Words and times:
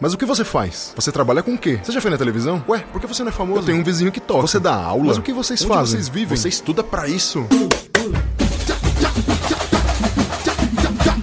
Mas 0.00 0.12
o 0.12 0.18
que 0.18 0.24
você 0.24 0.44
faz? 0.44 0.92
Você 0.96 1.12
trabalha 1.12 1.42
com 1.42 1.54
o 1.54 1.58
quê? 1.58 1.78
Você 1.82 1.92
já 1.92 2.00
foi 2.00 2.10
na 2.10 2.18
televisão? 2.18 2.62
Ué, 2.68 2.80
por 2.92 3.00
que 3.00 3.06
você 3.06 3.22
não 3.22 3.30
é 3.30 3.32
famoso? 3.32 3.60
Eu 3.60 3.64
tenho 3.66 3.78
um 3.78 3.84
vizinho 3.84 4.10
que 4.10 4.20
toca. 4.20 4.42
Você 4.42 4.58
dá 4.58 4.74
aula? 4.74 5.04
Mas 5.04 5.18
o 5.18 5.22
que 5.22 5.32
vocês 5.32 5.62
Onde 5.62 5.68
fazem? 5.72 5.94
vocês 6.00 6.08
vivem? 6.08 6.36
Você 6.36 6.48
estuda 6.48 6.82
para 6.82 7.08
isso? 7.08 7.46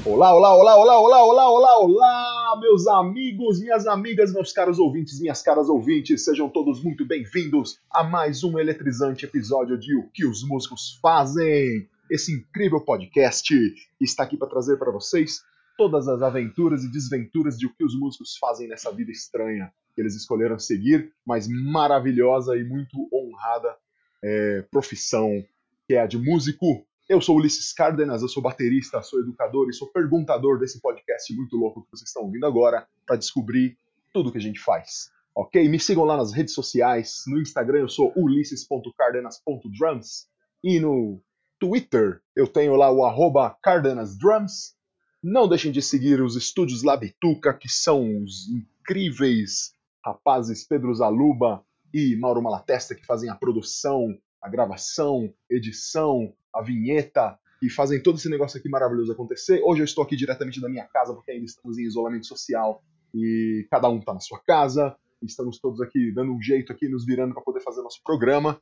Olá, 0.06 0.34
olá, 0.34 0.56
olá, 0.56 0.78
olá, 0.78 1.00
olá, 1.00 1.24
olá, 1.24 1.50
olá, 1.50 1.80
olá, 1.80 2.60
meus 2.62 2.88
amigos, 2.88 3.60
minhas 3.60 3.88
amigas, 3.88 4.32
meus 4.34 4.54
caros 4.54 4.78
ouvintes, 4.80 5.20
minhas 5.20 5.42
caras 5.42 5.68
ouvintes, 5.68 6.24
sejam 6.24 6.48
todos 6.48 6.84
muito 6.84 7.06
bem-vindos 7.06 7.80
a 7.92 8.04
mais 8.04 8.44
um 8.44 8.58
eletrizante 8.60 9.26
episódio 9.26 9.78
de 9.78 9.96
O 9.98 10.08
que 10.14 10.26
os 10.26 10.48
músicos 10.48 10.98
fazem. 11.02 11.88
Esse 12.10 12.34
incrível 12.34 12.80
podcast 12.82 13.54
que 13.98 14.04
está 14.06 14.24
aqui 14.24 14.38
para 14.38 14.48
trazer 14.48 14.78
para 14.78 14.92
vocês 14.92 15.42
todas 15.78 16.08
as 16.08 16.22
aventuras 16.22 16.84
e 16.84 16.92
desventuras 16.92 17.58
de 17.58 17.66
o 17.66 17.74
que 17.74 17.84
os 17.84 17.98
músicos 17.98 18.38
fazem 18.38 18.68
nessa 18.68 18.92
vida 18.92 19.12
estranha 19.12 19.72
que 19.94 20.02
eles 20.02 20.16
escolheram 20.16 20.58
seguir, 20.58 21.12
mas 21.26 21.48
maravilhosa 21.48 22.56
e 22.56 22.64
muito 22.64 23.10
honrada 23.14 23.76
é, 24.24 24.62
profissão 24.72 25.44
que 25.88 25.96
é 25.96 26.02
a 26.02 26.08
de 26.08 26.18
músico. 26.18 26.86
Eu 27.10 27.20
sou 27.20 27.36
Ulisses 27.36 27.74
Cárdenas, 27.74 28.22
eu 28.22 28.30
sou 28.30 28.42
baterista, 28.42 29.02
sou 29.02 29.20
educador 29.20 29.70
e 29.70 29.74
sou 29.74 29.92
perguntador 29.92 30.58
desse 30.58 30.80
podcast 30.80 31.36
muito 31.36 31.58
louco 31.58 31.84
que 31.84 31.92
vocês 31.92 32.08
estão 32.08 32.24
ouvindo 32.24 32.46
agora 32.46 32.88
para 33.06 33.18
descobrir 33.18 33.78
tudo 34.14 34.32
que 34.32 34.38
a 34.38 34.42
gente 34.42 34.60
faz. 34.60 35.12
Ok? 35.36 35.68
Me 35.68 35.80
sigam 35.80 36.06
lá 36.06 36.16
nas 36.16 36.32
redes 36.32 36.54
sociais. 36.54 37.24
No 37.28 37.42
Instagram 37.42 37.80
eu 37.80 37.90
sou 37.90 38.14
ulisses.cardenas.drums 38.16 40.30
e 40.64 40.80
no 40.80 41.20
Twitter 41.60 42.22
eu 42.36 42.48
tenho 42.48 42.76
lá 42.76 42.92
o 42.92 43.04
arroba 43.04 43.58
cardenasdrums 43.62 44.76
não 45.24 45.48
deixem 45.48 45.72
de 45.72 45.82
seguir 45.82 46.22
os 46.22 46.36
estúdios 46.36 46.84
Labituca, 46.84 47.54
que 47.54 47.70
são 47.70 48.24
os 48.24 48.50
incríveis 48.50 49.74
rapazes 50.04 50.66
Pedro 50.68 50.94
Zaluba 50.94 51.64
e 51.94 52.16
Mauro 52.16 52.42
Malatesta 52.42 52.96
que 52.96 53.06
fazem 53.06 53.30
a 53.30 53.36
produção, 53.36 54.18
a 54.42 54.50
gravação, 54.50 55.32
edição, 55.50 56.34
a 56.54 56.62
vinheta 56.62 57.38
e 57.62 57.70
fazem 57.70 58.02
todo 58.02 58.18
esse 58.18 58.30
negócio 58.30 58.58
aqui 58.58 58.68
maravilhoso 58.68 59.12
acontecer. 59.12 59.62
Hoje 59.64 59.82
eu 59.82 59.86
estou 59.86 60.04
aqui 60.04 60.16
diretamente 60.16 60.60
da 60.60 60.68
minha 60.68 60.86
casa 60.86 61.14
porque 61.14 61.32
ainda 61.32 61.46
estamos 61.46 61.78
em 61.78 61.84
isolamento 61.84 62.26
social 62.26 62.84
e 63.14 63.68
cada 63.70 63.88
um 63.90 64.00
está 64.00 64.14
na 64.14 64.20
sua 64.20 64.40
casa. 64.40 64.96
Estamos 65.22 65.60
todos 65.60 65.80
aqui 65.82 66.12
dando 66.12 66.34
um 66.34 66.42
jeito 66.42 66.72
aqui, 66.72 66.90
nos 66.90 67.06
virando 67.06 67.36
para 67.36 67.44
poder 67.44 67.62
fazer 67.62 67.84
nosso 67.84 68.02
programa. 68.04 68.60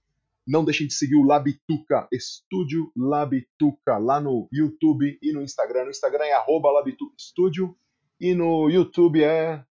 Não 0.50 0.66
deixem 0.66 0.88
de 0.88 0.96
seguir 0.96 1.16
o 1.16 1.22
Labituca, 1.22 2.08
Estúdio 2.12 2.92
Labituca, 2.98 4.00
lá 4.00 4.20
no 4.20 4.50
YouTube 4.52 5.20
e 5.22 5.32
no 5.32 5.44
Instagram. 5.44 5.84
No 5.84 5.92
Instagram 5.92 6.24
é 6.26 6.34
arroba 6.34 6.72
Labituca 6.72 7.14
e 8.20 8.34
no 8.34 8.68
YouTube 8.68 9.24
é 9.24 9.64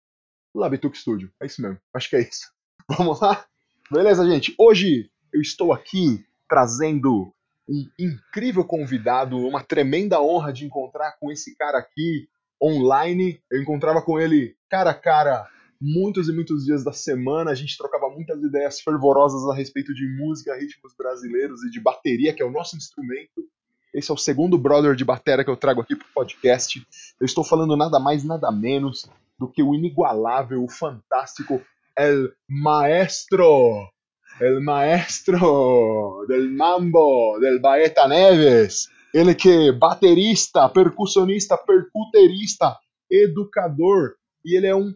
Labituca 0.53 0.95
Studio. 0.95 1.31
É 1.41 1.47
isso 1.47 1.63
mesmo, 1.63 1.79
acho 1.95 2.07
que 2.07 2.15
é 2.17 2.21
isso. 2.21 2.51
Vamos 2.95 3.19
lá? 3.19 3.43
Beleza, 3.91 4.23
gente? 4.29 4.53
Hoje 4.55 5.09
eu 5.33 5.41
estou 5.41 5.73
aqui 5.73 6.23
trazendo 6.47 7.33
um 7.67 7.89
incrível 7.99 8.63
convidado, 8.63 9.35
uma 9.35 9.63
tremenda 9.63 10.21
honra 10.21 10.53
de 10.53 10.63
encontrar 10.63 11.17
com 11.19 11.31
esse 11.31 11.55
cara 11.57 11.79
aqui 11.79 12.29
online. 12.61 13.41
Eu 13.51 13.63
encontrava 13.63 13.99
com 14.03 14.19
ele 14.19 14.55
cara 14.69 14.91
a 14.91 14.93
cara 14.93 15.49
muitos 15.81 16.29
e 16.29 16.33
muitos 16.33 16.65
dias 16.65 16.83
da 16.83 16.93
semana. 16.93 17.51
A 17.51 17.55
gente 17.55 17.77
trocava 17.77 18.09
muitas 18.09 18.41
ideias 18.41 18.81
fervorosas 18.81 19.43
a 19.49 19.55
respeito 19.55 19.93
de 19.93 20.07
música, 20.07 20.55
ritmos 20.55 20.93
brasileiros 20.97 21.63
e 21.63 21.69
de 21.69 21.79
bateria, 21.79 22.33
que 22.33 22.41
é 22.41 22.45
o 22.45 22.51
nosso 22.51 22.75
instrumento. 22.75 23.45
Esse 23.93 24.11
é 24.11 24.13
o 24.13 24.17
segundo 24.17 24.57
brother 24.57 24.95
de 24.95 25.05
bateria 25.05 25.43
que 25.43 25.49
eu 25.49 25.57
trago 25.57 25.81
aqui 25.81 25.95
para 25.95 26.05
o 26.05 26.13
podcast. 26.13 26.85
Eu 27.19 27.25
estou 27.25 27.43
falando 27.43 27.75
nada 27.75 27.99
mais, 27.99 28.23
nada 28.23 28.51
menos 28.51 29.09
do 29.39 29.47
que 29.47 29.63
o 29.63 29.73
inigualável, 29.73 30.63
o 30.63 30.69
fantástico 30.69 31.61
El 31.97 32.31
Maestro, 32.47 33.89
El 34.39 34.61
Maestro 34.61 36.25
del 36.27 36.51
Mambo, 36.51 37.39
del 37.39 37.59
Baeta 37.59 38.07
Neves. 38.07 38.87
Ele 39.13 39.33
que 39.33 39.49
é 39.49 39.71
baterista, 39.71 40.69
percussionista, 40.69 41.57
percuterista, 41.57 42.77
educador, 43.09 44.15
e 44.45 44.55
ele 44.55 44.67
é 44.67 44.75
um 44.75 44.93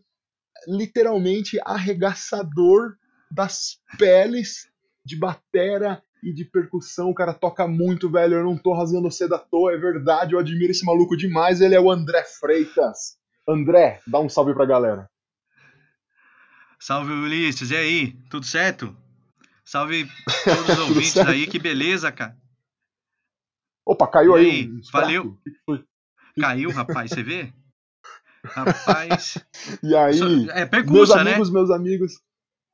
literalmente 0.67 1.59
arregaçador 1.63 2.95
das 3.29 3.79
peles 3.97 4.69
de 5.05 5.17
batera 5.17 6.03
e 6.23 6.33
de 6.33 6.45
percussão. 6.45 7.09
O 7.09 7.15
cara 7.15 7.33
toca 7.33 7.67
muito, 7.67 8.09
velho. 8.09 8.35
Eu 8.35 8.43
não 8.43 8.57
tô 8.57 8.73
rasgando 8.73 9.11
seda 9.11 9.35
à 9.35 9.39
toa, 9.39 9.73
é 9.73 9.77
verdade. 9.77 10.33
Eu 10.33 10.39
admiro 10.39 10.71
esse 10.71 10.85
maluco 10.85 11.17
demais. 11.17 11.61
Ele 11.61 11.75
é 11.75 11.79
o 11.79 11.91
André 11.91 12.23
Freitas. 12.23 13.17
André, 13.47 13.99
dá 14.05 14.19
um 14.19 14.29
salve 14.29 14.53
pra 14.53 14.65
galera. 14.65 15.09
Salve, 16.79 17.11
Ulisses. 17.11 17.71
E 17.71 17.75
aí, 17.75 18.13
tudo 18.29 18.45
certo? 18.45 18.95
Salve 19.63 20.07
todos 20.43 20.69
os 20.69 20.79
ouvintes 20.79 21.17
aí, 21.17 21.47
que 21.47 21.59
beleza, 21.59 22.11
cara. 22.11 22.35
Opa, 23.85 24.07
caiu 24.07 24.37
e 24.37 24.39
aí. 24.39 24.49
aí 24.49 24.67
um 24.67 24.81
valeu. 24.91 25.37
Caiu, 26.39 26.71
rapaz, 26.71 27.11
você 27.11 27.23
vê? 27.23 27.53
Rapaz. 28.43 29.37
e 29.83 29.95
aí, 29.95 30.49
é 30.51 30.65
percussa, 30.65 30.93
meus 30.93 31.09
né? 31.09 31.31
amigos, 31.31 31.49
né? 31.49 31.53
meus 31.53 31.71
amigos. 31.71 32.21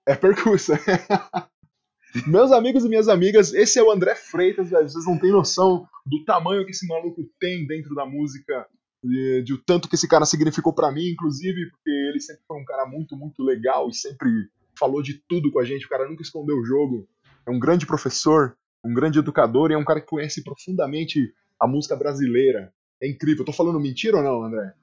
É 0.06 0.16
percussa. 0.16 0.80
meus 2.26 2.52
amigos 2.52 2.86
e 2.86 2.90
minhas 2.90 3.10
amigas, 3.10 3.54
esse 3.54 3.78
é 3.78 3.84
o 3.84 3.92
André 3.92 4.16
Freitas, 4.16 4.70
velho. 4.70 4.90
Vocês 4.90 5.06
não 5.06 5.20
têm 5.20 5.32
noção 5.32 5.88
do 6.06 6.24
tamanho 6.24 6.66
que 6.66 6.72
esse 6.72 6.88
maluco 6.88 7.30
tem 7.40 7.68
dentro 7.68 7.94
da 7.94 8.06
música, 8.06 8.66
de, 9.04 9.44
de 9.44 9.54
o 9.54 9.58
tanto 9.58 9.90
que 9.90 9.96
esse 9.96 10.08
cara 10.08 10.26
significou 10.26 10.74
para 10.74 10.92
mim, 10.92 11.10
inclusive, 11.10 11.70
porque 11.72 11.90
ele 11.90 12.20
sempre 12.20 12.44
foi 12.48 12.58
um 12.58 12.66
cara 12.66 12.86
muito, 12.86 13.16
muito 13.16 13.44
legal 13.44 13.90
e 13.90 13.94
sempre 13.94 14.30
falou 14.80 15.02
de 15.02 15.22
tudo 15.28 15.52
com 15.52 15.60
a 15.60 15.66
gente. 15.66 15.86
O 15.86 15.90
cara 15.90 16.08
nunca 16.08 16.22
escondeu 16.22 16.58
o 16.58 16.66
jogo. 16.66 17.08
É 17.46 17.52
um 17.52 17.60
grande 17.60 17.86
professor, 17.86 18.58
um 18.84 18.94
grande 18.94 19.20
educador 19.20 19.72
e 19.72 19.74
é 19.74 19.78
um 19.78 19.86
cara 19.86 20.00
que 20.00 20.08
conhece 20.08 20.44
profundamente 20.44 21.34
a 21.60 21.68
música 21.68 21.96
brasileira. 21.96 22.72
É 23.02 23.08
incrível. 23.10 23.42
Eu 23.42 23.46
tô 23.46 23.54
falando 23.54 23.80
mentira 23.80 24.18
ou 24.18 24.24
não, 24.24 24.44
André? 24.44 24.74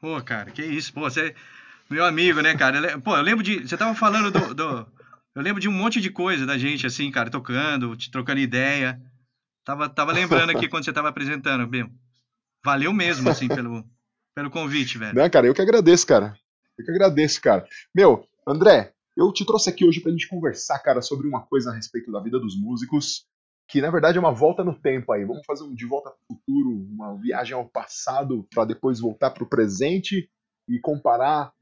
Pô, 0.00 0.20
cara, 0.22 0.50
que 0.50 0.62
isso, 0.62 0.92
pô, 0.92 1.02
você. 1.02 1.34
Meu 1.90 2.04
amigo, 2.04 2.40
né, 2.40 2.56
cara? 2.56 2.98
Pô, 3.00 3.16
eu 3.16 3.22
lembro 3.22 3.44
de. 3.44 3.60
Você 3.66 3.76
tava 3.76 3.94
falando 3.94 4.30
do, 4.30 4.54
do. 4.54 4.86
Eu 5.34 5.42
lembro 5.42 5.60
de 5.60 5.68
um 5.68 5.72
monte 5.72 6.00
de 6.00 6.10
coisa 6.10 6.46
da 6.46 6.56
gente, 6.56 6.86
assim, 6.86 7.10
cara, 7.10 7.30
tocando, 7.30 7.96
te 7.96 8.10
trocando 8.10 8.40
ideia. 8.40 9.00
Tava, 9.64 9.88
tava 9.88 10.12
lembrando 10.12 10.50
aqui 10.50 10.66
quando 10.70 10.84
você 10.84 10.92
tava 10.92 11.08
apresentando, 11.08 11.66
bem. 11.66 11.88
Valeu 12.64 12.92
mesmo, 12.92 13.28
assim, 13.30 13.46
pelo, 13.48 13.84
pelo 14.34 14.50
convite, 14.50 14.98
velho. 14.98 15.14
Não, 15.14 15.28
cara, 15.28 15.46
eu 15.46 15.54
que 15.54 15.62
agradeço, 15.62 16.06
cara. 16.06 16.34
Eu 16.78 16.84
que 16.84 16.90
agradeço, 16.90 17.40
cara. 17.40 17.66
Meu, 17.94 18.26
André, 18.46 18.92
eu 19.16 19.30
te 19.32 19.44
trouxe 19.44 19.68
aqui 19.68 19.84
hoje 19.84 20.00
pra 20.00 20.10
gente 20.10 20.28
conversar, 20.28 20.78
cara, 20.78 21.02
sobre 21.02 21.28
uma 21.28 21.42
coisa 21.42 21.70
a 21.70 21.74
respeito 21.74 22.10
da 22.10 22.20
vida 22.20 22.38
dos 22.38 22.58
músicos 22.58 23.26
que 23.70 23.80
na 23.80 23.90
verdade 23.90 24.18
é 24.18 24.20
uma 24.20 24.32
volta 24.32 24.64
no 24.64 24.74
tempo 24.74 25.12
aí. 25.12 25.24
Vamos 25.24 25.46
fazer 25.46 25.62
um 25.62 25.74
de 25.74 25.86
volta 25.86 26.10
para 26.10 26.18
o 26.18 26.34
futuro, 26.34 26.70
uma 26.90 27.16
viagem 27.16 27.54
ao 27.54 27.64
passado 27.64 28.46
para 28.52 28.64
depois 28.64 28.98
voltar 28.98 29.30
para 29.30 29.44
o 29.44 29.48
presente 29.48 30.28
e 30.68 30.80
comparar 30.80 31.52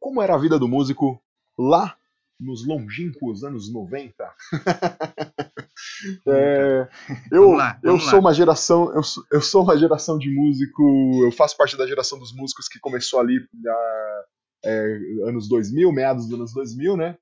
como 0.00 0.22
era 0.22 0.34
a 0.34 0.38
vida 0.38 0.58
do 0.58 0.66
músico 0.66 1.22
lá 1.58 1.94
nos 2.40 2.66
longínquos 2.66 3.44
anos 3.44 3.70
90. 3.70 4.32
é, 6.26 6.88
eu 7.30 7.52
lá, 7.52 7.78
eu 7.82 7.98
sou 7.98 8.14
lá. 8.14 8.20
uma 8.20 8.32
geração 8.32 8.94
eu 8.94 9.02
sou, 9.02 9.24
eu 9.30 9.42
sou 9.42 9.62
uma 9.62 9.76
geração 9.76 10.16
de 10.16 10.30
músico, 10.30 10.82
eu 11.24 11.32
faço 11.32 11.56
parte 11.56 11.76
da 11.76 11.86
geração 11.86 12.18
dos 12.18 12.32
músicos 12.34 12.66
que 12.68 12.78
começou 12.78 13.20
ali 13.20 13.46
na, 13.52 14.24
é, 14.64 14.98
anos 15.26 15.48
2000, 15.48 15.92
meados 15.92 16.26
dos 16.26 16.34
anos 16.34 16.54
2000, 16.54 16.96
né? 16.96 17.18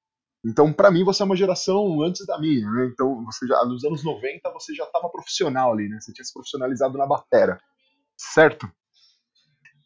Então, 0.47 0.73
para 0.73 0.93
mim, 0.93 1.03
você 1.03 1.23
é 1.23 1.27
uma 1.27 1.35
geração 1.35 2.01
antes 2.03 2.25
da 2.25 2.39
minha, 2.39 2.71
né? 2.71 2.89
Então, 2.93 3.25
você 3.25 3.45
já 3.49 3.65
nos 3.65 3.85
anos 3.85 4.05
90 4.05 4.49
você 4.53 4.73
já 4.75 4.85
estava 4.85 5.09
profissional 5.09 5.73
ali, 5.73 5.89
né? 5.89 5.99
Você 6.01 6.13
tinha 6.13 6.25
se 6.25 6.33
profissionalizado 6.33 6.97
na 6.97 7.05
batera, 7.05 7.61
certo? 8.17 8.71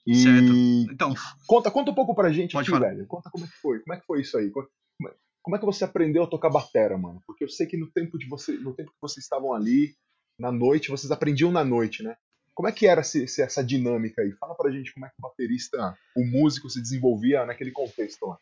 E... 0.07 0.17
Certo. 0.17 0.93
Então, 0.93 1.15
conta, 1.47 1.71
conta 1.71 1.91
um 1.91 1.95
pouco 1.95 2.15
pra 2.15 2.31
gente 2.31 2.59
aqui, 2.59 2.71
falar. 2.71 2.91
velho. 2.91 3.07
Conta 3.07 3.31
como 3.31 3.47
é 3.47 3.49
que 3.49 3.57
foi. 3.57 3.81
Como 3.81 3.95
é 3.95 4.01
que 4.01 4.07
foi 4.07 4.21
isso 4.21 4.37
aí? 4.37 4.51
Como 4.51 5.57
é 5.57 5.59
que 5.59 5.65
você 5.65 5.85
aprendeu 5.85 6.25
a 6.25 6.27
tocar 6.27 6.51
batera, 6.51 6.99
mano? 6.99 7.23
Porque 7.27 7.45
eu 7.45 7.49
sei 7.49 7.67
que 7.67 7.79
no 7.79 7.91
tempo 7.91 8.19
de 8.19 8.29
você, 8.29 8.53
no 8.53 8.75
tempo 8.75 8.91
que 8.91 9.01
vocês 9.01 9.25
estavam 9.25 9.55
ali, 9.55 9.95
na 10.39 10.53
noite, 10.53 10.91
vocês 10.91 11.11
aprendiam 11.11 11.51
na 11.51 11.65
noite, 11.65 12.03
né? 12.03 12.17
Como 12.55 12.69
é 12.69 12.73
que 12.73 12.87
era 12.87 13.01
esse, 13.01 13.25
essa 13.41 13.65
dinâmica 13.65 14.21
aí? 14.21 14.33
Fala 14.33 14.55
pra 14.55 14.71
gente 14.71 14.93
como 14.93 15.07
é 15.07 15.09
que 15.09 15.15
o 15.19 15.23
baterista, 15.23 15.97
o 16.15 16.23
músico 16.27 16.69
se 16.69 16.83
desenvolvia 16.83 17.47
naquele 17.47 17.71
contexto 17.71 18.27
lá. 18.27 18.39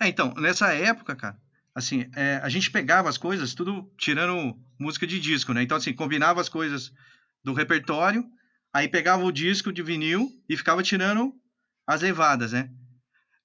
É, 0.00 0.08
então, 0.08 0.32
nessa 0.34 0.72
época, 0.72 1.16
cara, 1.16 1.40
assim, 1.74 2.08
é, 2.14 2.40
a 2.42 2.48
gente 2.48 2.70
pegava 2.70 3.08
as 3.08 3.18
coisas 3.18 3.54
tudo 3.54 3.90
tirando 3.96 4.56
música 4.78 5.06
de 5.06 5.18
disco, 5.18 5.52
né? 5.52 5.62
Então, 5.62 5.76
assim, 5.76 5.92
combinava 5.92 6.40
as 6.40 6.48
coisas 6.48 6.92
do 7.42 7.52
repertório, 7.52 8.24
aí 8.72 8.88
pegava 8.88 9.24
o 9.24 9.32
disco 9.32 9.72
de 9.72 9.82
vinil 9.82 10.28
e 10.48 10.56
ficava 10.56 10.82
tirando 10.82 11.32
as 11.86 12.02
levadas, 12.02 12.52
né? 12.52 12.70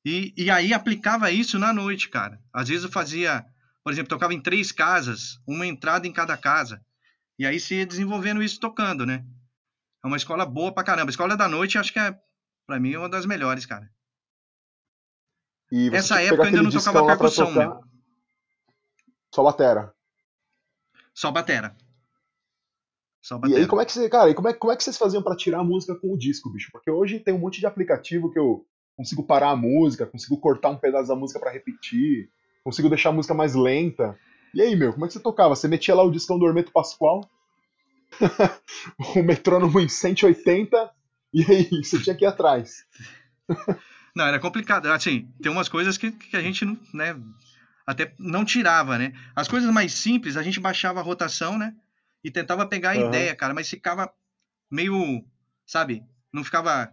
E, 0.05 0.33
e 0.37 0.51
aí 0.51 0.73
aplicava 0.73 1.31
isso 1.31 1.57
na 1.57 1.73
noite, 1.73 2.09
cara. 2.09 2.39
Às 2.53 2.67
vezes 2.67 2.83
eu 2.83 2.91
fazia, 2.91 3.43
por 3.83 3.93
exemplo, 3.93 4.09
tocava 4.09 4.33
em 4.33 4.41
três 4.41 4.71
casas, 4.71 5.39
uma 5.47 5.65
entrada 5.65 6.07
em 6.07 6.13
cada 6.13 6.35
casa. 6.35 6.81
E 7.39 7.45
aí 7.45 7.59
se 7.59 7.75
ia 7.75 7.85
desenvolvendo 7.85 8.43
isso 8.43 8.59
tocando, 8.59 9.05
né? 9.05 9.25
É 10.03 10.07
uma 10.07 10.17
escola 10.17 10.45
boa 10.45 10.73
pra 10.73 10.83
caramba. 10.83 11.09
A 11.09 11.11
escola 11.11 11.37
da 11.37 11.47
noite, 11.47 11.77
acho 11.77 11.93
que 11.93 11.99
é 11.99 12.13
Pra 12.65 12.79
mim 12.79 12.93
é 12.93 12.99
uma 12.99 13.09
das 13.09 13.25
melhores, 13.25 13.65
cara. 13.65 13.89
E 15.75 15.89
você 15.89 15.95
Essa 15.97 16.21
época 16.21 16.43
ainda 16.43 16.61
não 16.61 16.69
tocava 16.69 17.07
percussão, 17.07 17.47
tocar. 17.47 17.67
meu. 17.67 17.79
Só 19.33 19.43
batera. 19.43 19.91
Só 21.15 21.31
batera. 21.31 21.75
Só 23.19 23.37
E 23.37 23.39
batera. 23.39 23.59
aí, 23.59 23.67
como 23.67 23.81
é 23.81 23.85
que 23.85 23.91
você, 23.91 24.07
cara, 24.07 24.29
e 24.29 24.35
como 24.35 24.49
é, 24.49 24.53
como 24.53 24.71
é 24.71 24.77
que 24.77 24.83
vocês 24.83 24.99
faziam 24.99 25.23
pra 25.23 25.35
tirar 25.35 25.61
a 25.61 25.63
música 25.63 25.95
com 25.95 26.13
o 26.13 26.17
disco, 26.17 26.51
bicho? 26.51 26.69
Porque 26.71 26.91
hoje 26.91 27.19
tem 27.19 27.33
um 27.33 27.39
monte 27.39 27.59
de 27.59 27.65
aplicativo 27.65 28.31
que 28.31 28.37
eu 28.37 28.63
consigo 28.95 29.23
parar 29.25 29.49
a 29.49 29.55
música, 29.55 30.05
consigo 30.05 30.37
cortar 30.39 30.69
um 30.69 30.77
pedaço 30.77 31.07
da 31.07 31.15
música 31.15 31.39
pra 31.39 31.49
repetir, 31.51 32.29
consigo 32.63 32.87
deixar 32.87 33.09
a 33.09 33.13
música 33.13 33.33
mais 33.33 33.55
lenta. 33.55 34.15
E 34.53 34.61
aí, 34.61 34.75
meu, 34.75 34.93
como 34.93 35.05
é 35.05 35.07
que 35.07 35.13
você 35.15 35.19
tocava? 35.19 35.55
Você 35.55 35.67
metia 35.67 35.95
lá 35.95 36.03
o 36.03 36.11
discão 36.11 36.37
do 36.37 36.45
Hermeto 36.45 36.71
Pascoal, 36.71 37.27
o 39.17 39.23
metrônomo 39.23 39.79
em 39.79 39.89
180, 39.89 40.91
e 41.33 41.41
aí 41.51 41.83
você 41.83 41.99
tinha 41.99 42.15
que 42.15 42.25
ir 42.25 42.27
atrás. 42.27 42.85
Não, 44.15 44.25
era 44.25 44.39
complicado. 44.39 44.87
Assim, 44.91 45.27
tem 45.41 45.51
umas 45.51 45.69
coisas 45.69 45.97
que, 45.97 46.11
que 46.11 46.35
a 46.37 46.41
gente 46.41 46.63
não, 46.65 46.77
né, 46.93 47.15
até 47.85 48.13
não 48.19 48.45
tirava, 48.45 48.97
né? 48.97 49.13
As 49.35 49.47
coisas 49.47 49.71
mais 49.71 49.93
simples, 49.93 50.37
a 50.37 50.43
gente 50.43 50.59
baixava 50.59 50.99
a 50.99 51.03
rotação, 51.03 51.57
né? 51.57 51.75
E 52.23 52.31
tentava 52.31 52.65
pegar 52.65 52.91
a 52.91 52.97
Aham. 52.97 53.07
ideia, 53.07 53.35
cara, 53.35 53.53
mas 53.53 53.69
ficava 53.69 54.11
meio, 54.71 55.25
sabe? 55.65 56.03
Não 56.31 56.43
ficava 56.43 56.91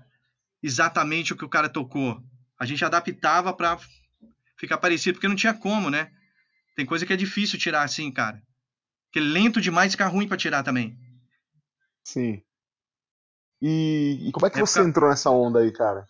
exatamente 0.63 1.33
o 1.33 1.37
que 1.37 1.45
o 1.45 1.49
cara 1.49 1.69
tocou. 1.69 2.23
A 2.59 2.67
gente 2.67 2.85
adaptava 2.85 3.53
pra 3.55 3.79
ficar 4.57 4.79
parecido, 4.79 5.15
porque 5.15 5.29
não 5.29 5.37
tinha 5.37 5.55
como, 5.55 5.91
né? 5.91 6.11
Tem 6.77 6.87
coisa 6.87 7.07
que 7.07 7.13
é 7.13 7.17
difícil 7.17 7.59
tirar 7.59 7.83
assim, 7.85 8.11
cara. 8.13 8.43
Porque 9.07 9.21
lento 9.21 9.61
demais 9.61 9.93
fica 9.93 10.07
ruim 10.09 10.29
pra 10.29 10.37
tirar 10.37 10.63
também. 10.63 10.99
Sim. 12.05 12.43
E, 13.63 14.29
e 14.29 14.33
como 14.33 14.47
é 14.47 14.51
que 14.51 14.59
É 14.59 14.61
você 14.61 14.81
ca- 14.81 14.89
entrou 14.89 15.09
nessa 15.09 15.31
onda 15.31 15.61
aí, 15.61 15.73
cara? 15.73 16.07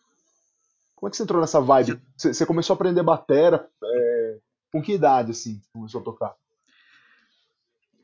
Como 1.00 1.08
é 1.08 1.10
que 1.10 1.16
você 1.16 1.22
entrou 1.22 1.40
nessa 1.40 1.60
vibe? 1.62 1.98
Você, 2.14 2.34
você 2.34 2.44
começou 2.44 2.74
a 2.74 2.76
aprender 2.76 3.02
batera, 3.02 3.66
é, 3.82 4.38
com 4.70 4.82
que 4.82 4.92
idade, 4.92 5.30
assim, 5.30 5.60
começou 5.72 6.02
a 6.02 6.04
tocar? 6.04 6.34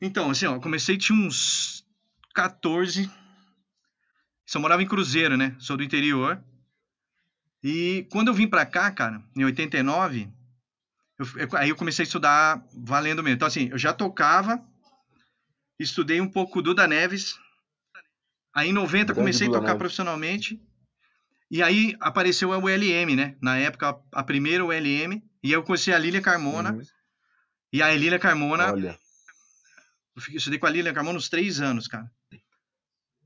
Então, 0.00 0.30
assim, 0.30 0.46
ó, 0.46 0.54
eu 0.54 0.60
comecei, 0.60 0.96
tinha 0.96 1.18
uns 1.18 1.84
14. 2.34 3.10
Só 4.46 4.58
morava 4.58 4.82
em 4.82 4.86
Cruzeiro, 4.86 5.36
né? 5.36 5.54
Sou 5.58 5.76
do 5.76 5.82
interior. 5.84 6.42
E 7.62 8.06
quando 8.10 8.28
eu 8.28 8.34
vim 8.34 8.48
pra 8.48 8.64
cá, 8.64 8.90
cara, 8.90 9.22
em 9.36 9.44
89, 9.44 10.30
eu, 11.18 11.26
eu- 11.38 11.48
aí 11.58 11.68
eu 11.68 11.76
comecei 11.76 12.02
a 12.02 12.06
estudar 12.06 12.64
valendo 12.72 13.22
mesmo. 13.22 13.36
Então, 13.36 13.48
assim, 13.48 13.68
eu 13.70 13.78
já 13.78 13.92
tocava, 13.92 14.62
estudei 15.78 16.20
um 16.20 16.28
pouco 16.30 16.62
Duda 16.62 16.86
Neves. 16.86 17.38
Aí 18.54 18.70
em 18.70 18.72
90 18.72 19.12
Grande 19.12 19.18
comecei 19.20 19.48
a 19.48 19.50
tocar 19.50 19.66
Neves. 19.66 19.78
profissionalmente. 19.78 20.62
E 21.50 21.62
aí 21.62 21.96
apareceu 22.00 22.52
a 22.52 22.58
ULM, 22.58 23.14
né? 23.14 23.36
Na 23.40 23.56
época, 23.56 24.00
a, 24.12 24.22
primeira 24.22 24.64
ULM. 24.64 25.22
E 25.42 25.52
eu 25.52 25.62
conheci 25.62 25.92
a 25.92 25.98
Lília 25.98 26.20
Carmona. 26.20 26.72
Uhum. 26.72 26.82
E 27.72 27.82
a 27.82 27.94
Lília 27.94 28.18
Carmona, 28.18 28.72
Olha. 28.72 28.98
eu 30.14 30.22
fiquei- 30.22 30.38
estudei 30.38 30.58
com 30.58 30.66
a 30.66 30.70
Lilian 30.70 30.94
Carmona 30.94 31.18
uns 31.18 31.28
três 31.28 31.60
anos, 31.60 31.86
cara. 31.86 32.10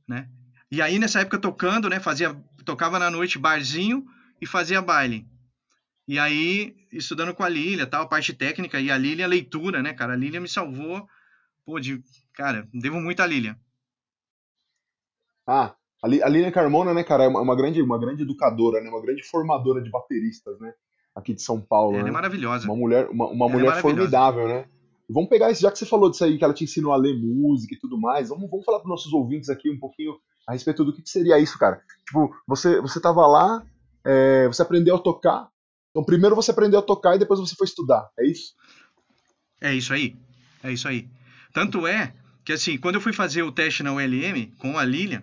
Né? 0.06 0.28
E 0.70 0.82
aí, 0.82 0.99
nessa 0.99 1.20
época, 1.20 1.38
tocando, 1.38 1.88
né? 1.88 1.99
Fazia, 2.00 2.34
tocava 2.64 2.99
na 2.99 3.11
noite 3.11 3.38
barzinho 3.38 4.06
e 4.40 4.46
fazia 4.46 4.82
baile. 4.82 5.26
E 6.06 6.19
aí, 6.19 6.76
estudando 6.93 7.34
com 7.34 7.44
a 7.44 7.49
Lilian, 7.49 7.87
tal, 7.87 8.08
parte 8.08 8.32
técnica, 8.32 8.81
e 8.81 8.90
a 8.90 8.99
Lilian, 8.99 9.28
leitura, 9.28 9.82
né, 9.82 9.94
cara? 9.94 10.14
A 10.14 10.17
Lilian 10.17 10.40
me 10.40 10.49
salvou, 10.49 11.08
pô, 11.64 11.78
de... 11.78 12.02
Cara, 12.32 12.69
devo 12.72 13.00
muito 13.00 13.20
a 13.20 13.26
Lilian. 13.26 13.56
Ah, 15.46 15.76
a 16.02 16.08
Li- 16.08 16.23
a 16.23 16.29
Lilian 16.29 16.50
Carmona, 16.50 16.93
né, 16.94 17.02
cara, 17.05 17.25
é 17.25 17.29
uma, 17.29 17.41
uma 17.41 17.56
grande, 17.56 17.81
uma 17.82 17.99
grande 17.99 18.23
educadora, 18.23 18.81
né, 18.81 18.88
uma 18.88 19.02
grande 19.02 19.23
formadora 19.23 19.82
de 19.82 19.91
bateristas, 19.91 20.58
né, 20.61 20.73
aqui 21.14 21.35
de 21.35 21.43
São 21.43 21.61
Paulo, 21.61 21.94
Ela 21.97 22.05
né? 22.05 22.08
é 22.11 22.12
maravilhosa. 22.12 22.64
Uma 22.67 22.76
mulher, 22.76 23.08
uma, 23.11 23.26
uma 23.26 23.44
Ela 23.47 23.52
é 23.52 23.52
mulher 23.56 23.69
maravilhosa. 23.69 23.97
formidável, 23.97 24.49
né? 24.49 24.64
Vamos 25.12 25.29
pegar 25.29 25.50
isso, 25.50 25.61
já 25.62 25.73
que 25.73 25.79
você 25.79 25.85
falou 25.87 26.08
disso 26.08 26.25
aí, 26.25 26.38
que 26.38 26.44
ela 26.44 26.55
te 26.55 26.62
ensinou 26.64 26.93
a 26.93 26.97
ler 26.97 27.17
música 27.20 27.75
e 27.75 27.79
tudo 27.79 27.99
mais, 27.99 28.29
vamos, 28.29 28.49
vamos 28.49 28.64
falar 28.64 28.79
para 28.79 28.88
nossos 28.88 29.12
ouvintes 29.12 29.49
aqui 29.50 29.69
um 29.69 29.79
pouquinho 29.79 30.14
a 30.47 30.52
respeito 30.52 30.85
do 30.85 30.93
que, 30.93 31.02
que 31.02 31.11
seria 31.11 31.38
isso, 31.38 31.58
cara. 31.58 31.82
Tipo, 32.06 32.32
você, 32.46 32.81
você 32.81 33.00
tava 33.00 33.26
lá, 33.26 33.61
é, 34.05 34.46
você 34.46 34.62
aprendeu 34.62 34.94
a 34.94 34.99
tocar, 35.00 35.49
então 35.91 36.05
primeiro 36.05 36.37
você 36.37 36.53
aprendeu 36.53 36.79
a 36.79 36.82
tocar 36.82 37.17
e 37.17 37.19
depois 37.19 37.41
você 37.41 37.56
foi 37.56 37.67
estudar, 37.67 38.08
é 38.19 38.25
isso? 38.25 38.55
É 39.61 39.75
isso 39.75 39.93
aí. 39.93 40.17
É 40.62 40.73
isso 40.73 40.87
aí. 40.87 41.08
Tanto 41.53 41.87
é 41.88 42.14
que, 42.44 42.53
assim, 42.53 42.79
quando 42.79 42.94
eu 42.94 43.00
fui 43.00 43.12
fazer 43.12 43.43
o 43.43 43.50
teste 43.53 43.82
na 43.82 43.93
ULM 43.93 44.46
com 44.58 44.79
a 44.79 44.85
Lilian, 44.85 45.23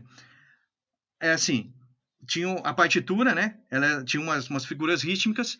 é 1.22 1.31
assim, 1.31 1.74
tinha 2.28 2.52
a 2.60 2.74
partitura, 2.74 3.34
né? 3.36 3.58
Ela 3.69 4.04
tinha 4.04 4.22
umas, 4.22 4.50
umas 4.50 4.66
figuras 4.66 5.02
rítmicas, 5.04 5.58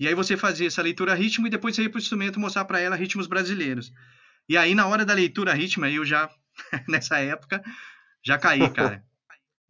e 0.00 0.08
aí 0.08 0.14
você 0.14 0.36
fazia 0.36 0.66
essa 0.66 0.82
leitura 0.82 1.14
rítmica 1.14 1.48
e 1.48 1.50
depois 1.50 1.74
você 1.74 1.82
ia 1.82 1.90
pro 1.90 1.98
instrumento 2.00 2.40
mostrar 2.40 2.64
para 2.66 2.80
ela 2.80 2.96
ritmos 2.96 3.26
brasileiros. 3.26 3.92
E 4.48 4.56
aí, 4.56 4.74
na 4.74 4.86
hora 4.86 5.04
da 5.04 5.14
leitura 5.14 5.54
rítmica, 5.54 5.90
eu 5.90 6.04
já, 6.04 6.30
nessa 6.88 7.18
época, 7.18 7.62
já 8.24 8.38
caí, 8.38 8.70
cara. 8.70 9.02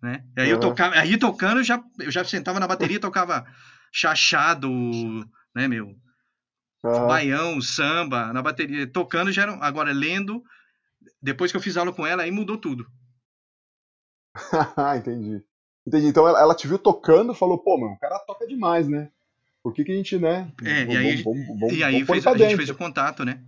né? 0.03 0.25
E 0.37 0.43
aí 0.43 0.51
eu 0.51 0.57
Uhum. 0.57 0.61
tocava, 0.61 0.97
aí 0.99 1.19
tocando, 1.19 1.61
eu 1.61 1.65
já, 1.65 1.81
eu 2.01 2.11
já 2.11 2.25
sentava 2.25 2.61
na 2.61 2.67
bateria, 2.69 3.01
tocava 3.01 3.45
chachado, 3.93 4.71
né, 5.55 5.69
meu? 5.69 5.97
Aham. 6.85 7.07
baião, 7.07 7.61
samba, 7.61 8.33
na 8.33 8.43
bateria, 8.43 8.87
tocando 8.91 9.33
já 9.33 9.43
era, 9.43 9.53
agora 9.65 9.93
lendo, 9.93 10.43
depois 11.23 11.51
que 11.51 11.57
eu 11.57 11.63
fiz 11.63 11.77
aula 11.77 11.93
com 11.93 12.07
ela, 12.07 12.23
aí 12.23 12.31
mudou 12.31 12.59
tudo. 12.59 12.87
Entendi. 14.99 15.43
Entendi. 15.87 16.07
Então 16.07 16.27
ela, 16.27 16.41
ela 16.41 16.55
te 16.55 16.67
viu 16.67 16.79
tocando 16.79 17.33
e 17.33 17.37
falou, 17.37 17.59
pô, 17.59 17.79
meu, 17.79 17.89
o 17.89 17.99
cara 17.99 18.19
toca 18.21 18.47
demais, 18.47 18.89
né? 18.89 19.11
Por 19.63 19.73
que, 19.75 19.85
que 19.85 19.93
a 19.93 19.97
gente, 19.97 20.19
né? 20.19 20.51
É, 20.65 20.85
vamos, 20.85 20.95
e 20.95 20.97
aí, 20.97 21.23
vamos, 21.23 21.47
vamos, 21.47 21.77
e 21.77 21.83
aí 21.83 22.05
fez, 22.05 22.27
a 22.27 22.37
gente 22.37 22.57
fez 22.57 22.71
o 22.71 22.75
contato, 22.77 23.25
né? 23.25 23.43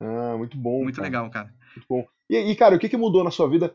Ah, 0.00 0.34
muito 0.38 0.56
bom. 0.56 0.82
Muito 0.82 0.96
cara. 0.96 1.08
legal, 1.08 1.30
cara. 1.30 1.52
Muito 1.76 1.86
bom. 1.88 2.06
E, 2.28 2.36
e, 2.36 2.56
cara, 2.56 2.76
o 2.76 2.78
que, 2.78 2.88
que 2.88 2.96
mudou 2.96 3.22
na 3.22 3.30
sua 3.30 3.48
vida? 3.48 3.74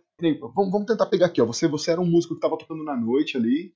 Vamos, 0.56 0.72
vamos 0.72 0.88
tentar 0.88 1.06
pegar 1.06 1.28
aqui, 1.28 1.42
ó. 1.42 1.46
Você, 1.46 1.68
você 1.68 1.92
era 1.92 2.02
um 2.02 2.06
músico 2.06 2.34
que 2.34 2.40
estava 2.40 2.58
tocando 2.58 2.84
na 2.84 2.96
noite 2.96 3.38
ali. 3.38 3.74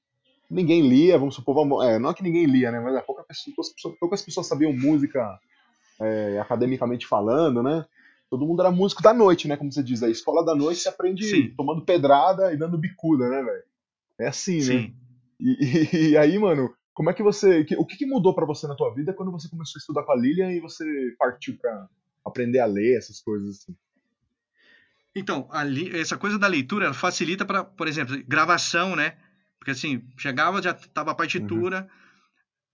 Ninguém 0.49 0.87
lia, 0.87 1.19
vamos 1.19 1.35
supor, 1.35 1.53
vamos, 1.53 1.85
é, 1.85 1.99
não 1.99 2.09
é 2.09 2.13
que 2.13 2.23
ninguém 2.23 2.45
lia, 2.45 2.71
né? 2.71 2.79
Mas 2.79 2.95
é, 2.95 3.01
poucas, 3.01 3.25
pessoas, 3.27 3.67
poucas 3.99 4.21
pessoas 4.23 4.47
sabiam 4.47 4.73
música 4.73 5.39
é, 6.01 6.39
academicamente 6.39 7.05
falando, 7.05 7.61
né? 7.61 7.85
Todo 8.29 8.45
mundo 8.45 8.61
era 8.61 8.71
músico 8.71 9.01
da 9.01 9.13
noite, 9.13 9.47
né? 9.47 9.57
Como 9.57 9.71
você 9.71 9.81
diz, 9.81 10.03
a 10.03 10.09
escola 10.09 10.45
da 10.45 10.53
noite 10.55 10.81
você 10.81 10.89
aprende 10.89 11.25
Sim. 11.27 11.53
tomando 11.55 11.83
pedrada 11.83 12.53
e 12.53 12.57
dando 12.57 12.77
bicuda, 12.77 13.27
né, 13.29 13.41
velho? 13.41 13.63
É 14.19 14.27
assim, 14.27 14.57
né? 14.57 14.61
Sim. 14.63 14.95
E, 15.39 15.57
e- 15.95 16.09
e 16.11 16.17
aí, 16.17 16.37
mano, 16.37 16.73
como 16.93 17.09
é 17.09 17.13
que 17.13 17.23
você. 17.23 17.63
que- 17.63 17.75
o 17.75 17.85
que, 17.85 17.97
que 17.97 18.05
mudou 18.05 18.35
pra 18.35 18.45
você 18.45 18.67
na 18.67 18.75
tua 18.75 18.93
vida 18.93 19.13
quando 19.13 19.31
você 19.31 19.49
começou 19.49 19.77
a 19.77 19.81
estudar 19.81 20.03
com 20.03 20.11
a 20.11 20.15
Lilian 20.15 20.51
e 20.51 20.59
você 20.59 20.85
partiu 21.17 21.57
pra 21.57 21.87
aprender 22.25 22.59
a 22.59 22.65
ler 22.65 22.97
essas 22.97 23.19
coisas 23.21 23.57
assim? 23.57 23.75
Então, 25.15 25.47
ali, 25.51 25.89
essa 25.99 26.17
coisa 26.17 26.37
da 26.37 26.47
leitura 26.47 26.93
facilita 26.93 27.45
para, 27.45 27.63
por 27.63 27.87
exemplo, 27.87 28.15
gravação, 28.27 28.95
né? 28.95 29.17
Porque 29.57 29.71
assim, 29.71 30.03
chegava, 30.17 30.61
já 30.61 30.73
tava 30.73 31.11
a 31.11 31.15
partitura, 31.15 31.89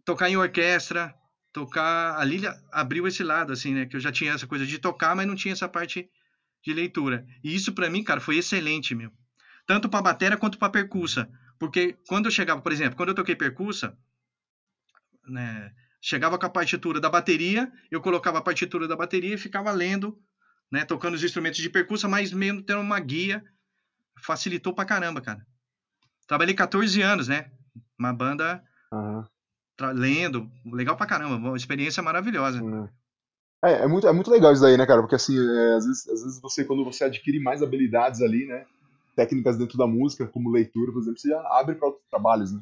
tocar 0.03 0.29
em 0.29 0.37
orquestra, 0.37 1.15
tocar. 1.55 2.19
A 2.19 2.25
Lilia 2.25 2.53
abriu 2.69 3.07
esse 3.07 3.23
lado, 3.23 3.53
assim, 3.53 3.73
né? 3.73 3.85
Que 3.85 3.95
eu 3.95 3.99
já 4.01 4.11
tinha 4.11 4.33
essa 4.33 4.45
coisa 4.45 4.65
de 4.65 4.77
tocar, 4.77 5.15
mas 5.15 5.25
não 5.25 5.35
tinha 5.35 5.53
essa 5.53 5.69
parte 5.69 6.09
de 6.61 6.73
leitura. 6.73 7.25
E 7.41 7.55
isso 7.55 7.73
para 7.73 7.89
mim, 7.89 8.03
cara, 8.03 8.19
foi 8.19 8.37
excelente, 8.37 8.93
meu. 8.93 9.09
Tanto 9.65 9.87
para 9.87 10.01
bateria 10.01 10.37
quanto 10.37 10.59
para 10.59 10.69
percussa. 10.69 11.29
Porque 11.57 11.97
quando 12.07 12.25
eu 12.25 12.31
chegava, 12.31 12.61
por 12.61 12.73
exemplo, 12.73 12.97
quando 12.97 13.09
eu 13.09 13.15
toquei 13.15 13.37
percussa, 13.37 13.97
né? 15.25 15.71
Chegava 16.01 16.37
com 16.37 16.45
a 16.45 16.49
partitura 16.49 16.99
da 16.99 17.09
bateria, 17.09 17.71
eu 17.89 18.01
colocava 18.01 18.37
a 18.39 18.41
partitura 18.41 18.87
da 18.87 18.95
bateria 18.95 19.33
e 19.33 19.37
ficava 19.37 19.71
lendo 19.71 20.15
né, 20.71 20.83
tocando 20.83 21.15
os 21.15 21.23
instrumentos 21.23 21.59
de 21.59 21.69
percussa, 21.69 22.07
mas 22.07 22.33
mesmo 22.33 22.61
tendo 22.61 22.81
uma 22.81 22.99
guia, 22.99 23.43
facilitou 24.21 24.73
pra 24.73 24.85
caramba, 24.85 25.21
cara. 25.21 25.43
Trabalhei 26.27 26.53
14 26.53 27.01
anos, 27.01 27.27
né? 27.27 27.49
Uma 27.97 28.13
banda 28.13 28.61
Aham. 28.91 29.25
Lendo, 29.93 30.49
legal 30.65 30.95
pra 30.95 31.05
caramba, 31.05 31.35
uma 31.35 31.57
experiência 31.57 32.01
maravilhosa. 32.01 32.61
né? 32.61 32.89
É, 33.63 33.83
é 33.83 33.87
muito, 33.87 34.07
é 34.07 34.13
muito 34.13 34.29
legal 34.29 34.53
isso 34.53 34.61
daí, 34.61 34.77
né, 34.77 34.85
cara? 34.85 35.01
Porque 35.01 35.15
assim, 35.15 35.37
é, 35.37 35.75
às, 35.75 35.85
vezes, 35.85 36.07
às 36.07 36.23
vezes 36.23 36.41
você, 36.41 36.63
quando 36.63 36.83
você 36.83 37.03
adquire 37.03 37.39
mais 37.39 37.63
habilidades 37.63 38.21
ali, 38.21 38.45
né? 38.45 38.65
Técnicas 39.15 39.57
dentro 39.57 39.77
da 39.77 39.87
música, 39.87 40.27
como 40.27 40.51
leitura, 40.51 40.91
por 40.91 41.01
exemplo, 41.01 41.19
você 41.19 41.29
já 41.29 41.39
abre 41.57 41.75
para 41.75 41.87
outros 41.87 42.05
trabalhos, 42.09 42.51
né? 42.51 42.61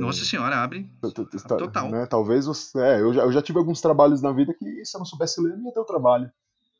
Nossa 0.00 0.24
senhora, 0.24 0.56
abre. 0.56 0.90
Total. 1.00 1.90
né, 1.90 2.06
Talvez 2.06 2.46
você. 2.46 2.76
É, 2.80 3.00
eu 3.00 3.14
já, 3.14 3.22
eu 3.22 3.30
já 3.30 3.40
tive 3.40 3.58
alguns 3.58 3.80
trabalhos 3.80 4.20
na 4.20 4.32
vida 4.32 4.52
que 4.52 4.84
se 4.84 4.96
eu 4.96 4.98
não 4.98 5.06
soubesse 5.06 5.40
ler, 5.40 5.52
eu 5.52 5.58
não 5.58 5.66
ia 5.66 5.72
ter 5.72 5.80
o 5.80 5.84
trabalho. 5.84 6.30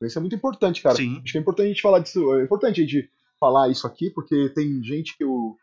Isso 0.03 0.19
é 0.19 0.21
muito 0.21 0.35
importante, 0.35 0.83
cara. 0.83 0.97
Sim. 0.97 1.21
Acho 1.23 1.33
que 1.33 1.39
é 1.39 1.41
importante 1.41 1.67
a 1.67 1.69
gente 1.69 1.83
falar 1.83 1.99
disso. 2.01 2.35
É 2.35 2.43
importante 2.43 2.81
a 2.81 2.85
gente 2.85 3.11
falar 3.39 3.69
isso 3.69 3.87
aqui, 3.87 4.11
porque 4.11 4.49
tem 4.55 4.83
gente 4.83 5.17
que, 5.17 5.23
eu, 5.23 5.57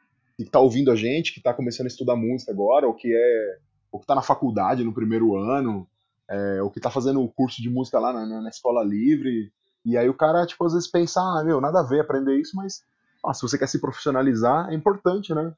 que 0.43 0.49
tá 0.51 0.59
ouvindo 0.59 0.91
a 0.91 0.95
gente, 0.95 1.33
que 1.33 1.41
tá 1.41 1.53
começando 1.53 1.85
a 1.85 1.89
estudar 1.89 2.15
música 2.15 2.51
agora, 2.51 2.87
ou 2.87 2.93
que 2.93 3.13
é. 3.13 3.57
ou 3.91 3.99
que 3.99 4.05
tá 4.05 4.15
na 4.15 4.21
faculdade 4.21 4.83
no 4.83 4.93
primeiro 4.93 5.35
ano, 5.37 5.87
é, 6.29 6.61
ou 6.61 6.69
que 6.69 6.79
tá 6.81 6.89
fazendo 6.89 7.21
o 7.21 7.29
curso 7.31 7.61
de 7.61 7.69
música 7.69 7.99
lá 7.99 8.11
na, 8.11 8.41
na- 8.41 8.49
escola 8.49 8.83
livre. 8.83 9.51
E 9.85 9.97
aí 9.97 10.09
o 10.09 10.13
cara, 10.13 10.45
tipo, 10.45 10.65
às 10.65 10.73
vezes 10.73 10.89
pensa, 10.89 11.21
ah, 11.21 11.43
meu, 11.45 11.61
nada 11.61 11.79
a 11.79 11.83
ver 11.83 12.01
aprender 12.01 12.39
isso, 12.39 12.55
mas 12.55 12.81
ah, 13.25 13.33
se 13.33 13.41
você 13.41 13.57
quer 13.57 13.67
se 13.67 13.79
profissionalizar, 13.79 14.69
é 14.69 14.73
importante, 14.75 15.33
né? 15.33 15.53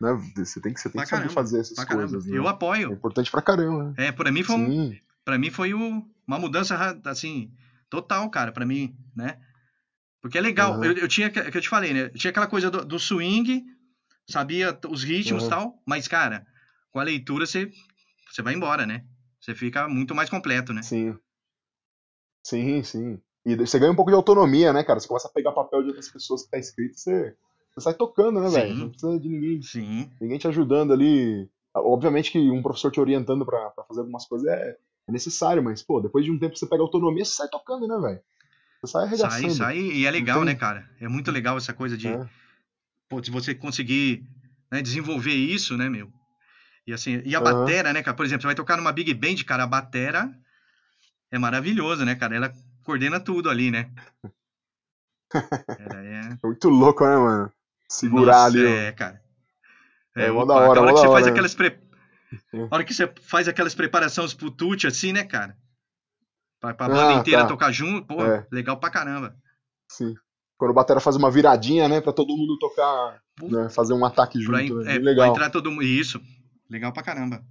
Né? 0.00 0.16
Você 0.36 0.60
tem 0.60 0.72
que, 0.72 0.80
você 0.80 0.88
tem 0.90 1.02
que 1.02 1.08
saber 1.08 1.28
fazer 1.28 1.60
essas 1.60 1.84
coisas. 1.84 2.26
Né? 2.26 2.38
Eu 2.38 2.46
apoio. 2.48 2.90
É 2.90 2.94
importante 2.94 3.30
pra 3.30 3.42
caramba. 3.42 3.94
Né? 3.96 4.06
É, 4.08 4.12
pra 4.12 4.30
mim 4.30 4.42
foi, 4.42 4.56
um, 4.56 4.96
pra 5.24 5.38
mim 5.38 5.50
foi 5.50 5.74
o, 5.74 6.04
uma 6.26 6.38
mudança, 6.38 6.98
assim, 7.04 7.50
total, 7.90 8.28
cara, 8.30 8.52
pra 8.52 8.64
mim, 8.64 8.96
né? 9.14 9.38
Porque 10.20 10.38
é 10.38 10.40
legal. 10.40 10.76
Uhum. 10.76 10.84
Eu, 10.84 10.92
eu 10.92 11.08
tinha, 11.08 11.30
que 11.30 11.38
eu 11.38 11.60
te 11.60 11.68
falei, 11.68 11.92
né? 11.92 12.02
Eu 12.04 12.14
tinha 12.14 12.30
aquela 12.30 12.46
coisa 12.46 12.70
do, 12.70 12.84
do 12.84 12.98
swing, 12.98 13.64
sabia 14.28 14.78
os 14.88 15.02
ritmos 15.02 15.42
e 15.42 15.46
uhum. 15.46 15.50
tal, 15.50 15.82
mas, 15.86 16.06
cara, 16.06 16.46
com 16.90 17.00
a 17.00 17.04
leitura 17.04 17.46
você, 17.46 17.70
você 18.30 18.42
vai 18.42 18.54
embora, 18.54 18.86
né? 18.86 19.04
Você 19.40 19.54
fica 19.54 19.88
muito 19.88 20.14
mais 20.14 20.28
completo, 20.28 20.72
né? 20.72 20.82
Sim. 20.82 21.16
Sim, 22.44 22.82
sim. 22.82 23.20
E 23.44 23.56
você 23.56 23.78
ganha 23.78 23.92
um 23.92 23.96
pouco 23.96 24.10
de 24.10 24.16
autonomia, 24.16 24.72
né, 24.72 24.82
cara? 24.82 25.00
Você 25.00 25.08
começa 25.08 25.28
a 25.28 25.30
pegar 25.30 25.52
papel 25.52 25.82
de 25.82 25.88
outras 25.88 26.08
pessoas 26.10 26.44
que 26.44 26.50
tá 26.50 26.58
escrito, 26.58 26.98
você, 26.98 27.34
você 27.72 27.80
sai 27.80 27.94
tocando, 27.94 28.40
né, 28.40 28.48
velho? 28.48 28.74
Não 28.74 28.90
precisa 28.90 29.18
de 29.18 29.28
ninguém. 29.28 29.62
Sim. 29.62 30.10
Ninguém 30.20 30.38
te 30.38 30.48
ajudando 30.48 30.92
ali. 30.92 31.48
Obviamente 31.74 32.32
que 32.32 32.50
um 32.50 32.62
professor 32.62 32.90
te 32.90 33.00
orientando 33.00 33.46
para 33.46 33.70
fazer 33.86 34.00
algumas 34.00 34.26
coisas 34.26 34.48
é, 34.48 34.76
é, 35.08 35.12
necessário, 35.12 35.62
mas, 35.62 35.82
pô, 35.82 36.00
depois 36.00 36.24
de 36.24 36.30
um 36.30 36.38
tempo 36.38 36.56
você 36.56 36.66
pega 36.66 36.82
autonomia, 36.82 37.24
você 37.24 37.36
sai 37.36 37.48
tocando, 37.48 37.86
né, 37.86 37.98
velho? 37.98 38.20
Você 38.82 38.92
sai 38.92 39.04
arregaçando. 39.04 39.50
Sai, 39.50 39.50
sai, 39.50 39.78
e 39.78 40.06
é 40.06 40.10
legal, 40.10 40.44
né, 40.44 40.54
cara? 40.54 40.88
É 41.00 41.08
muito 41.08 41.30
legal 41.30 41.56
essa 41.56 41.72
coisa 41.72 41.96
de. 41.96 42.08
É. 42.08 42.28
Pô, 43.08 43.22
se 43.22 43.30
você 43.30 43.54
conseguir 43.54 44.24
né, 44.70 44.82
desenvolver 44.82 45.34
isso, 45.34 45.76
né, 45.76 45.88
meu? 45.88 46.12
E 46.86 46.92
assim, 46.92 47.22
e 47.24 47.34
a 47.34 47.38
uhum. 47.38 47.44
batera, 47.44 47.92
né, 47.92 48.02
cara? 48.02 48.16
Por 48.16 48.24
exemplo, 48.24 48.42
você 48.42 48.48
vai 48.48 48.54
tocar 48.54 48.76
numa 48.76 48.92
big 48.92 49.12
band, 49.14 49.44
cara, 49.46 49.64
a 49.64 49.66
batera 49.66 50.30
é 51.30 51.38
maravilhosa, 51.38 52.04
né, 52.04 52.14
cara? 52.14 52.36
Ela 52.36 52.52
coordena 52.82 53.20
tudo 53.20 53.50
ali, 53.50 53.70
né? 53.70 53.90
é... 55.78 56.38
Muito 56.42 56.68
louco, 56.68 57.04
né, 57.04 57.16
mano? 57.16 57.52
Segurar 57.88 58.44
Nossa, 58.44 58.46
ali. 58.46 58.66
É, 58.66 58.92
cara. 58.92 59.22
É, 60.16 60.24
é 60.24 60.26
da 60.28 60.32
hora, 60.32 60.80
hora 60.80 60.92
que 60.92 60.98
você 60.98 61.06
hora, 61.06 61.12
faz 61.12 61.26
né? 61.26 61.32
aquelas 61.32 61.54
pre... 61.54 61.78
A 62.70 62.74
hora 62.74 62.84
que 62.84 62.92
você 62.92 63.06
faz 63.22 63.48
aquelas 63.48 63.74
preparações 63.74 64.34
pro 64.34 64.50
tute, 64.50 64.86
assim, 64.86 65.12
né, 65.12 65.24
cara? 65.24 65.56
Pra, 66.60 66.74
pra 66.74 66.88
banda 66.88 67.16
ah, 67.16 67.20
inteira 67.20 67.42
tá. 67.42 67.48
tocar 67.48 67.72
junto, 67.72 68.06
pô, 68.06 68.24
é. 68.24 68.46
legal 68.50 68.78
pra 68.78 68.90
caramba. 68.90 69.36
Sim. 69.90 70.14
Quando 70.58 70.72
o 70.72 70.74
batera 70.74 70.98
faz 70.98 71.14
uma 71.14 71.30
viradinha, 71.30 71.88
né, 71.88 72.00
pra 72.00 72.12
todo 72.12 72.36
mundo 72.36 72.58
tocar, 72.58 73.22
né, 73.40 73.68
fazer 73.70 73.94
um 73.94 74.04
ataque 74.04 74.40
junto. 74.40 74.74
Pra, 74.74 74.84
né? 74.84 74.96
é, 74.96 74.98
legal. 74.98 75.26
Pra 75.26 75.36
entrar 75.36 75.50
todo 75.50 75.70
mundo. 75.70 75.84
Isso. 75.84 76.20
Legal 76.68 76.92
pra 76.92 77.02
caramba. 77.02 77.42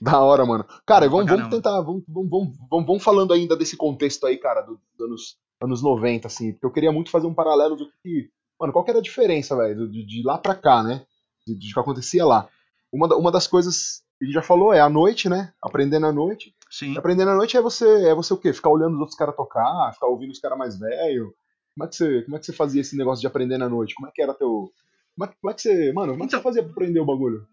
Da 0.00 0.20
hora, 0.20 0.44
mano. 0.46 0.64
Cara, 0.86 1.08
vamos, 1.08 1.26
vamos 1.26 1.48
tentar, 1.48 1.80
vamos, 1.80 2.04
vamos, 2.06 2.30
vamos, 2.30 2.86
vamos, 2.86 3.02
falando 3.02 3.32
ainda 3.32 3.56
desse 3.56 3.76
contexto 3.76 4.26
aí, 4.26 4.36
cara, 4.36 4.60
dos 4.60 4.78
anos, 5.00 5.36
anos 5.60 5.82
90, 5.82 6.26
assim, 6.26 6.52
porque 6.52 6.66
eu 6.66 6.70
queria 6.70 6.92
muito 6.92 7.10
fazer 7.10 7.26
um 7.26 7.34
paralelo 7.34 7.76
do 7.76 7.90
que. 8.02 8.30
Mano, 8.60 8.72
qual 8.72 8.84
que 8.84 8.90
era 8.90 9.00
a 9.00 9.02
diferença, 9.02 9.56
velho, 9.56 9.88
de, 9.90 10.06
de, 10.06 10.22
lá 10.22 10.38
pra 10.38 10.54
cá, 10.54 10.82
né? 10.82 11.04
De, 11.46 11.54
de 11.54 11.72
que 11.72 11.80
acontecia 11.80 12.24
lá. 12.24 12.48
Uma, 12.92 13.14
uma 13.16 13.32
das 13.32 13.46
coisas 13.46 14.02
que 14.18 14.24
a 14.24 14.26
gente 14.26 14.34
já 14.34 14.42
falou 14.42 14.72
é 14.72 14.80
a 14.80 14.88
noite, 14.88 15.28
né? 15.28 15.52
Aprendendo 15.60 16.06
à 16.06 16.12
noite. 16.12 16.54
Sim. 16.70 16.96
Aprendendo 16.96 17.30
à 17.30 17.34
noite 17.34 17.56
é 17.56 17.60
você, 17.60 18.08
é 18.08 18.14
você 18.14 18.32
o 18.32 18.38
quê? 18.38 18.52
Ficar 18.52 18.70
olhando 18.70 18.94
os 18.94 19.00
outros 19.00 19.18
caras 19.18 19.34
tocar, 19.34 19.92
ficar 19.92 20.06
ouvindo 20.06 20.30
os 20.30 20.38
caras 20.38 20.58
mais 20.58 20.78
velhos. 20.78 21.30
Como 21.76 21.84
é, 21.84 21.88
que 21.88 21.96
você, 21.96 22.22
como 22.22 22.36
é 22.36 22.40
que 22.40 22.46
você 22.46 22.52
fazia 22.54 22.80
esse 22.80 22.96
negócio 22.96 23.20
de 23.20 23.26
aprender 23.26 23.58
na 23.58 23.68
noite? 23.68 23.94
Como 23.94 24.08
é 24.08 24.10
que 24.10 24.22
era 24.22 24.32
teu. 24.32 24.72
Como 25.14 25.30
é, 25.30 25.34
como 25.40 25.50
é 25.50 25.54
que 25.54 25.60
você. 25.60 25.92
Mano, 25.92 26.12
como 26.12 26.24
é 26.24 26.26
que 26.26 26.34
então... 26.34 26.40
você 26.40 26.42
fazia 26.42 26.62
pra 26.62 26.72
aprender 26.72 27.00
o 27.00 27.04
bagulho? 27.04 27.46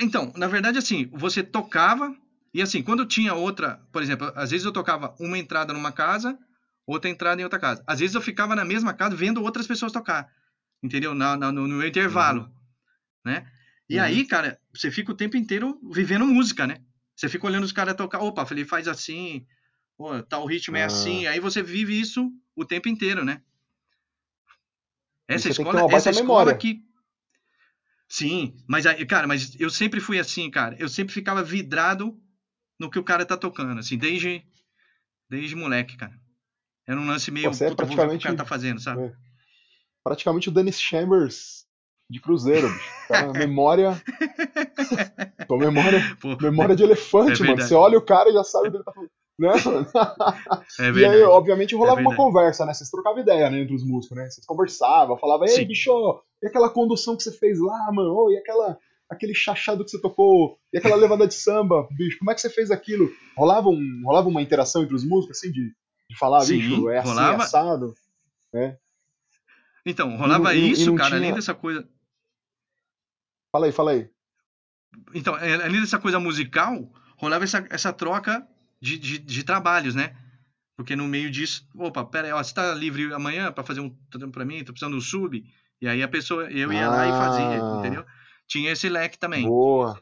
Então, 0.00 0.32
na 0.36 0.48
verdade, 0.48 0.76
assim, 0.76 1.08
você 1.12 1.40
tocava, 1.42 2.14
e 2.52 2.60
assim, 2.60 2.82
quando 2.82 3.06
tinha 3.06 3.32
outra, 3.32 3.80
por 3.92 4.02
exemplo, 4.02 4.32
às 4.34 4.50
vezes 4.50 4.66
eu 4.66 4.72
tocava 4.72 5.14
uma 5.20 5.38
entrada 5.38 5.72
numa 5.72 5.92
casa, 5.92 6.36
outra 6.84 7.08
entrada 7.08 7.40
em 7.40 7.44
outra 7.44 7.58
casa. 7.58 7.82
Às 7.86 8.00
vezes 8.00 8.14
eu 8.14 8.20
ficava 8.20 8.56
na 8.56 8.64
mesma 8.64 8.92
casa 8.92 9.14
vendo 9.14 9.42
outras 9.42 9.66
pessoas 9.66 9.92
tocar, 9.92 10.28
entendeu? 10.82 11.14
Na, 11.14 11.36
na 11.36 11.52
no, 11.52 11.68
no, 11.68 11.86
intervalo, 11.86 12.42
uhum. 12.42 12.50
né? 13.24 13.46
E 13.88 13.96
uhum. 13.96 14.02
aí, 14.02 14.26
cara, 14.26 14.58
você 14.74 14.90
fica 14.90 15.12
o 15.12 15.16
tempo 15.16 15.36
inteiro 15.36 15.78
vivendo 15.92 16.26
música, 16.26 16.66
né? 16.66 16.80
Você 17.14 17.28
fica 17.28 17.46
olhando 17.46 17.64
os 17.64 17.72
caras 17.72 17.94
tocar, 17.94 18.20
opa, 18.20 18.44
ele 18.50 18.64
faz 18.64 18.88
assim, 18.88 19.46
pô, 19.96 20.20
tal 20.24 20.44
ritmo 20.44 20.76
é 20.76 20.82
ah. 20.82 20.86
assim, 20.86 21.26
aí 21.28 21.38
você 21.38 21.62
vive 21.62 21.98
isso 21.98 22.32
o 22.56 22.64
tempo 22.64 22.88
inteiro, 22.88 23.24
né? 23.24 23.42
Essa 25.26 25.48
escola, 25.48 25.94
essa 25.94 26.10
escola 26.10 26.54
que 26.54 26.84
Sim, 28.08 28.54
mas 28.68 28.84
cara, 29.08 29.26
mas 29.26 29.58
eu 29.58 29.70
sempre 29.70 30.00
fui 30.00 30.18
assim, 30.18 30.50
cara. 30.50 30.76
Eu 30.78 30.88
sempre 30.88 31.12
ficava 31.12 31.42
vidrado 31.42 32.16
no 32.78 32.90
que 32.90 32.98
o 32.98 33.04
cara 33.04 33.24
tá 33.24 33.36
tocando, 33.36 33.80
assim, 33.80 33.96
desde 33.96 34.46
desde 35.28 35.56
moleque, 35.56 35.96
cara. 35.96 36.12
Era 36.86 37.00
um 37.00 37.06
lance 37.06 37.30
meio 37.30 37.52
Você 37.52 37.64
é 37.64 37.74
praticamente 37.74 38.20
o 38.20 38.22
cara 38.22 38.36
tá 38.36 38.44
fazendo, 38.44 38.78
sabe? 38.78 39.04
É. 39.04 39.12
Praticamente 40.02 40.48
o 40.48 40.52
Dennis 40.52 40.78
Chambers 40.78 41.66
de 42.10 42.20
Cruzeiro, 42.20 42.68
bicho. 42.68 42.90
Cara, 43.08 43.32
memória. 43.32 44.02
Tua 45.48 45.58
memória, 45.58 46.16
Pô, 46.20 46.36
memória 46.36 46.76
de 46.76 46.82
elefante, 46.82 47.42
é 47.42 47.46
mano. 47.46 47.60
Você 47.60 47.74
olha 47.74 47.98
o 47.98 48.04
cara 48.04 48.28
e 48.28 48.34
já 48.34 48.44
sabe 48.44 48.68
o 48.68 48.70
que 48.70 48.76
ele 48.76 48.84
tá 48.84 48.92
falando. 48.92 49.10
Né? 49.38 49.48
É 50.80 50.90
e 50.90 51.04
aí, 51.04 51.22
obviamente, 51.22 51.74
rolava 51.74 52.00
é 52.00 52.02
uma 52.02 52.16
conversa, 52.16 52.64
né? 52.64 52.72
Vocês 52.72 52.90
trocavam 52.90 53.20
ideia 53.20 53.50
né, 53.50 53.60
entre 53.60 53.74
os 53.74 53.84
músicos, 53.84 54.16
né? 54.16 54.28
Vocês 54.28 54.46
conversavam, 54.46 55.18
falavam, 55.18 55.46
ei, 55.46 55.54
Sim. 55.54 55.66
bicho, 55.66 55.90
e 56.42 56.46
aquela 56.46 56.70
condução 56.70 57.16
que 57.16 57.22
você 57.22 57.32
fez 57.32 57.60
lá, 57.60 57.90
mano? 57.92 58.14
Oh, 58.14 58.30
e 58.30 58.36
aquela, 58.36 58.78
aquele 59.08 59.34
chachado 59.34 59.84
que 59.84 59.90
você 59.90 60.00
tocou? 60.00 60.58
E 60.72 60.78
aquela 60.78 60.96
levada 60.96 61.26
de 61.26 61.34
samba, 61.34 61.86
bicho? 61.90 62.18
Como 62.18 62.30
é 62.30 62.34
que 62.34 62.40
você 62.40 62.50
fez 62.50 62.70
aquilo? 62.70 63.10
Rolava, 63.36 63.68
um, 63.68 64.02
rolava 64.04 64.28
uma 64.28 64.42
interação 64.42 64.82
entre 64.82 64.94
os 64.94 65.04
músicos, 65.04 65.38
assim, 65.38 65.50
de, 65.50 65.72
de 66.08 66.18
falar, 66.18 66.40
Sim, 66.40 66.58
bicho, 66.58 66.88
é 66.88 66.98
assim, 66.98 67.08
rolava... 67.08 67.42
assado, 67.42 67.94
né? 68.52 68.76
Então, 69.86 70.16
rolava 70.16 70.54
e, 70.54 70.70
isso, 70.70 70.94
e 70.94 70.96
cara, 70.96 71.10
tinha... 71.10 71.20
além 71.20 71.34
dessa 71.34 71.54
coisa... 71.54 71.86
Fala 73.52 73.66
aí, 73.66 73.72
fala 73.72 73.90
aí. 73.92 74.08
Então, 75.14 75.36
é, 75.36 75.54
além 75.54 75.80
dessa 75.80 75.98
coisa 75.98 76.18
musical, 76.18 76.90
rolava 77.16 77.44
essa, 77.44 77.66
essa 77.70 77.92
troca 77.92 78.46
de, 78.84 78.98
de, 78.98 79.18
de 79.18 79.42
trabalhos, 79.42 79.94
né? 79.94 80.14
Porque 80.76 80.94
no 80.94 81.08
meio 81.08 81.30
disso, 81.30 81.66
opa, 81.74 82.04
pera 82.04 82.26
aí, 82.26 82.32
ó, 82.32 82.42
você 82.42 82.52
tá 82.52 82.74
livre 82.74 83.14
amanhã 83.14 83.50
para 83.50 83.64
fazer 83.64 83.80
um 83.80 83.88
trampo 84.10 84.32
pra 84.32 84.44
mim? 84.44 84.62
Tô 84.62 84.72
precisando 84.72 84.96
do 84.96 85.00
sub? 85.00 85.42
E 85.80 85.88
aí 85.88 86.02
a 86.02 86.08
pessoa, 86.08 86.50
eu 86.50 86.70
ia 86.70 86.86
ah, 86.86 86.90
lá 86.90 87.06
e 87.06 87.10
fazia, 87.10 87.62
ah. 87.62 87.76
entendeu? 87.78 88.04
Tinha 88.46 88.72
esse 88.72 88.88
leque 88.88 89.18
também. 89.18 89.46
Boa. 89.46 89.98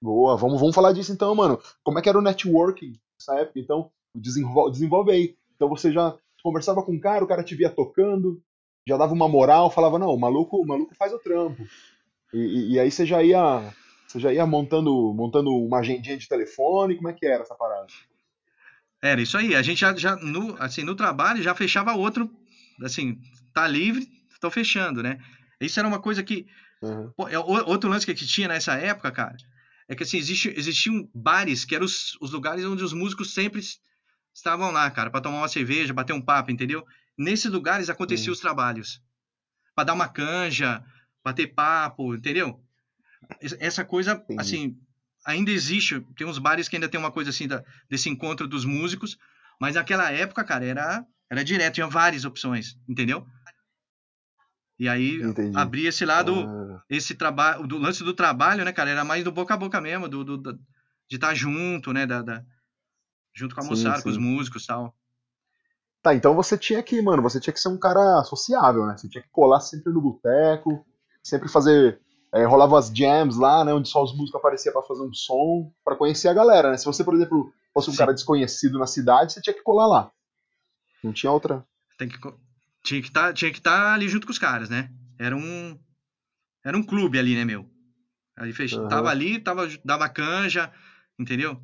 Boa, 0.00 0.36
vamos, 0.36 0.58
vamos 0.58 0.74
falar 0.74 0.92
disso 0.92 1.12
então, 1.12 1.34
mano. 1.34 1.60
Como 1.84 1.98
é 1.98 2.02
que 2.02 2.08
era 2.08 2.18
o 2.18 2.22
networking 2.22 2.98
nessa 3.20 3.38
época? 3.38 3.60
Então, 3.60 3.90
desenvolve, 4.16 4.72
desenvolve 4.72 5.12
aí. 5.12 5.36
Então 5.54 5.68
você 5.68 5.92
já 5.92 6.16
conversava 6.42 6.82
com 6.82 6.92
o 6.92 7.00
cara, 7.00 7.22
o 7.22 7.28
cara 7.28 7.44
te 7.44 7.54
via 7.54 7.68
tocando, 7.68 8.42
já 8.88 8.96
dava 8.96 9.12
uma 9.12 9.28
moral, 9.28 9.70
falava, 9.70 9.98
não, 9.98 10.08
o 10.08 10.18
maluco, 10.18 10.56
o 10.56 10.66
maluco 10.66 10.94
faz 10.94 11.12
o 11.12 11.18
trampo. 11.18 11.62
E, 12.32 12.38
e, 12.38 12.72
e 12.72 12.80
aí 12.80 12.90
você 12.90 13.04
já 13.04 13.22
ia 13.22 13.72
você 14.12 14.20
já 14.20 14.32
ia 14.32 14.46
montando, 14.46 15.14
montando 15.14 15.50
uma 15.50 15.78
agendinha 15.78 16.18
de 16.18 16.28
telefone? 16.28 16.96
Como 16.96 17.08
é 17.08 17.14
que 17.14 17.24
era 17.24 17.42
essa 17.42 17.54
parada? 17.54 17.86
Era 19.02 19.22
isso 19.22 19.38
aí. 19.38 19.54
A 19.54 19.62
gente 19.62 19.80
já, 19.80 19.96
já 19.96 20.16
no, 20.16 20.54
assim, 20.62 20.84
no 20.84 20.94
trabalho 20.94 21.42
já 21.42 21.54
fechava 21.54 21.94
outro, 21.94 22.30
assim, 22.82 23.18
tá 23.54 23.66
livre, 23.66 24.06
tô 24.38 24.50
fechando, 24.50 25.02
né? 25.02 25.18
Isso 25.58 25.78
era 25.78 25.88
uma 25.88 25.98
coisa 25.98 26.22
que. 26.22 26.46
Uhum. 26.82 27.10
Pô, 27.16 27.26
é, 27.28 27.38
outro 27.38 27.88
lance 27.88 28.04
que 28.04 28.12
a 28.12 28.14
gente 28.14 28.28
tinha 28.28 28.48
nessa 28.48 28.74
época, 28.74 29.10
cara, 29.10 29.36
é 29.88 29.94
que 29.94 30.02
assim, 30.02 30.18
existe, 30.18 30.52
existiam 30.56 31.08
bares 31.14 31.64
que 31.64 31.74
eram 31.74 31.86
os, 31.86 32.18
os 32.20 32.32
lugares 32.32 32.64
onde 32.66 32.84
os 32.84 32.92
músicos 32.92 33.32
sempre 33.32 33.62
estavam 34.34 34.70
lá, 34.70 34.90
cara, 34.90 35.10
para 35.10 35.20
tomar 35.22 35.38
uma 35.38 35.48
cerveja, 35.48 35.94
bater 35.94 36.12
um 36.12 36.20
papo, 36.20 36.50
entendeu? 36.50 36.84
Nesses 37.16 37.50
lugares 37.50 37.88
aconteciam 37.88 38.28
uhum. 38.28 38.34
os 38.34 38.40
trabalhos. 38.40 39.00
para 39.74 39.84
dar 39.84 39.94
uma 39.94 40.08
canja, 40.08 40.84
bater 41.24 41.54
papo, 41.54 42.14
entendeu? 42.14 42.61
Essa 43.60 43.84
coisa, 43.84 44.12
Entendi. 44.12 44.40
assim, 44.40 44.76
ainda 45.24 45.50
existe. 45.50 46.00
Tem 46.16 46.26
uns 46.26 46.38
bares 46.38 46.68
que 46.68 46.76
ainda 46.76 46.88
tem 46.88 46.98
uma 46.98 47.12
coisa 47.12 47.30
assim 47.30 47.46
da, 47.46 47.64
desse 47.88 48.08
encontro 48.08 48.46
dos 48.46 48.64
músicos, 48.64 49.16
mas 49.60 49.74
naquela 49.74 50.10
época, 50.10 50.44
cara, 50.44 50.64
era, 50.64 51.06
era 51.30 51.44
direto, 51.44 51.74
tinha 51.74 51.86
várias 51.86 52.24
opções, 52.24 52.76
entendeu? 52.88 53.26
E 54.78 54.88
aí 54.88 55.22
Entendi. 55.22 55.56
abria 55.56 55.90
esse 55.90 56.04
lado, 56.04 56.34
ah. 56.34 56.82
esse 56.90 57.14
trabalho, 57.14 57.66
do 57.66 57.78
lance 57.78 58.02
do 58.02 58.12
trabalho, 58.12 58.64
né, 58.64 58.72
cara? 58.72 58.90
Era 58.90 59.04
mais 59.04 59.22
do 59.22 59.30
boca 59.30 59.54
a 59.54 59.56
boca 59.56 59.80
mesmo, 59.80 60.08
do, 60.08 60.24
do, 60.24 60.36
do 60.36 60.54
de 61.08 61.16
estar 61.16 61.28
tá 61.28 61.34
junto, 61.34 61.92
né? 61.92 62.06
Da, 62.06 62.22
da 62.22 62.44
junto 63.34 63.54
com 63.54 63.60
a 63.60 63.64
moçada, 63.64 64.02
com 64.02 64.08
os 64.08 64.16
músicos 64.16 64.66
tal. 64.66 64.94
Tá, 66.02 66.14
então 66.14 66.34
você 66.34 66.58
tinha 66.58 66.82
que, 66.82 67.00
mano, 67.00 67.22
você 67.22 67.38
tinha 67.38 67.54
que 67.54 67.60
ser 67.60 67.68
um 67.68 67.78
cara 67.78 68.24
sociável, 68.24 68.84
né? 68.86 68.96
Você 68.96 69.08
tinha 69.08 69.22
que 69.22 69.30
colar 69.30 69.60
sempre 69.60 69.92
no 69.92 70.00
boteco, 70.00 70.84
sempre 71.22 71.48
fazer 71.48 72.00
é, 72.34 72.44
rolava 72.44 72.78
as 72.78 72.88
jams 72.88 73.36
lá, 73.36 73.64
né, 73.64 73.74
onde 73.74 73.88
só 73.88 74.02
os 74.02 74.16
músicos 74.16 74.38
apareciam 74.38 74.72
para 74.72 74.82
fazer 74.82 75.02
um 75.02 75.12
som, 75.12 75.70
para 75.84 75.96
conhecer 75.96 76.28
a 76.28 76.34
galera, 76.34 76.70
né? 76.70 76.78
Se 76.78 76.86
você, 76.86 77.04
por 77.04 77.14
exemplo, 77.14 77.52
fosse 77.74 77.90
um 77.90 77.92
Sim. 77.92 77.98
cara 77.98 78.14
desconhecido 78.14 78.78
na 78.78 78.86
cidade, 78.86 79.32
você 79.32 79.42
tinha 79.42 79.52
que 79.52 79.62
colar 79.62 79.86
lá. 79.86 80.10
Não 81.04 81.12
tinha 81.12 81.30
outra. 81.30 81.64
Tem 81.98 82.08
que, 82.08 82.18
tinha 82.82 83.02
que 83.02 83.10
tá, 83.10 83.32
tinha 83.32 83.50
que 83.50 83.58
estar 83.58 83.76
tá 83.76 83.94
ali 83.94 84.08
junto 84.08 84.26
com 84.26 84.32
os 84.32 84.38
caras, 84.38 84.70
né? 84.70 84.90
Era 85.18 85.36
um 85.36 85.78
era 86.64 86.76
um 86.76 86.82
clube 86.82 87.18
ali, 87.18 87.34
né, 87.34 87.44
meu? 87.44 87.68
Aí 88.36 88.52
fez, 88.52 88.72
uhum. 88.72 88.88
tava 88.88 89.10
ali, 89.10 89.38
tava 89.38 89.68
dava 89.84 90.08
canja, 90.08 90.72
entendeu? 91.18 91.60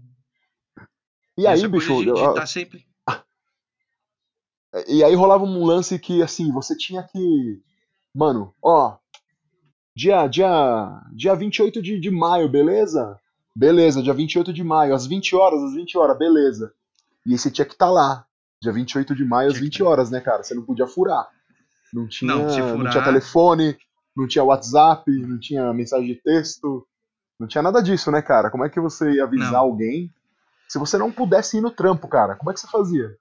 E 1.37 1.46
aí, 1.46 1.66
bicho, 1.66 2.04
de, 2.04 2.12
de 2.12 2.34
tá 2.34 2.44
sempre 2.46 2.87
E 4.87 5.02
aí 5.02 5.14
rolava 5.14 5.44
um 5.44 5.64
lance 5.64 5.98
que 5.98 6.20
assim, 6.20 6.52
você 6.52 6.76
tinha 6.76 7.02
que 7.04 7.62
mano, 8.14 8.54
ó, 8.62 8.98
dia, 9.99 10.28
dia, 10.28 11.02
dia 11.12 11.35
28 11.35 11.83
de, 11.83 11.99
de 11.99 12.09
maio, 12.09 12.49
beleza? 12.49 13.19
Beleza, 13.55 14.00
dia 14.00 14.14
28 14.14 14.52
de 14.52 14.62
maio, 14.62 14.95
às 14.95 15.05
20 15.05 15.35
horas, 15.35 15.61
às 15.61 15.75
20 15.75 15.99
horas, 15.99 16.17
beleza. 16.17 16.73
E 17.26 17.37
você 17.37 17.50
tinha 17.50 17.64
que 17.64 17.73
estar 17.73 17.87
tá 17.87 17.90
lá, 17.90 18.25
dia 18.62 18.73
28 18.73 19.12
de 19.17 19.25
maio, 19.25 19.50
às 19.50 19.59
20 19.59 19.83
horas, 19.83 20.09
né, 20.09 20.21
cara? 20.21 20.45
Você 20.45 20.55
não 20.55 20.62
podia 20.62 20.87
furar. 20.87 21.26
Não 21.93 22.07
tinha, 22.07 22.33
não, 22.33 22.49
furar... 22.49 22.78
não 22.78 22.90
tinha 22.90 23.02
telefone, 23.02 23.76
não 24.17 24.28
tinha 24.28 24.45
WhatsApp, 24.45 25.11
não 25.11 25.40
tinha 25.40 25.75
mensagem 25.75 26.07
de 26.07 26.14
texto, 26.14 26.87
não 27.37 27.49
tinha 27.49 27.62
nada 27.62 27.83
disso, 27.83 28.12
né, 28.12 28.23
cara? 28.23 28.50
Como 28.50 28.64
é 28.64 28.69
que 28.69 28.78
você 28.78 29.11
ia 29.14 29.25
avisar 29.25 29.50
não. 29.50 29.59
alguém 29.59 30.14
se 30.69 30.78
você 30.78 30.97
não 30.97 31.11
pudesse 31.11 31.59
ir 31.59 31.61
no 31.61 31.73
trampo, 31.73 32.07
cara? 32.07 32.37
Como 32.37 32.52
é 32.52 32.55
que 32.55 32.61
você 32.61 32.69
fazia? 32.69 33.17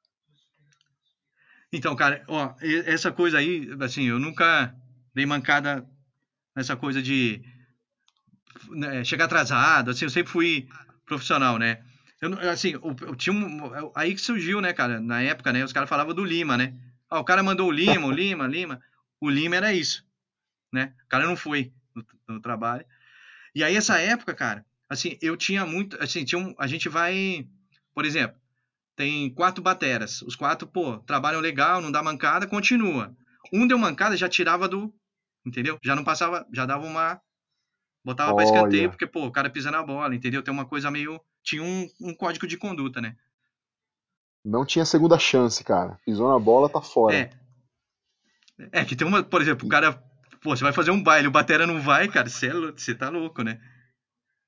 Então, 1.73 1.95
cara, 1.95 2.23
ó, 2.27 2.53
essa 2.85 3.11
coisa 3.11 3.39
aí, 3.39 3.67
assim, 3.81 4.03
eu 4.03 4.19
nunca 4.19 4.75
dei 5.15 5.25
mancada 5.25 5.83
nessa 6.57 6.75
coisa 6.75 7.03
de 7.03 7.39
né, 8.69 9.03
chegar 9.03 9.25
atrasado, 9.25 9.91
assim, 9.91 10.05
eu 10.05 10.09
sempre 10.09 10.31
fui 10.31 10.67
profissional, 11.05 11.59
né? 11.59 11.83
Eu, 12.19 12.33
assim, 12.49 12.71
eu, 12.71 12.95
eu 13.01 13.15
tinha 13.15 13.31
um, 13.31 13.91
aí 13.93 14.15
que 14.15 14.19
surgiu, 14.19 14.59
né, 14.59 14.73
cara, 14.73 14.99
na 14.99 15.21
época, 15.21 15.53
né, 15.53 15.63
os 15.63 15.71
caras 15.71 15.87
falavam 15.87 16.15
do 16.15 16.25
Lima, 16.25 16.57
né? 16.57 16.73
Ah, 17.07 17.19
o 17.19 17.23
cara 17.23 17.43
mandou 17.43 17.67
o 17.67 17.71
Lima, 17.71 18.07
o 18.07 18.11
Lima, 18.11 18.47
Lima. 18.47 18.81
O 19.21 19.29
Lima 19.29 19.55
era 19.55 19.71
isso, 19.71 20.03
né? 20.73 20.95
O 21.05 21.09
cara 21.09 21.27
não 21.27 21.37
foi 21.37 21.71
no, 21.93 22.03
no 22.27 22.41
trabalho. 22.41 22.83
E 23.53 23.63
aí, 23.63 23.75
essa 23.75 23.99
época, 23.99 24.33
cara, 24.33 24.65
assim, 24.89 25.15
eu 25.21 25.37
tinha 25.37 25.63
muito, 25.63 25.95
assim, 26.01 26.25
tinha 26.25 26.39
um, 26.39 26.55
a 26.57 26.65
gente 26.65 26.89
vai, 26.89 27.47
por 27.93 28.03
exemplo, 28.03 28.35
tem 28.95 29.29
quatro 29.29 29.63
bateras. 29.63 30.23
Os 30.23 30.35
quatro, 30.35 30.67
pô, 30.67 30.97
trabalham 30.97 31.39
legal, 31.39 31.81
não 31.81 31.91
dá 31.91 32.01
mancada, 32.01 32.47
continua. 32.47 33.15
Um 33.53 33.67
deu 33.67 33.77
mancada, 33.77 34.17
já 34.17 34.27
tirava 34.27 34.67
do. 34.67 34.91
Entendeu? 35.47 35.79
Já 35.81 35.95
não 35.95 36.03
passava, 36.03 36.45
já 36.53 36.65
dava 36.65 36.85
uma. 36.85 37.21
Botava 38.03 38.33
Olha. 38.33 38.35
pra 38.35 38.45
escanteio, 38.45 38.89
porque, 38.89 39.07
pô, 39.07 39.25
o 39.25 39.31
cara 39.31 39.49
pisa 39.49 39.71
na 39.71 39.81
bola, 39.81 40.13
entendeu? 40.13 40.43
Tem 40.43 40.53
uma 40.53 40.65
coisa 40.65 40.91
meio. 40.91 41.19
Tinha 41.41 41.63
um, 41.63 41.89
um 42.01 42.13
código 42.13 42.45
de 42.45 42.57
conduta, 42.57 42.99
né? 42.99 43.15
Não 44.43 44.65
tinha 44.65 44.83
segunda 44.83 45.17
chance, 45.17 45.63
cara. 45.63 45.97
Pisou 46.05 46.29
na 46.29 46.37
bola, 46.37 46.69
tá 46.69 46.81
fora. 46.81 47.15
É. 47.15 47.29
É 48.71 48.83
que 48.83 48.95
tem 48.95 49.07
uma, 49.07 49.23
por 49.23 49.41
exemplo, 49.41 49.65
o 49.65 49.69
cara. 49.69 49.93
Pô, 50.41 50.55
você 50.55 50.63
vai 50.63 50.73
fazer 50.73 50.91
um 50.91 51.01
baile, 51.01 51.27
o 51.27 51.31
batera 51.31 51.65
não 51.65 51.81
vai, 51.81 52.07
cara. 52.09 52.29
Você, 52.29 52.47
é, 52.47 52.51
você 52.51 52.93
tá 52.93 53.09
louco, 53.09 53.41
né? 53.41 53.59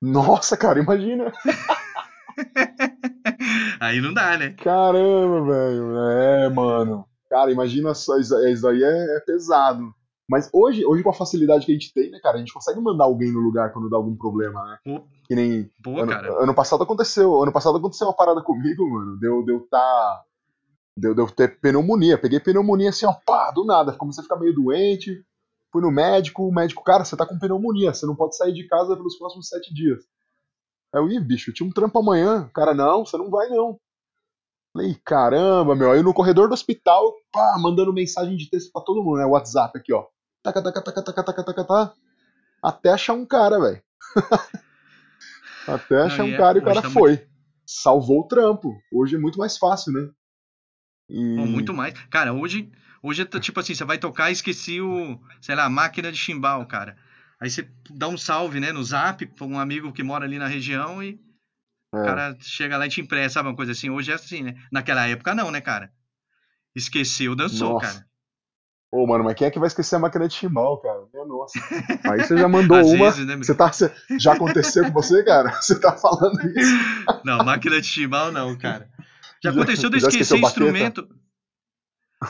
Nossa, 0.00 0.56
cara, 0.56 0.80
imagina. 0.80 1.32
aí 3.80 4.00
não 4.00 4.12
dá, 4.12 4.36
né? 4.36 4.50
Caramba, 4.50 5.46
velho. 5.46 5.98
É, 6.10 6.48
mano. 6.50 7.06
Cara, 7.28 7.52
imagina 7.52 7.94
só, 7.94 8.18
isso, 8.18 8.36
aí 8.36 8.82
é, 8.82 9.16
é, 9.16 9.20
pesado. 9.20 9.94
Mas 10.30 10.48
hoje, 10.52 10.86
hoje, 10.86 11.02
com 11.02 11.10
a 11.10 11.12
facilidade 11.12 11.66
que 11.66 11.72
a 11.72 11.74
gente 11.74 11.92
tem, 11.92 12.08
né, 12.08 12.20
cara, 12.22 12.36
a 12.36 12.38
gente 12.38 12.52
consegue 12.52 12.80
mandar 12.80 13.02
alguém 13.02 13.32
no 13.32 13.40
lugar 13.40 13.72
quando 13.72 13.90
dá 13.90 13.96
algum 13.96 14.14
problema, 14.16 14.62
né? 14.62 14.78
Que 15.26 15.34
nem. 15.34 15.68
Boa, 15.76 16.02
ano, 16.02 16.12
cara. 16.12 16.44
ano 16.44 16.54
passado 16.54 16.84
aconteceu. 16.84 17.42
Ano 17.42 17.52
passado 17.52 17.76
aconteceu 17.78 18.06
uma 18.06 18.14
parada 18.14 18.40
comigo, 18.40 18.88
mano. 18.88 19.18
Deu, 19.18 19.44
deu 19.44 19.66
tá. 19.68 20.22
Deu, 20.96 21.16
deu 21.16 21.26
ter 21.28 21.60
pneumonia. 21.60 22.16
Peguei 22.16 22.38
pneumonia 22.38 22.90
assim, 22.90 23.06
ó, 23.06 23.14
pá, 23.26 23.50
do 23.50 23.64
nada. 23.64 23.92
Comecei 23.92 24.22
a 24.22 24.22
ficar 24.22 24.36
meio 24.36 24.54
doente. 24.54 25.20
Fui 25.72 25.82
no 25.82 25.90
médico, 25.90 26.46
o 26.46 26.54
médico, 26.54 26.84
cara, 26.84 27.04
você 27.04 27.16
tá 27.16 27.26
com 27.26 27.38
pneumonia, 27.38 27.92
você 27.92 28.06
não 28.06 28.14
pode 28.14 28.36
sair 28.36 28.52
de 28.52 28.68
casa 28.68 28.96
pelos 28.96 29.18
próximos 29.18 29.48
sete 29.48 29.74
dias. 29.74 29.98
Aí 30.94 31.00
eu, 31.00 31.10
ih, 31.10 31.18
bicho, 31.18 31.52
tinha 31.52 31.68
um 31.68 31.72
trampo 31.72 31.98
amanhã. 31.98 32.48
Cara, 32.54 32.72
não, 32.72 33.04
você 33.04 33.16
não 33.16 33.30
vai 33.30 33.48
não. 33.48 33.80
Falei, 34.72 34.96
caramba, 35.04 35.74
meu. 35.74 35.90
Aí 35.90 36.02
no 36.02 36.14
corredor 36.14 36.46
do 36.46 36.54
hospital, 36.54 37.12
pá, 37.32 37.56
mandando 37.60 37.92
mensagem 37.92 38.36
de 38.36 38.48
texto 38.48 38.70
pra 38.72 38.82
todo 38.82 39.02
mundo, 39.02 39.18
né? 39.18 39.26
WhatsApp 39.26 39.76
aqui, 39.76 39.92
ó. 39.92 40.06
Taca, 40.42 40.62
taca, 40.62 40.82
taca, 40.82 41.02
taca, 41.02 41.24
taca, 41.24 41.44
taca, 41.44 41.64
taca. 41.64 41.94
Até 42.62 42.90
achar 42.90 43.14
um 43.14 43.26
cara, 43.26 43.58
velho. 43.60 43.82
Até 45.68 46.02
achar 46.02 46.24
não, 46.24 46.34
um 46.34 46.36
cara 46.36 46.58
e 46.58 46.60
o 46.60 46.64
cara 46.64 46.82
tá 46.82 46.90
foi. 46.90 47.16
Muito... 47.16 47.30
Salvou 47.66 48.20
o 48.20 48.26
trampo. 48.26 48.74
Hoje 48.92 49.16
é 49.16 49.18
muito 49.18 49.38
mais 49.38 49.56
fácil, 49.56 49.92
né? 49.92 50.10
E... 51.08 51.36
muito 51.36 51.74
mais. 51.74 51.94
Cara, 52.10 52.32
hoje, 52.32 52.72
hoje 53.02 53.22
é 53.22 53.40
tipo 53.40 53.60
assim, 53.60 53.74
você 53.74 53.84
vai 53.84 53.98
tocar 53.98 54.30
e 54.30 54.32
esqueci 54.32 54.80
o, 54.80 55.20
sei 55.40 55.54
lá, 55.54 55.68
máquina 55.68 56.10
de 56.10 56.18
chimbal, 56.18 56.66
cara. 56.66 56.96
Aí 57.40 57.50
você 57.50 57.68
dá 57.90 58.08
um 58.08 58.18
salve, 58.18 58.60
né, 58.60 58.72
no 58.72 58.82
zap 58.82 59.24
pra 59.26 59.46
um 59.46 59.58
amigo 59.58 59.92
que 59.92 60.02
mora 60.02 60.24
ali 60.24 60.38
na 60.38 60.46
região 60.46 61.02
e 61.02 61.20
é. 61.94 61.98
o 61.98 62.04
cara 62.04 62.36
chega 62.40 62.76
lá 62.76 62.86
e 62.86 62.90
te 62.90 63.00
empresta, 63.00 63.34
sabe? 63.34 63.48
Uma 63.48 63.56
coisa 63.56 63.72
assim. 63.72 63.90
Hoje 63.90 64.10
é 64.10 64.14
assim, 64.14 64.42
né? 64.42 64.54
Naquela 64.72 65.06
época 65.06 65.34
não, 65.34 65.50
né, 65.50 65.60
cara? 65.60 65.92
Esqueceu, 66.74 67.34
dançou, 67.34 67.74
Nossa. 67.74 67.86
cara. 67.86 68.09
Ô, 68.92 69.06
mano, 69.06 69.22
mas 69.22 69.34
quem 69.34 69.46
é 69.46 69.50
que 69.50 69.58
vai 69.58 69.68
esquecer 69.68 69.94
a 69.94 69.98
máquina 70.00 70.26
de 70.26 70.34
chimbal, 70.34 70.78
cara? 70.78 71.06
Minha 71.14 71.24
nossa. 71.24 71.58
Aí 72.10 72.24
você 72.24 72.36
já 72.36 72.48
mandou 72.48 72.84
uma. 72.84 73.10
Vezes, 73.10 73.24
né? 73.24 73.36
Você 73.36 73.54
tá, 73.54 73.72
você, 73.72 73.94
já 74.18 74.32
aconteceu 74.32 74.84
com 74.84 74.92
você, 74.92 75.22
cara? 75.22 75.52
Você 75.60 75.78
tá 75.78 75.92
falando 75.96 76.40
isso? 76.58 76.76
Não, 77.24 77.44
máquina 77.44 77.80
de 77.80 77.86
chimbal 77.86 78.32
não, 78.32 78.58
cara. 78.58 78.90
Já 79.42 79.50
aconteceu 79.50 79.88
de 79.88 80.02
eu 80.02 80.08
esquecer 80.08 80.38
instrumento. 80.38 81.08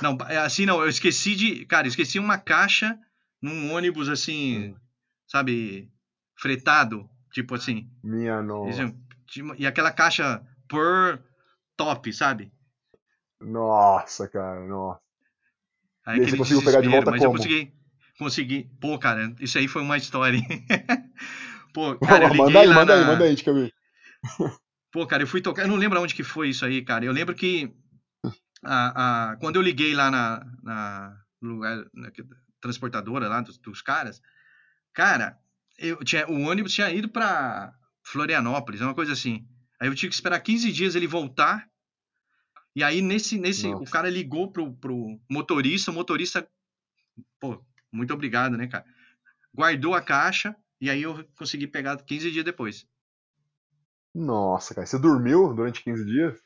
Não, 0.03 0.17
é 0.29 0.37
assim 0.37 0.67
não, 0.67 0.83
eu 0.83 0.89
esqueci 0.89 1.35
de. 1.35 1.65
Cara, 1.65 1.87
eu 1.87 1.89
esqueci 1.89 2.19
uma 2.19 2.37
caixa 2.37 2.99
num 3.41 3.73
ônibus 3.73 4.09
assim. 4.11 4.77
Sabe, 5.27 5.91
fretado, 6.37 7.09
tipo 7.33 7.55
assim. 7.55 7.89
Minha 8.05 8.43
nossa. 8.43 8.95
E 9.57 9.67
aquela 9.67 9.91
caixa 9.91 10.43
por 10.69 11.23
top, 11.75 12.13
sabe? 12.13 12.53
Nossa, 13.41 14.29
cara, 14.29 14.61
nossa. 14.67 15.10
Aí, 16.11 16.19
e 16.19 16.23
aí 16.23 16.31
você 16.31 16.37
conseguiu 16.37 16.65
pegar 16.65 16.81
de 16.81 16.89
volta 16.89 17.11
mas 17.11 17.21
como? 17.21 17.33
eu 17.33 17.37
consegui, 17.37 17.73
consegui. 18.19 18.71
Pô, 18.81 18.99
cara, 18.99 19.35
isso 19.41 19.59
aí 19.59 19.69
foi 19.69 19.83
uma 19.83 19.97
história. 19.97 20.41
Pô, 21.73 21.97
cara, 21.97 22.25
eu 22.25 22.35
manda 22.35 22.61
aí, 22.61 22.69
manda 22.69 22.97
na... 22.97 23.01
aí, 23.01 23.07
manda 23.07 23.25
aí, 23.25 23.35
de 23.35 23.45
que 23.45 23.51
Pô, 24.93 25.07
cara, 25.07 25.23
eu 25.23 25.27
fui 25.27 25.41
tocar, 25.41 25.63
eu 25.63 25.69
não 25.69 25.77
lembro 25.77 26.01
onde 26.01 26.15
que 26.15 26.25
foi 26.25 26.49
isso 26.49 26.65
aí, 26.65 26.83
cara. 26.83 27.05
Eu 27.05 27.13
lembro 27.13 27.35
que 27.35 27.73
a, 28.65 29.31
a, 29.31 29.37
quando 29.37 29.57
eu 29.57 29.63
liguei 29.63 29.95
lá 29.95 30.11
na, 30.11 30.45
na 30.63 31.17
lugar, 31.41 31.85
na 31.95 32.11
transportadora 32.61 33.29
lá 33.29 33.41
dos, 33.41 33.57
dos 33.57 33.81
caras, 33.81 34.21
Cara, 34.93 35.39
eu 35.79 35.97
tinha, 36.05 36.29
o 36.29 36.41
ônibus 36.43 36.73
tinha 36.73 36.91
ido 36.91 37.09
para 37.09 37.73
Florianópolis, 38.03 38.81
uma 38.81 38.95
coisa 38.95 39.13
assim. 39.13 39.47
Aí 39.81 39.89
eu 39.89 39.95
tive 39.95 40.09
que 40.11 40.15
esperar 40.15 40.41
15 40.41 40.73
dias 40.73 40.95
ele 40.95 41.07
voltar. 41.07 41.67
E 42.75 42.85
aí, 42.85 43.03
nesse, 43.03 43.39
nesse 43.39 43.67
o 43.67 43.85
cara 43.85 44.09
ligou 44.09 44.51
pro, 44.51 44.73
pro 44.75 45.19
motorista, 45.29 45.91
o 45.91 45.95
motorista, 45.95 46.49
pô, 47.41 47.63
muito 47.93 48.15
obrigado, 48.15 48.57
né, 48.57 48.69
cara? 48.69 48.85
Guardou 49.53 49.95
a 49.95 50.01
caixa 50.01 50.55
e 50.81 50.89
aí 50.89 51.03
eu 51.03 51.25
consegui 51.37 51.67
pegar 51.67 51.97
15 51.97 52.31
dias 52.31 52.45
depois. 52.45 52.87
Nossa, 54.15 54.75
cara, 54.75 54.87
você 54.87 54.99
dormiu 54.99 55.53
durante 55.53 55.83
15 55.83 56.05
dias? 56.05 56.41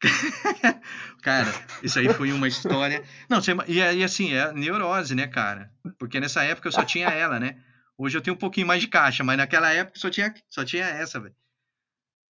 cara, 1.22 1.50
isso 1.82 1.98
aí 1.98 2.08
foi 2.14 2.32
uma 2.32 2.48
história. 2.48 3.04
Não, 3.28 3.40
você, 3.40 3.52
e, 3.68 3.78
e 3.78 4.04
assim, 4.04 4.32
é 4.32 4.52
neurose, 4.52 5.14
né, 5.14 5.26
cara? 5.26 5.70
Porque 5.98 6.18
nessa 6.18 6.42
época 6.42 6.68
eu 6.68 6.72
só 6.72 6.84
tinha 6.84 7.08
ela, 7.08 7.38
né? 7.38 7.62
Hoje 7.98 8.16
eu 8.16 8.22
tenho 8.22 8.34
um 8.34 8.38
pouquinho 8.38 8.66
mais 8.66 8.80
de 8.80 8.88
caixa, 8.88 9.22
mas 9.22 9.36
naquela 9.36 9.70
época 9.70 9.98
só 9.98 10.08
tinha, 10.08 10.32
só 10.48 10.64
tinha 10.64 10.86
essa, 10.86 11.20
velho. 11.20 11.34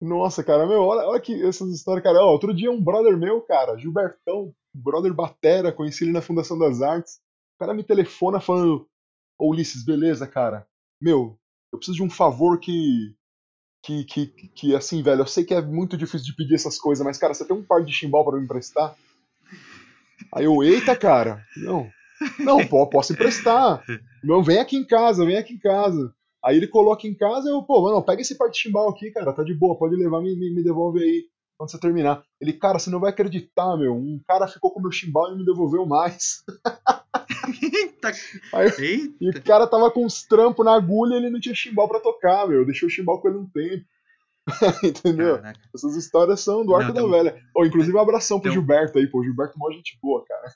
Nossa, 0.04 0.44
cara, 0.44 0.68
meu, 0.68 0.82
olha, 0.82 1.08
olha 1.08 1.22
que 1.22 1.42
essas 1.46 1.74
histórias, 1.74 2.04
cara. 2.04 2.20
Ó, 2.20 2.30
outro 2.30 2.54
dia 2.54 2.70
um 2.70 2.84
brother 2.84 3.18
meu, 3.18 3.40
cara, 3.40 3.78
Gilbertão, 3.78 4.54
brother 4.74 5.14
Batera, 5.14 5.72
conheci 5.72 6.04
ele 6.04 6.12
na 6.12 6.22
Fundação 6.22 6.60
das 6.60 6.82
Artes. 6.82 7.22
O 7.56 7.60
cara 7.60 7.74
me 7.74 7.86
telefona 7.86 8.42
falando: 8.42 8.86
Ô 9.40 9.50
Ulisses, 9.50 9.86
beleza, 9.86 10.28
cara? 10.28 10.68
Meu, 11.02 11.40
eu 11.72 11.78
preciso 11.78 11.96
de 11.96 12.04
um 12.04 12.10
favor 12.10 12.60
que 12.60 13.16
que, 13.82 14.04
que, 14.04 14.28
que, 14.28 14.76
assim, 14.76 15.02
velho, 15.02 15.22
eu 15.22 15.28
sei 15.28 15.44
que 15.44 15.54
é 15.54 15.62
muito 15.62 15.98
difícil 15.98 16.28
de 16.28 16.36
pedir 16.36 16.56
essas 16.56 16.78
coisas, 16.78 17.06
mas, 17.06 17.18
cara, 17.18 17.34
você 17.34 17.46
tem 17.46 17.56
um 17.56 17.64
par 17.64 17.84
de 17.84 17.92
chimbal 17.92 18.24
para 18.24 18.38
me 18.38 18.44
emprestar? 18.44 18.96
Aí 20.34 20.46
eu, 20.46 20.64
eita, 20.64 20.96
cara, 20.96 21.46
não, 21.58 21.90
não, 22.40 22.66
posso 22.88 23.14
emprestar. 23.14 23.84
Não, 24.24 24.42
vem 24.42 24.60
aqui 24.60 24.78
em 24.78 24.86
casa, 24.86 25.26
vem 25.26 25.38
aqui 25.38 25.54
em 25.54 25.60
casa. 25.60 26.14
Aí 26.44 26.58
ele 26.58 26.68
coloca 26.68 27.08
em 27.08 27.16
casa, 27.16 27.50
eu, 27.50 27.64
pô, 27.64 27.90
não, 27.92 28.02
pega 28.02 28.22
esse 28.22 28.36
par 28.36 28.50
de 28.50 28.58
chimbal 28.58 28.90
aqui, 28.90 29.12
cara, 29.12 29.34
tá 29.34 29.44
de 29.44 29.54
boa, 29.54 29.78
pode 29.78 29.96
levar, 29.96 30.22
me, 30.22 30.36
me, 30.36 30.54
me 30.54 30.64
devolve 30.64 31.02
aí 31.02 31.26
quando 31.58 31.72
você 31.72 31.80
terminar. 31.80 32.24
Ele, 32.42 32.54
cara, 32.54 32.80
você 32.80 32.90
não 32.90 33.00
vai 33.00 33.12
acreditar, 33.12 33.78
meu, 33.78 33.96
um 33.96 34.20
cara 34.28 34.48
ficou 34.48 34.72
com 34.72 34.82
meu 34.82 34.92
chimbal 34.92 35.28
e 35.28 35.32
não 35.32 35.38
me 35.40 35.46
devolveu 35.46 35.86
mais. 35.86 36.44
Eita. 37.62 38.12
Aí, 38.54 38.68
Eita. 38.80 39.16
E 39.22 39.30
o 39.30 39.44
cara 39.44 39.68
tava 39.68 39.92
com 39.92 40.06
os 40.06 40.24
trampos 40.24 40.66
na 40.66 40.76
agulha 40.76 41.16
e 41.16 41.18
ele 41.18 41.30
não 41.30 41.40
tinha 41.40 41.56
chimbal 41.56 41.88
pra 41.88 42.00
tocar, 42.00 42.48
meu. 42.48 42.66
Deixou 42.66 42.88
o 42.88 42.92
chimbal 42.92 43.22
com 43.22 43.28
ele 43.28 43.38
um 43.38 43.50
tempo. 43.50 43.86
Entendeu? 44.84 45.38
Caraca. 45.38 45.60
Essas 45.74 45.96
histórias 45.96 46.42
são 46.42 46.66
do 46.66 46.76
arco 46.76 46.94
não, 46.94 47.10
da 47.10 47.18
velha. 47.18 47.42
Oh, 47.56 47.66
inclusive, 47.66 47.96
um 47.96 48.02
abração 48.02 48.40
pro 48.40 48.52
Gilberto 48.52 48.98
aí, 48.98 49.08
pô. 49.08 49.24
Gilberto 49.24 49.56
é 49.56 49.60
mó 49.60 49.72
gente 49.72 49.98
boa, 50.02 50.24
cara. 50.26 50.52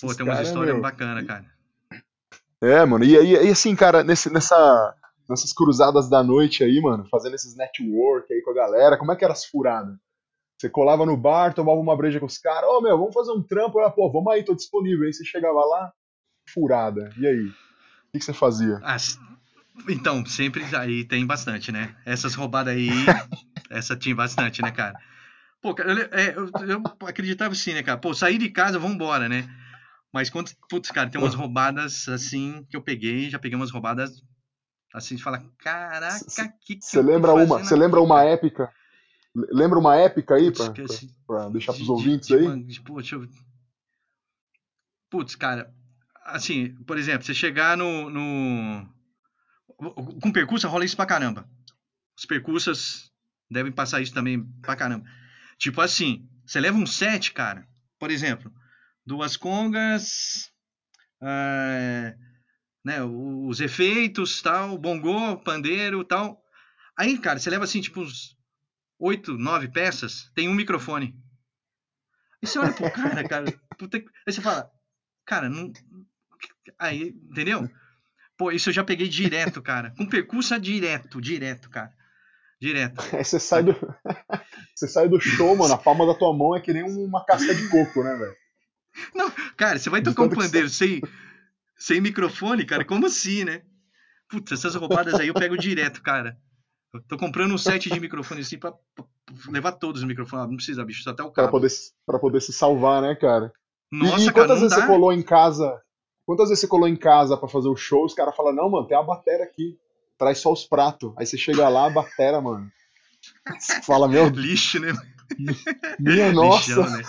pô, 0.00 0.14
tem 0.14 0.26
umas 0.26 0.40
histórias 0.46 0.78
bacanas, 0.80 1.26
cara. 1.26 1.59
É, 2.60 2.84
mano. 2.84 3.04
E, 3.04 3.16
e, 3.16 3.46
e 3.46 3.50
assim, 3.50 3.74
cara, 3.74 4.04
nesse, 4.04 4.30
nessa, 4.32 4.94
nessas 5.28 5.52
cruzadas 5.52 6.08
da 6.10 6.22
noite 6.22 6.62
aí, 6.62 6.80
mano, 6.80 7.06
fazendo 7.10 7.34
esses 7.34 7.56
network 7.56 8.32
aí 8.32 8.42
com 8.42 8.50
a 8.50 8.54
galera, 8.54 8.98
como 8.98 9.12
é 9.12 9.16
que 9.16 9.24
era 9.24 9.32
as 9.32 9.44
furadas? 9.44 9.96
Você 10.58 10.68
colava 10.68 11.06
no 11.06 11.16
bar, 11.16 11.54
tomava 11.54 11.80
uma 11.80 11.96
breja 11.96 12.20
com 12.20 12.26
os 12.26 12.36
caras, 12.36 12.68
ô 12.68 12.78
oh, 12.78 12.80
meu, 12.82 12.98
vamos 12.98 13.14
fazer 13.14 13.32
um 13.32 13.42
trampo, 13.42 13.80
era, 13.80 13.90
pô, 13.90 14.12
vamos 14.12 14.30
aí, 14.30 14.44
tô 14.44 14.54
disponível. 14.54 15.06
Aí 15.06 15.12
você 15.12 15.24
chegava 15.24 15.58
lá, 15.58 15.90
furada. 16.52 17.10
E 17.16 17.26
aí? 17.26 17.46
O 17.46 18.12
que, 18.12 18.18
que 18.18 18.24
você 18.24 18.34
fazia? 18.34 18.78
As... 18.82 19.18
Então, 19.88 20.26
sempre 20.26 20.62
aí 20.76 21.04
tem 21.04 21.26
bastante, 21.26 21.72
né? 21.72 21.96
Essas 22.04 22.34
roubadas 22.34 22.74
aí, 22.74 22.90
essa 23.70 23.96
tinha 23.96 24.14
bastante, 24.14 24.60
né, 24.60 24.70
cara? 24.70 24.98
Pô, 25.62 25.74
cara, 25.74 25.92
eu, 25.92 26.08
é, 26.10 26.34
eu, 26.36 26.50
eu, 26.68 26.82
acreditava 27.06 27.52
assim, 27.52 27.72
né, 27.72 27.82
cara? 27.82 27.96
Pô, 27.96 28.12
sair 28.12 28.36
de 28.36 28.50
casa, 28.50 28.78
vambora, 28.78 29.30
né? 29.30 29.48
Mas 30.12 30.28
quando, 30.28 30.50
putz, 30.68 30.90
cara, 30.90 31.08
tem 31.08 31.20
umas 31.20 31.34
roubadas 31.34 32.08
assim 32.08 32.64
que 32.68 32.76
eu 32.76 32.82
peguei, 32.82 33.30
já 33.30 33.38
peguei 33.38 33.56
umas 33.56 33.70
roubadas 33.70 34.22
assim, 34.92 35.14
de 35.14 35.22
falar, 35.22 35.42
caraca, 35.58 36.18
que 36.62 36.76
que 36.76 36.84
Você 36.84 37.00
lembra 37.00 37.32
uma, 37.32 37.58
você 37.58 37.76
lembra 37.76 38.00
uma 38.00 38.24
épica? 38.24 38.72
Lembra 39.34 39.78
uma 39.78 39.96
épica 39.96 40.34
aí 40.34 40.50
pra, 40.50 40.72
pra, 40.72 40.86
pra 41.26 41.48
deixar 41.50 41.72
pros 41.72 41.84
de, 41.84 41.90
ouvintes 41.92 42.26
de, 42.26 42.34
aí? 42.34 42.64
De, 42.64 42.80
pô, 42.80 43.00
eu... 43.00 43.28
Putz, 45.08 45.36
cara, 45.36 45.72
assim, 46.24 46.74
por 46.84 46.98
exemplo, 46.98 47.24
você 47.24 47.32
chegar 47.32 47.76
no, 47.76 48.10
no... 48.10 48.88
com 50.20 50.32
percurso 50.32 50.68
rola 50.68 50.84
isso 50.84 50.96
pra 50.96 51.06
caramba. 51.06 51.48
Os 52.18 52.24
percursas 52.24 53.12
devem 53.48 53.72
passar 53.72 54.00
isso 54.00 54.12
também 54.12 54.44
pra 54.60 54.76
caramba. 54.76 55.08
Tipo 55.58 55.80
assim, 55.80 56.28
você 56.44 56.58
leva 56.58 56.76
um 56.76 56.86
set, 56.86 57.32
cara, 57.32 57.66
por 57.98 58.10
exemplo, 58.10 58.52
duas 59.06 59.36
congas, 59.36 60.50
é, 61.22 62.14
né, 62.84 63.02
os 63.02 63.60
efeitos, 63.60 64.40
tal, 64.42 64.78
bongô, 64.78 65.36
pandeiro, 65.38 66.04
tal. 66.04 66.42
Aí, 66.96 67.18
cara, 67.18 67.38
você 67.38 67.50
leva 67.50 67.64
assim, 67.64 67.80
tipo, 67.80 68.00
uns 68.00 68.36
oito, 68.98 69.36
nove 69.36 69.68
peças, 69.68 70.30
tem 70.34 70.48
um 70.48 70.54
microfone. 70.54 71.14
E 72.42 72.46
você 72.46 72.58
olha 72.58 72.72
pro 72.72 72.90
cara, 72.92 73.26
cara, 73.26 73.60
puta, 73.78 73.98
aí 73.98 74.32
você 74.32 74.40
fala, 74.40 74.70
cara, 75.26 75.48
não. 75.48 75.72
Aí, 76.78 77.14
entendeu? 77.30 77.68
Pô, 78.36 78.50
isso 78.50 78.70
eu 78.70 78.72
já 78.72 78.82
peguei 78.82 79.08
direto, 79.08 79.60
cara. 79.60 79.92
Com 79.96 80.06
percurso 80.06 80.58
direto, 80.58 81.20
direto, 81.20 81.68
cara. 81.68 81.92
Direto. 82.60 83.00
Aí 83.16 83.24
você 83.24 83.40
sai 83.40 83.62
do. 83.62 83.72
você 84.76 84.86
sai 84.86 85.08
do 85.08 85.20
show, 85.20 85.56
mano. 85.56 85.72
A 85.74 85.78
palma 85.78 86.06
da 86.06 86.14
tua 86.14 86.34
mão 86.36 86.54
é 86.54 86.60
que 86.60 86.72
nem 86.72 86.82
uma 86.82 87.24
casca 87.24 87.54
de 87.54 87.68
coco, 87.68 88.02
né, 88.02 88.14
velho? 88.16 88.36
Não, 89.14 89.30
cara, 89.56 89.78
você 89.78 89.90
vai 89.90 90.02
tocar 90.02 90.22
um 90.22 90.28
pandeiro 90.28 90.68
sem, 90.68 91.00
sem 91.76 92.00
microfone, 92.00 92.64
cara? 92.64 92.84
Como 92.84 93.06
assim, 93.06 93.44
né? 93.44 93.62
Putz, 94.28 94.52
essas 94.52 94.74
roubadas 94.74 95.14
aí 95.14 95.28
eu 95.28 95.34
pego 95.34 95.56
direto, 95.56 96.02
cara. 96.02 96.36
Eu 96.92 97.00
tô 97.02 97.16
comprando 97.16 97.52
um 97.52 97.58
set 97.58 97.88
de 97.88 98.00
microfone 98.00 98.40
assim 98.40 98.58
pra, 98.58 98.72
pra 98.72 99.04
levar 99.48 99.72
todos 99.72 100.02
os 100.02 100.08
microfones. 100.08 100.48
Não 100.48 100.56
precisa, 100.56 100.84
bicho, 100.84 101.02
só 101.02 101.10
até 101.10 101.22
o 101.22 101.30
cabo. 101.30 101.48
Pra 101.48 101.50
poder, 101.52 101.70
pra 102.06 102.18
poder 102.18 102.40
se 102.40 102.52
salvar, 102.52 103.00
né, 103.00 103.14
cara? 103.14 103.52
Nossa, 103.92 104.24
e, 104.24 104.28
e 104.28 104.32
quantas 104.32 104.48
cara, 104.48 104.60
vezes 104.60 104.70
dá. 104.70 104.82
você 104.82 104.86
colou 104.86 105.12
em 105.12 105.22
casa? 105.22 105.80
Quantas 106.26 106.48
vezes 106.48 106.60
você 106.60 106.68
colou 106.68 106.88
em 106.88 106.96
casa 106.96 107.36
pra 107.36 107.48
fazer 107.48 107.68
o 107.68 107.76
show? 107.76 108.04
Os 108.04 108.14
caras 108.14 108.36
falam, 108.36 108.54
não, 108.54 108.70
mano, 108.70 108.86
tem 108.86 108.96
a 108.96 109.02
batera 109.02 109.44
aqui. 109.44 109.76
Traz 110.18 110.38
só 110.38 110.52
os 110.52 110.64
pratos. 110.64 111.12
Aí 111.16 111.26
você 111.26 111.38
chega 111.38 111.68
lá, 111.68 111.86
a 111.86 111.90
batera, 111.90 112.40
mano. 112.40 112.70
Você 113.58 113.82
fala, 113.82 114.06
meu. 114.08 114.28
Lixo, 114.30 114.78
né? 114.80 114.92
Minha 115.98 116.32
nossa. 116.34 116.68
Lixão, 116.74 116.90
né? 116.90 117.02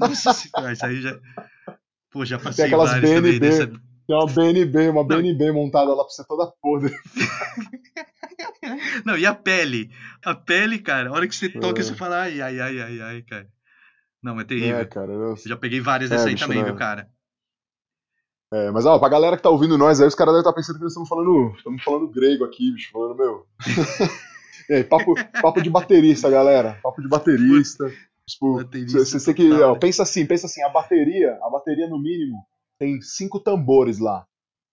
Nossa 0.00 0.32
senhora, 0.32 0.72
isso 0.72 0.86
aí 0.86 1.00
já. 1.02 1.18
Pô, 2.10 2.24
já 2.24 2.38
passei 2.38 2.64
Tem 2.64 2.74
aquelas 2.74 3.00
BNB. 3.00 3.38
Dessa... 3.40 3.66
Tem 3.66 4.16
uma 4.16 4.26
BNB, 4.26 4.88
uma 4.88 5.04
BNB 5.06 5.52
montada 5.52 5.90
lá 5.94 6.04
pra 6.04 6.10
você 6.12 6.24
toda 6.26 6.52
podre. 6.60 6.92
Não, 9.04 9.16
e 9.16 9.24
a 9.24 9.34
pele? 9.34 9.90
A 10.24 10.34
pele, 10.34 10.78
cara, 10.78 11.08
a 11.08 11.12
hora 11.12 11.26
que 11.26 11.34
você 11.34 11.48
toca, 11.48 11.80
É. 11.80 11.84
você 11.84 11.94
fala, 11.94 12.22
ai, 12.22 12.40
ai, 12.40 12.60
ai, 12.60 12.80
ai, 12.80 13.00
ai, 13.00 13.22
cara. 13.22 13.46
Não, 14.22 14.38
é 14.40 14.44
terrível. 14.44 14.78
É, 14.78 14.84
cara. 14.84 15.12
eu- 15.12 15.36
já 15.36 15.56
peguei 15.56 15.80
várias 15.80 16.10
É, 16.10 16.14
dessa 16.16 16.28
aí 16.28 16.36
também, 16.36 16.58
né? 16.58 16.64
viu, 16.64 16.74
cara? 16.76 17.08
É, 18.52 18.70
mas 18.70 18.84
ó, 18.84 18.98
pra 18.98 19.08
galera 19.08 19.36
que 19.36 19.42
tá 19.42 19.48
ouvindo 19.48 19.78
nós 19.78 20.00
aí, 20.00 20.06
os 20.06 20.14
caras 20.14 20.32
devem 20.34 20.42
estar 20.46 20.52
pensando 20.52 20.76
que 20.76 20.82
nós 20.82 20.92
estamos 20.92 21.08
falando, 21.08 21.54
estamos 21.56 21.82
falando 21.82 22.08
grego 22.08 22.44
aqui, 22.44 22.70
bicho, 22.72 22.90
falando, 22.92 23.16
meu. 23.16 23.46
Aí, 24.70 24.84
papo, 24.84 25.14
papo 25.40 25.62
de 25.62 25.70
baterista, 25.70 26.30
galera. 26.30 26.78
Papo 26.82 27.00
de 27.02 27.08
baterista. 27.08 27.90
Tipo, 28.28 28.62
você 28.62 29.18
você 29.18 29.34
tem 29.34 29.34
que. 29.34 29.52
ó, 29.52 29.76
pensa 29.76 30.02
assim, 30.02 30.24
pensa 30.24 30.46
assim, 30.46 30.62
a 30.62 30.68
bateria, 30.68 31.38
a 31.42 31.50
bateria 31.50 31.88
no 31.88 32.00
mínimo, 32.00 32.38
tem 32.78 33.00
cinco 33.00 33.40
tambores 33.40 33.98
lá. 33.98 34.24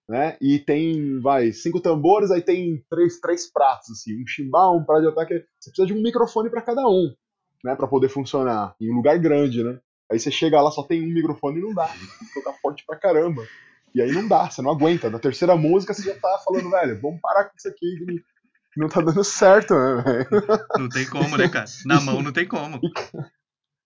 Né? 0.07 0.37
E 0.41 0.57
tem, 0.57 1.19
vai, 1.19 1.51
cinco 1.51 1.79
tambores, 1.79 2.31
aí 2.31 2.41
tem 2.41 2.83
três, 2.89 3.19
três 3.19 3.51
pratos, 3.51 3.91
assim, 3.91 4.19
um 4.19 4.25
chimbal, 4.25 4.75
um 4.75 4.83
prato 4.83 5.03
de 5.03 5.07
ataque. 5.09 5.45
Você 5.59 5.69
precisa 5.69 5.87
de 5.87 5.93
um 5.93 6.01
microfone 6.01 6.49
pra 6.49 6.63
cada 6.63 6.81
um, 6.87 7.13
né? 7.63 7.75
Pra 7.75 7.87
poder 7.87 8.09
funcionar. 8.09 8.75
Em 8.81 8.91
um 8.91 8.95
lugar 8.95 9.19
grande, 9.19 9.63
né? 9.63 9.79
Aí 10.11 10.19
você 10.19 10.31
chega 10.31 10.59
lá, 10.59 10.71
só 10.71 10.81
tem 10.81 11.03
um 11.03 11.13
microfone 11.13 11.59
e 11.59 11.61
não 11.61 11.73
dá. 11.75 11.87
Tem 11.87 12.27
que 12.27 12.33
tocar 12.33 12.53
forte 12.59 12.83
pra 12.85 12.95
caramba. 12.95 13.43
E 13.93 14.01
aí 14.01 14.11
não 14.11 14.27
dá, 14.27 14.49
você 14.49 14.61
não 14.61 14.71
aguenta. 14.71 15.09
Na 15.09 15.19
terceira 15.19 15.55
música 15.55 15.93
você 15.93 16.01
já 16.01 16.15
tá 16.15 16.41
falando, 16.43 16.69
velho, 16.71 16.99
vamos 16.99 17.21
parar 17.21 17.45
com 17.45 17.55
isso 17.55 17.67
aqui, 17.67 17.95
não 18.77 18.87
tá 18.87 19.01
dando 19.01 19.23
certo, 19.23 19.73
né, 19.73 20.01
velho? 20.03 20.27
Não 20.77 20.89
tem 20.89 21.09
como, 21.09 21.37
né, 21.37 21.49
cara? 21.49 21.65
Na 21.85 21.99
mão 22.01 22.21
não 22.21 22.31
tem 22.31 22.47
como. 22.47 22.79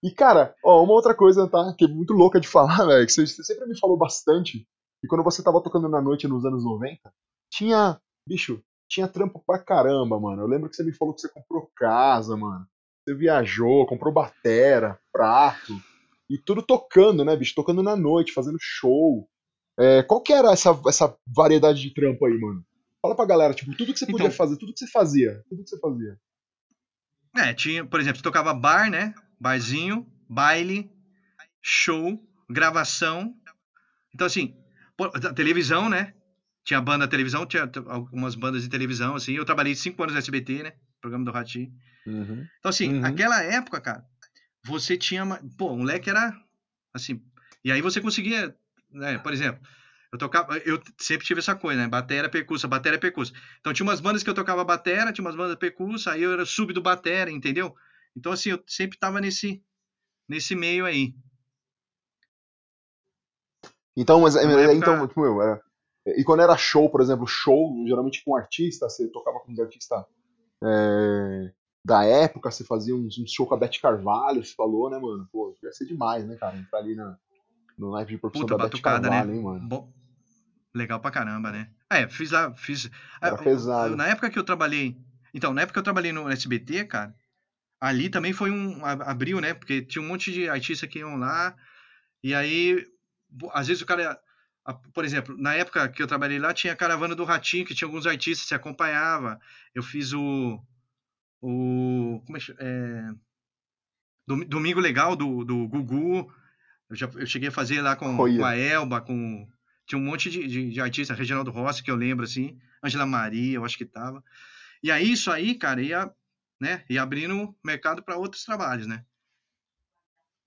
E, 0.04 0.12
cara, 0.12 0.54
ó, 0.64 0.84
uma 0.84 0.94
outra 0.94 1.16
coisa, 1.16 1.48
tá? 1.48 1.74
Que 1.78 1.86
é 1.86 1.88
muito 1.88 2.14
louca 2.14 2.40
de 2.40 2.48
falar, 2.48 2.84
velho, 2.86 3.06
que 3.06 3.12
você, 3.12 3.26
você 3.26 3.44
sempre 3.44 3.68
me 3.68 3.80
falou 3.80 3.98
bastante. 3.98 4.68
E 5.04 5.08
quando 5.08 5.24
você 5.24 5.42
tava 5.42 5.62
tocando 5.62 5.88
na 5.88 6.02
noite 6.02 6.28
nos 6.28 6.46
anos 6.46 6.64
90, 6.64 7.00
tinha, 7.52 8.00
bicho, 8.28 8.62
tinha 8.90 9.08
trampo 9.08 9.42
pra 9.46 9.60
caramba, 9.60 10.20
mano. 10.20 10.42
Eu 10.42 10.48
lembro 10.48 10.70
que 10.70 10.76
você 10.76 10.84
me 10.84 10.94
falou 10.94 11.14
que 11.14 11.22
você 11.22 11.30
comprou 11.30 11.70
casa, 11.76 12.36
mano. 12.36 12.66
Você 13.04 13.16
viajou, 13.16 13.86
comprou 13.86 14.14
batera, 14.14 15.00
prato. 15.12 15.74
E 16.30 16.38
tudo 16.38 16.62
tocando, 16.62 17.24
né, 17.24 17.36
bicho? 17.36 17.56
Tocando 17.56 17.84
na 17.84 17.96
noite, 17.96 18.34
fazendo 18.34 18.58
show. 18.60 19.28
É, 19.78 20.04
qual 20.04 20.22
que 20.22 20.32
era 20.32 20.52
essa, 20.52 20.70
essa 20.88 21.16
variedade 21.28 21.82
de 21.82 21.94
trampo 21.94 22.26
aí, 22.26 22.38
mano? 22.40 22.64
Fala 23.04 23.16
pra 23.18 23.26
galera, 23.26 23.54
tipo, 23.54 23.76
tudo 23.76 23.92
que 23.92 24.00
você 24.00 24.06
podia 24.06 24.28
Então- 24.28 24.32
fazer, 24.38 24.56
tudo 24.58 24.72
que 24.74 24.80
você 24.80 24.88
fazia, 24.88 25.44
tudo 25.50 25.62
que 25.62 25.70
você 25.70 25.78
fazia. 25.78 26.18
É, 27.36 27.54
tinha, 27.54 27.86
por 27.86 28.00
exemplo, 28.00 28.18
você 28.18 28.24
tocava 28.24 28.54
bar, 28.54 28.90
né? 28.90 29.14
Barzinho, 29.38 30.08
baile, 30.30 30.90
show, 31.62 32.18
gravação. 32.50 33.36
Então, 34.16 34.26
assim, 34.26 34.56
televisão, 35.36 35.90
né? 35.90 36.14
Tinha 36.64 36.80
banda 36.80 37.06
televisão, 37.06 37.46
tinha 37.46 37.70
algumas 37.88 38.36
bandas 38.36 38.64
de 38.64 38.70
televisão, 38.70 39.16
assim. 39.16 39.34
Eu 39.34 39.44
trabalhei 39.44 39.76
cinco 39.76 40.02
anos 40.02 40.14
no 40.14 40.20
SBT, 40.20 40.64
né? 40.64 40.74
Programa 41.02 41.26
do 41.26 41.32
Ratinho. 41.32 41.74
Uhum. 42.08 42.48
Então, 42.60 42.70
assim, 42.70 42.94
Uhum. 42.94 43.02
naquela 43.02 43.44
época, 43.44 43.82
cara, 43.82 44.06
você 44.64 44.96
tinha. 44.96 45.26
Pô, 45.58 45.74
o 45.74 45.78
moleque 45.78 46.10
era. 46.10 46.34
Assim. 46.94 47.22
E 47.66 47.70
aí 47.72 47.82
você 47.82 48.00
conseguia. 48.00 48.56
Né, 48.90 49.18
por 49.18 49.34
exemplo, 49.34 49.62
eu 50.14 50.18
tocava. 50.20 50.58
Eu 50.60 50.80
sempre 51.00 51.26
tive 51.26 51.40
essa 51.40 51.56
coisa, 51.56 51.82
né? 51.82 51.88
Batera, 51.88 52.30
percussa, 52.30 52.68
batera, 52.68 53.00
percussa. 53.00 53.34
Então 53.60 53.74
tinha 53.74 53.86
umas 53.86 54.00
bandas 54.00 54.22
que 54.22 54.30
eu 54.30 54.34
tocava 54.36 54.64
batera, 54.64 55.12
tinha 55.12 55.26
umas 55.26 55.36
bandas 55.36 55.56
percussa, 55.58 56.12
aí 56.12 56.22
eu 56.22 56.32
era 56.32 56.46
sub 56.46 56.72
do 56.72 56.82
batera, 56.84 57.32
entendeu? 57.32 57.74
Então, 58.16 58.32
assim, 58.32 58.52
eu 58.52 58.64
sempre 58.68 58.98
tava 58.98 59.20
nesse. 59.20 59.64
Nesse 60.30 60.56
meio 60.56 60.86
aí. 60.86 61.14
Então, 63.98 64.22
mas 64.22 64.36
é, 64.36 64.44
época- 64.44 64.74
então, 64.74 65.08
tipo, 65.08 65.22
meu, 65.22 65.42
era. 65.42 65.62
E 66.06 66.24
quando 66.24 66.42
era 66.42 66.56
show, 66.58 66.90
por 66.90 67.02
exemplo, 67.02 67.26
show, 67.28 67.74
geralmente 67.88 68.24
com 68.24 68.36
artista, 68.36 68.88
você 68.90 69.08
tocava 69.08 69.40
com 69.40 69.52
os 69.52 69.60
artistas 69.60 70.04
é, 70.64 71.52
da 71.84 72.06
época, 72.06 72.52
você 72.52 72.64
fazia 72.64 72.96
uns, 72.96 73.18
uns 73.18 73.32
show 73.32 73.46
com 73.48 73.56
a 73.56 73.58
Beth 73.58 73.80
Carvalho, 73.82 74.44
você 74.44 74.54
falou, 74.54 74.90
né, 74.90 74.98
mano? 75.00 75.28
Pô, 75.32 75.56
ia 75.64 75.72
ser 75.72 75.86
demais, 75.86 76.26
né, 76.26 76.36
cara? 76.36 76.58
Entrar 76.58 76.80
ali 76.80 76.96
na, 76.96 77.18
no 77.78 77.90
live 77.90 78.12
de 78.14 78.18
produção 78.18 78.42
Puta, 78.48 78.58
da 78.58 78.64
Beth 78.64 78.72
batucada, 78.72 79.10
Carvalho, 79.10 79.32
né? 79.32 79.38
hein, 79.38 79.44
mano? 79.44 79.68
Bom, 79.68 79.94
legal 80.74 81.00
pra 81.00 81.12
caramba, 81.12 81.52
né? 81.52 81.70
É, 81.90 82.08
fiz 82.08 82.32
lá, 82.32 82.54
fiz. 82.56 82.90
Era 83.22 83.36
Ah, 83.36 83.40
eu- 83.40 83.44
pesado. 83.44 83.96
na 83.96 84.08
época 84.08 84.30
que 84.30 84.40
eu 84.40 84.44
trabalhei. 84.44 84.98
Então, 85.34 85.54
na 85.54 85.62
época 85.62 85.74
que 85.74 85.80
eu 85.80 85.84
trabalhei 85.84 86.12
no 86.12 86.30
SBT, 86.30 86.86
cara, 86.86 87.16
ali 87.80 88.10
também 88.10 88.34
foi 88.34 88.50
um. 88.52 88.84
Abriu, 88.86 89.40
né? 89.40 89.54
Porque 89.54 89.82
tinha 89.82 90.02
um 90.02 90.08
monte 90.08 90.32
de 90.32 90.50
artistas 90.50 90.90
que 90.90 91.00
iam 91.00 91.16
lá. 91.18 91.56
E 92.24 92.34
aí, 92.34 92.86
às 93.52 93.68
vezes 93.68 93.82
o 93.82 93.86
cara. 93.86 94.20
Por 94.94 95.04
exemplo, 95.04 95.36
na 95.38 95.54
época 95.56 95.90
que 95.90 96.02
eu 96.02 96.08
trabalhei 96.08 96.40
lá, 96.40 96.54
tinha 96.54 96.72
a 96.72 96.76
caravana 96.76 97.14
do 97.14 97.26
Ratinho, 97.26 97.66
que 97.66 97.76
tinha 97.76 97.86
alguns 97.88 98.08
artistas 98.08 98.44
que 98.44 98.48
se 98.50 98.56
acompanhava. 98.56 99.40
Eu 99.76 99.84
fiz 99.84 100.14
o. 100.14 100.60
O. 101.42 102.22
Como 102.26 102.38
é? 102.38 102.42
É, 102.60 103.10
Dom- 104.28 104.46
Domingo 104.46 104.80
Legal 104.80 105.16
do, 105.16 105.44
do 105.44 105.68
Gugu. 105.68 106.32
Eu, 106.90 106.96
já, 106.96 107.08
eu 107.16 107.26
cheguei 107.26 107.50
a 107.50 107.52
fazer 107.52 107.82
lá 107.82 107.96
com, 107.96 108.16
com 108.16 108.46
a 108.46 108.56
Elba, 108.56 109.02
com. 109.02 109.48
Tinha 109.86 110.00
um 110.00 110.04
monte 110.04 110.30
de, 110.30 110.48
de, 110.48 110.70
de 110.72 110.82
artistas, 110.82 111.18
Reginaldo 111.18 111.52
Rossi, 111.52 111.84
que 111.84 111.92
eu 111.92 111.96
lembro, 111.96 112.24
assim. 112.26 112.58
Angela 112.82 113.06
Maria, 113.06 113.56
eu 113.56 113.66
acho 113.66 113.78
que 113.78 113.86
tava. 113.86 114.24
E 114.82 114.92
aí, 114.92 115.12
isso 115.12 115.32
aí, 115.32 115.56
cara, 115.56 115.82
ia, 115.82 116.12
né, 116.60 116.84
ia 116.90 117.02
abrindo 117.02 117.56
mercado 117.64 118.04
para 118.04 118.18
outros 118.18 118.44
trabalhos, 118.44 118.88
né? 118.88 119.04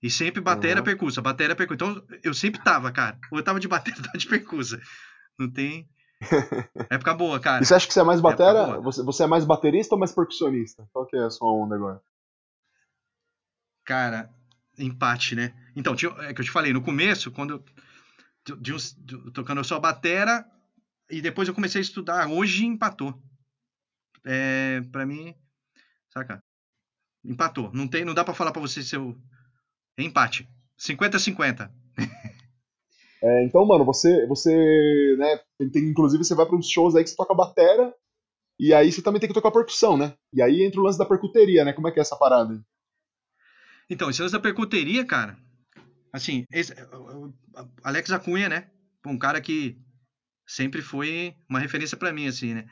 E 0.01 0.09
sempre 0.11 0.39
bateria 0.41 0.77
Uhum. 0.77 0.83
percussa, 0.83 1.21
bateria 1.21 1.55
percussa. 1.55 1.75
Então, 1.75 2.07
eu 2.23 2.33
sempre 2.33 2.63
tava, 2.63 2.91
cara. 2.91 3.17
Ou 3.31 3.39
eu 3.39 3.43
tava 3.43 3.59
de 3.59 3.67
bateria, 3.67 4.01
tava 4.03 4.17
de 4.17 4.27
percussa. 4.27 4.79
Não 5.39 5.49
tem. 5.49 5.89
Época 6.89 7.13
boa, 7.13 7.39
cara. 7.39 7.63
E 7.63 7.65
você 7.65 7.75
acha 7.75 7.87
que 7.87 7.93
você 7.93 7.99
é 7.99 8.03
mais 8.03 8.21
batera? 8.21 8.79
Você, 8.81 9.03
você 9.03 9.23
é 9.23 9.27
mais 9.27 9.43
baterista 9.45 9.95
ou 9.95 9.99
mais 9.99 10.11
percussionista? 10.11 10.87
Qual 10.93 11.05
que 11.05 11.15
é 11.15 11.23
a 11.23 11.29
sua 11.29 11.51
onda 11.51 11.75
agora? 11.75 12.01
Cara, 13.83 14.29
empate, 14.77 15.35
né? 15.35 15.53
Então, 15.75 15.95
tinha, 15.95 16.11
é 16.19 16.33
que 16.33 16.41
eu 16.41 16.45
te 16.45 16.51
falei, 16.51 16.73
no 16.73 16.81
começo, 16.81 17.31
quando 17.31 17.55
eu 17.55 17.63
de 18.55 18.73
de, 18.97 19.31
tocando 19.31 19.63
só 19.63 19.79
batera, 19.79 20.45
e 21.09 21.21
depois 21.21 21.47
eu 21.47 21.53
comecei 21.53 21.79
a 21.79 21.81
estudar. 21.81 22.27
Hoje 22.27 22.65
empatou. 22.65 23.19
É, 24.25 24.81
para 24.91 25.05
mim, 25.05 25.33
saca? 26.13 26.43
Empatou. 27.23 27.71
Não, 27.73 27.87
tem, 27.87 28.03
não 28.03 28.13
dá 28.13 28.23
para 28.23 28.33
falar 28.33 28.51
para 28.51 28.61
você 28.61 28.81
se 28.81 28.95
eu. 28.95 29.17
É 29.97 30.03
empate. 30.03 30.47
50-50. 30.79 31.71
É, 33.19 33.43
então, 33.43 33.65
mano, 33.65 33.83
você, 33.83 34.27
você, 34.27 35.15
né, 35.17 35.39
tem, 35.57 35.69
tem, 35.71 35.83
inclusive 35.89 36.23
você 36.23 36.35
vai 36.35 36.45
para 36.45 36.55
uns 36.55 36.69
shows 36.69 36.95
aí 36.95 37.03
que 37.03 37.09
você 37.09 37.15
toca 37.15 37.33
batera 37.33 37.91
e 38.59 38.73
aí 38.73 38.91
você 38.91 39.01
também 39.01 39.19
tem 39.19 39.27
que 39.27 39.33
tocar 39.33 39.51
percussão, 39.51 39.97
né? 39.97 40.13
E 40.31 40.41
aí 40.41 40.63
entra 40.63 40.79
o 40.79 40.83
lance 40.83 40.99
da 40.99 41.05
percuteria, 41.05 41.65
né? 41.65 41.73
Como 41.73 41.87
é 41.87 41.91
que 41.91 41.99
é 41.99 42.01
essa 42.01 42.15
parada? 42.15 42.63
Então, 43.89 44.09
esse 44.09 44.21
lance 44.21 44.33
da 44.33 44.39
percuteria, 44.39 45.05
cara, 45.05 45.37
assim, 46.17 46.45
esse, 46.51 46.73
Alex 47.83 48.11
Acunha, 48.11 48.49
né? 48.49 48.69
Um 49.05 49.17
cara 49.17 49.39
que 49.39 49.77
sempre 50.45 50.81
foi 50.81 51.35
uma 51.49 51.59
referência 51.59 51.97
para 51.97 52.11
mim, 52.11 52.27
assim, 52.27 52.53
né? 52.53 52.67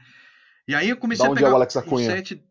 E 0.67 0.75
aí 0.75 0.89
eu 0.89 0.97
comecei 0.97 1.25
da 1.25 1.31
a 1.31 1.35
pegar 1.35 1.47
é 1.49 1.51
o 1.51 1.55
Alex 1.55 1.77
Acunha? 1.77 2.11
set... 2.11 2.43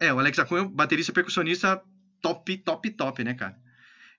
É, 0.00 0.12
o 0.12 0.18
Alex 0.18 0.38
Acunha, 0.38 0.64
baterista 0.64 1.12
percussionista 1.12 1.82
top, 2.20 2.56
top, 2.58 2.90
top, 2.90 3.24
né, 3.24 3.34
cara? 3.34 3.56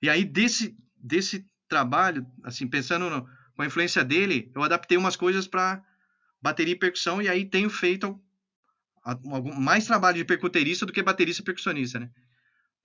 E 0.02 0.10
aí 0.10 0.24
desse, 0.24 0.76
desse 0.96 1.46
trabalho, 1.68 2.26
assim, 2.44 2.68
pensando 2.68 3.10
no, 3.10 3.28
com 3.56 3.62
a 3.62 3.66
influência 3.66 4.04
dele, 4.04 4.52
eu 4.56 4.64
adaptei 4.64 4.98
umas 4.98 5.16
coisas 5.16 5.48
para 5.48 5.84
bateria 6.42 6.74
e 6.74 6.80
percussão 6.80 7.22
e 7.22 7.28
aí 7.28 7.46
tenho 7.46 7.70
feito 7.70 8.20
mais 9.58 9.86
trabalho 9.86 10.18
de 10.18 10.26
percuterista 10.26 10.86
do 10.86 10.94
que 10.94 11.04
baterista 11.04 11.42
e 11.42 11.46
percussionista, 11.46 12.00
né? 12.00 12.10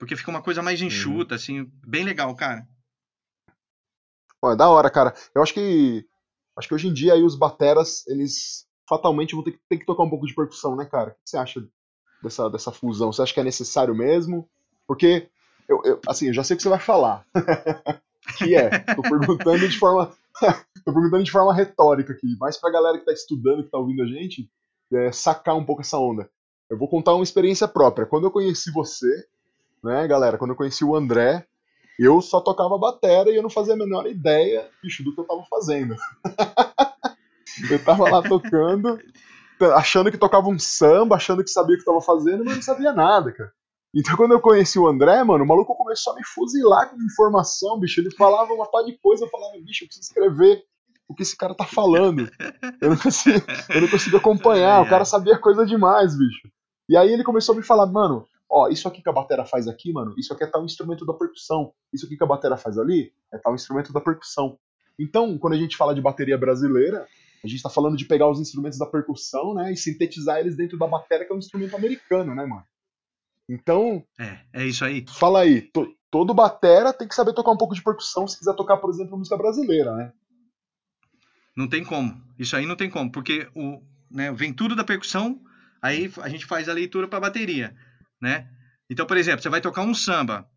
Porque 0.01 0.15
fica 0.15 0.31
uma 0.31 0.41
coisa 0.41 0.63
mais 0.63 0.81
enxuta, 0.81 1.35
uhum. 1.35 1.39
assim, 1.39 1.71
bem 1.85 2.03
legal, 2.03 2.35
cara. 2.35 2.67
Pô, 4.41 4.51
é 4.51 4.55
da 4.55 4.67
hora, 4.67 4.89
cara. 4.89 5.13
Eu 5.35 5.43
acho 5.43 5.53
que 5.53 6.03
acho 6.57 6.67
que 6.67 6.73
hoje 6.73 6.87
em 6.87 6.93
dia 6.93 7.13
aí 7.13 7.21
os 7.21 7.35
bateras, 7.35 8.03
eles 8.07 8.65
fatalmente 8.89 9.35
vão 9.35 9.43
ter 9.43 9.51
que, 9.51 9.59
ter 9.69 9.77
que 9.77 9.85
tocar 9.85 10.01
um 10.01 10.09
pouco 10.09 10.25
de 10.25 10.33
percussão, 10.33 10.75
né, 10.75 10.85
cara? 10.85 11.11
O 11.11 11.13
que 11.13 11.29
você 11.29 11.37
acha 11.37 11.63
dessa, 12.23 12.49
dessa 12.49 12.71
fusão? 12.71 13.13
Você 13.13 13.21
acha 13.21 13.31
que 13.31 13.39
é 13.41 13.43
necessário 13.43 13.93
mesmo? 13.93 14.49
Porque, 14.87 15.29
eu, 15.69 15.79
eu 15.85 16.01
assim, 16.07 16.29
eu 16.29 16.33
já 16.33 16.43
sei 16.43 16.55
o 16.55 16.57
que 16.57 16.63
você 16.63 16.69
vai 16.69 16.79
falar. 16.79 17.23
que 18.39 18.55
é, 18.55 18.79
tô 18.79 19.03
perguntando 19.03 19.69
de 19.69 19.77
forma 19.77 20.11
tô 20.83 20.91
perguntando 20.91 21.23
de 21.23 21.31
forma 21.31 21.53
retórica 21.53 22.11
aqui, 22.11 22.35
mas 22.39 22.57
pra 22.57 22.71
galera 22.71 22.97
que 22.97 23.05
tá 23.05 23.13
estudando, 23.13 23.63
que 23.63 23.69
tá 23.69 23.77
ouvindo 23.77 24.01
a 24.01 24.07
gente, 24.07 24.49
é, 24.93 25.11
sacar 25.11 25.55
um 25.55 25.63
pouco 25.63 25.83
essa 25.83 25.99
onda. 25.99 26.27
Eu 26.67 26.75
vou 26.75 26.87
contar 26.87 27.13
uma 27.13 27.23
experiência 27.23 27.67
própria. 27.67 28.07
Quando 28.07 28.23
eu 28.23 28.31
conheci 28.31 28.71
você, 28.71 29.27
né, 29.83 30.07
galera, 30.07 30.37
quando 30.37 30.51
eu 30.51 30.55
conheci 30.55 30.83
o 30.83 30.95
André, 30.95 31.45
eu 31.99 32.21
só 32.21 32.39
tocava 32.41 32.77
batera 32.77 33.29
e 33.29 33.35
eu 33.35 33.43
não 33.43 33.49
fazia 33.49 33.73
a 33.73 33.77
menor 33.77 34.07
ideia, 34.07 34.69
bicho, 34.81 35.03
do 35.03 35.13
que 35.13 35.21
eu 35.21 35.25
tava 35.25 35.43
fazendo. 35.49 35.95
eu 37.69 37.83
tava 37.83 38.09
lá 38.09 38.21
tocando, 38.21 38.99
achando 39.75 40.11
que 40.11 40.17
tocava 40.17 40.47
um 40.47 40.57
samba, 40.57 41.15
achando 41.15 41.43
que 41.43 41.49
sabia 41.49 41.75
o 41.75 41.79
que 41.79 41.85
tava 41.85 42.01
fazendo, 42.01 42.43
mas 42.43 42.55
não 42.55 42.63
sabia 42.63 42.93
nada, 42.93 43.31
cara. 43.31 43.51
Então, 43.93 44.15
quando 44.15 44.31
eu 44.31 44.39
conheci 44.39 44.79
o 44.79 44.87
André, 44.87 45.21
mano, 45.23 45.43
o 45.43 45.47
maluco 45.47 45.75
começou 45.75 46.13
a 46.13 46.15
me 46.15 46.25
fuzilar 46.25 46.89
com 46.89 46.95
informação, 47.03 47.77
bicho. 47.77 47.99
Ele 47.99 48.09
falava 48.15 48.53
uma 48.53 48.65
par 48.65 48.83
de 48.83 48.97
coisa, 48.97 49.25
eu 49.25 49.29
falava, 49.29 49.53
bicho, 49.61 49.83
eu 49.83 49.87
preciso 49.87 50.07
escrever 50.07 50.63
o 51.09 51.13
que 51.13 51.23
esse 51.23 51.35
cara 51.35 51.53
tá 51.53 51.65
falando. 51.65 52.29
Eu 52.79 52.91
não 52.91 52.97
consigo, 52.97 53.45
eu 53.69 53.81
não 53.81 53.89
consigo 53.89 54.15
acompanhar, 54.15 54.81
o 54.81 54.89
cara 54.89 55.03
sabia 55.03 55.37
coisa 55.37 55.65
demais, 55.65 56.17
bicho. 56.17 56.49
E 56.87 56.95
aí 56.95 57.11
ele 57.11 57.23
começou 57.23 57.53
a 57.53 57.57
me 57.57 57.63
falar, 57.63 57.85
mano, 57.85 58.25
ó, 58.51 58.67
isso 58.67 58.87
aqui 58.87 59.01
que 59.01 59.09
a 59.09 59.13
batera 59.13 59.45
faz 59.45 59.67
aqui, 59.67 59.93
mano, 59.93 60.13
isso 60.17 60.33
aqui 60.33 60.43
é 60.43 60.47
tal 60.47 60.65
instrumento 60.65 61.05
da 61.05 61.13
percussão. 61.13 61.73
Isso 61.93 62.05
aqui 62.05 62.17
que 62.17 62.23
a 62.23 62.27
batera 62.27 62.57
faz 62.57 62.77
ali 62.77 63.13
é 63.33 63.37
tal 63.37 63.55
instrumento 63.55 63.93
da 63.93 64.01
percussão. 64.01 64.59
Então, 64.99 65.37
quando 65.37 65.53
a 65.53 65.57
gente 65.57 65.77
fala 65.77 65.95
de 65.95 66.01
bateria 66.01 66.37
brasileira, 66.37 67.07
a 67.43 67.47
gente 67.47 67.63
tá 67.63 67.69
falando 67.69 67.95
de 67.95 68.05
pegar 68.05 68.29
os 68.29 68.39
instrumentos 68.39 68.77
da 68.77 68.85
percussão, 68.85 69.53
né, 69.53 69.71
e 69.71 69.77
sintetizar 69.77 70.39
eles 70.39 70.55
dentro 70.55 70.77
da 70.77 70.85
bateria, 70.85 71.25
que 71.25 71.31
é 71.31 71.35
um 71.35 71.39
instrumento 71.39 71.75
americano, 71.75 72.35
né, 72.35 72.45
mano? 72.45 72.65
Então. 73.49 74.03
É, 74.19 74.39
é 74.53 74.65
isso 74.65 74.85
aí. 74.85 75.05
Fala 75.07 75.41
aí, 75.41 75.61
to, 75.61 75.87
todo 76.11 76.33
batera 76.33 76.93
tem 76.93 77.07
que 77.07 77.15
saber 77.15 77.33
tocar 77.33 77.51
um 77.51 77.57
pouco 77.57 77.73
de 77.73 77.83
percussão 77.83 78.27
se 78.27 78.37
quiser 78.37 78.53
tocar, 78.53 78.77
por 78.77 78.89
exemplo, 78.89 79.17
música 79.17 79.37
brasileira, 79.37 79.95
né? 79.95 80.13
Não 81.55 81.67
tem 81.67 81.83
como. 81.83 82.21
Isso 82.37 82.55
aí 82.55 82.65
não 82.65 82.75
tem 82.75 82.89
como, 82.89 83.11
porque 83.11 83.49
o, 83.55 83.81
né, 84.09 84.31
vem 84.31 84.53
tudo 84.53 84.75
da 84.75 84.83
percussão, 84.83 85.41
aí 85.81 86.11
a 86.21 86.29
gente 86.29 86.45
faz 86.45 86.69
a 86.69 86.73
leitura 86.73 87.07
para 87.07 87.19
bateria, 87.19 87.75
né? 88.21 88.47
Então, 88.89 89.05
por 89.05 89.17
exemplo, 89.17 89.41
você 89.41 89.49
vai 89.49 89.61
tocar 89.61 89.81
um 89.81 89.93
samba, 89.93 90.49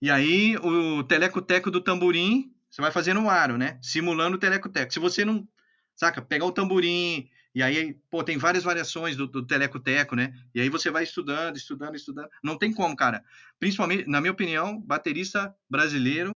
e 0.00 0.10
aí 0.10 0.56
o 0.58 1.02
teleco-teco 1.02 1.70
do 1.70 1.80
tamborim, 1.80 2.52
você 2.70 2.82
vai 2.82 2.90
fazer 2.90 3.14
no 3.14 3.30
aro, 3.30 3.56
né? 3.56 3.78
Simulando 3.80 4.36
o 4.36 4.38
teleco-teco. 4.38 4.92
Se 4.92 4.98
você 4.98 5.24
não, 5.24 5.48
saca, 5.96 6.20
pegar 6.20 6.44
o 6.44 6.52
tamborim, 6.52 7.28
e 7.54 7.62
aí, 7.62 7.94
pô, 8.10 8.24
tem 8.24 8.36
várias 8.36 8.64
variações 8.64 9.16
do, 9.16 9.28
do 9.28 9.46
teleco-teco, 9.46 10.16
né? 10.16 10.34
E 10.54 10.60
aí 10.60 10.68
você 10.68 10.90
vai 10.90 11.04
estudando, 11.04 11.56
estudando, 11.56 11.94
estudando. 11.94 12.28
Não 12.42 12.58
tem 12.58 12.72
como, 12.72 12.96
cara. 12.96 13.24
Principalmente, 13.60 14.08
na 14.08 14.20
minha 14.20 14.32
opinião, 14.32 14.80
baterista 14.80 15.54
brasileiro 15.70 16.32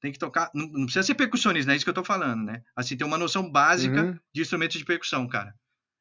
tem 0.00 0.12
que 0.12 0.18
tocar. 0.18 0.50
Não, 0.52 0.66
não 0.66 0.84
precisa 0.84 1.04
ser 1.04 1.14
percussionista, 1.14 1.68
não 1.68 1.72
é 1.72 1.76
isso 1.76 1.86
que 1.86 1.90
eu 1.90 1.94
tô 1.94 2.04
falando, 2.04 2.44
né? 2.44 2.62
Assim, 2.74 2.96
tem 2.96 3.06
uma 3.06 3.16
noção 3.16 3.50
básica 3.50 4.02
uhum. 4.02 4.18
de 4.34 4.42
instrumentos 4.42 4.76
de 4.76 4.84
percussão, 4.84 5.28
cara. 5.28 5.54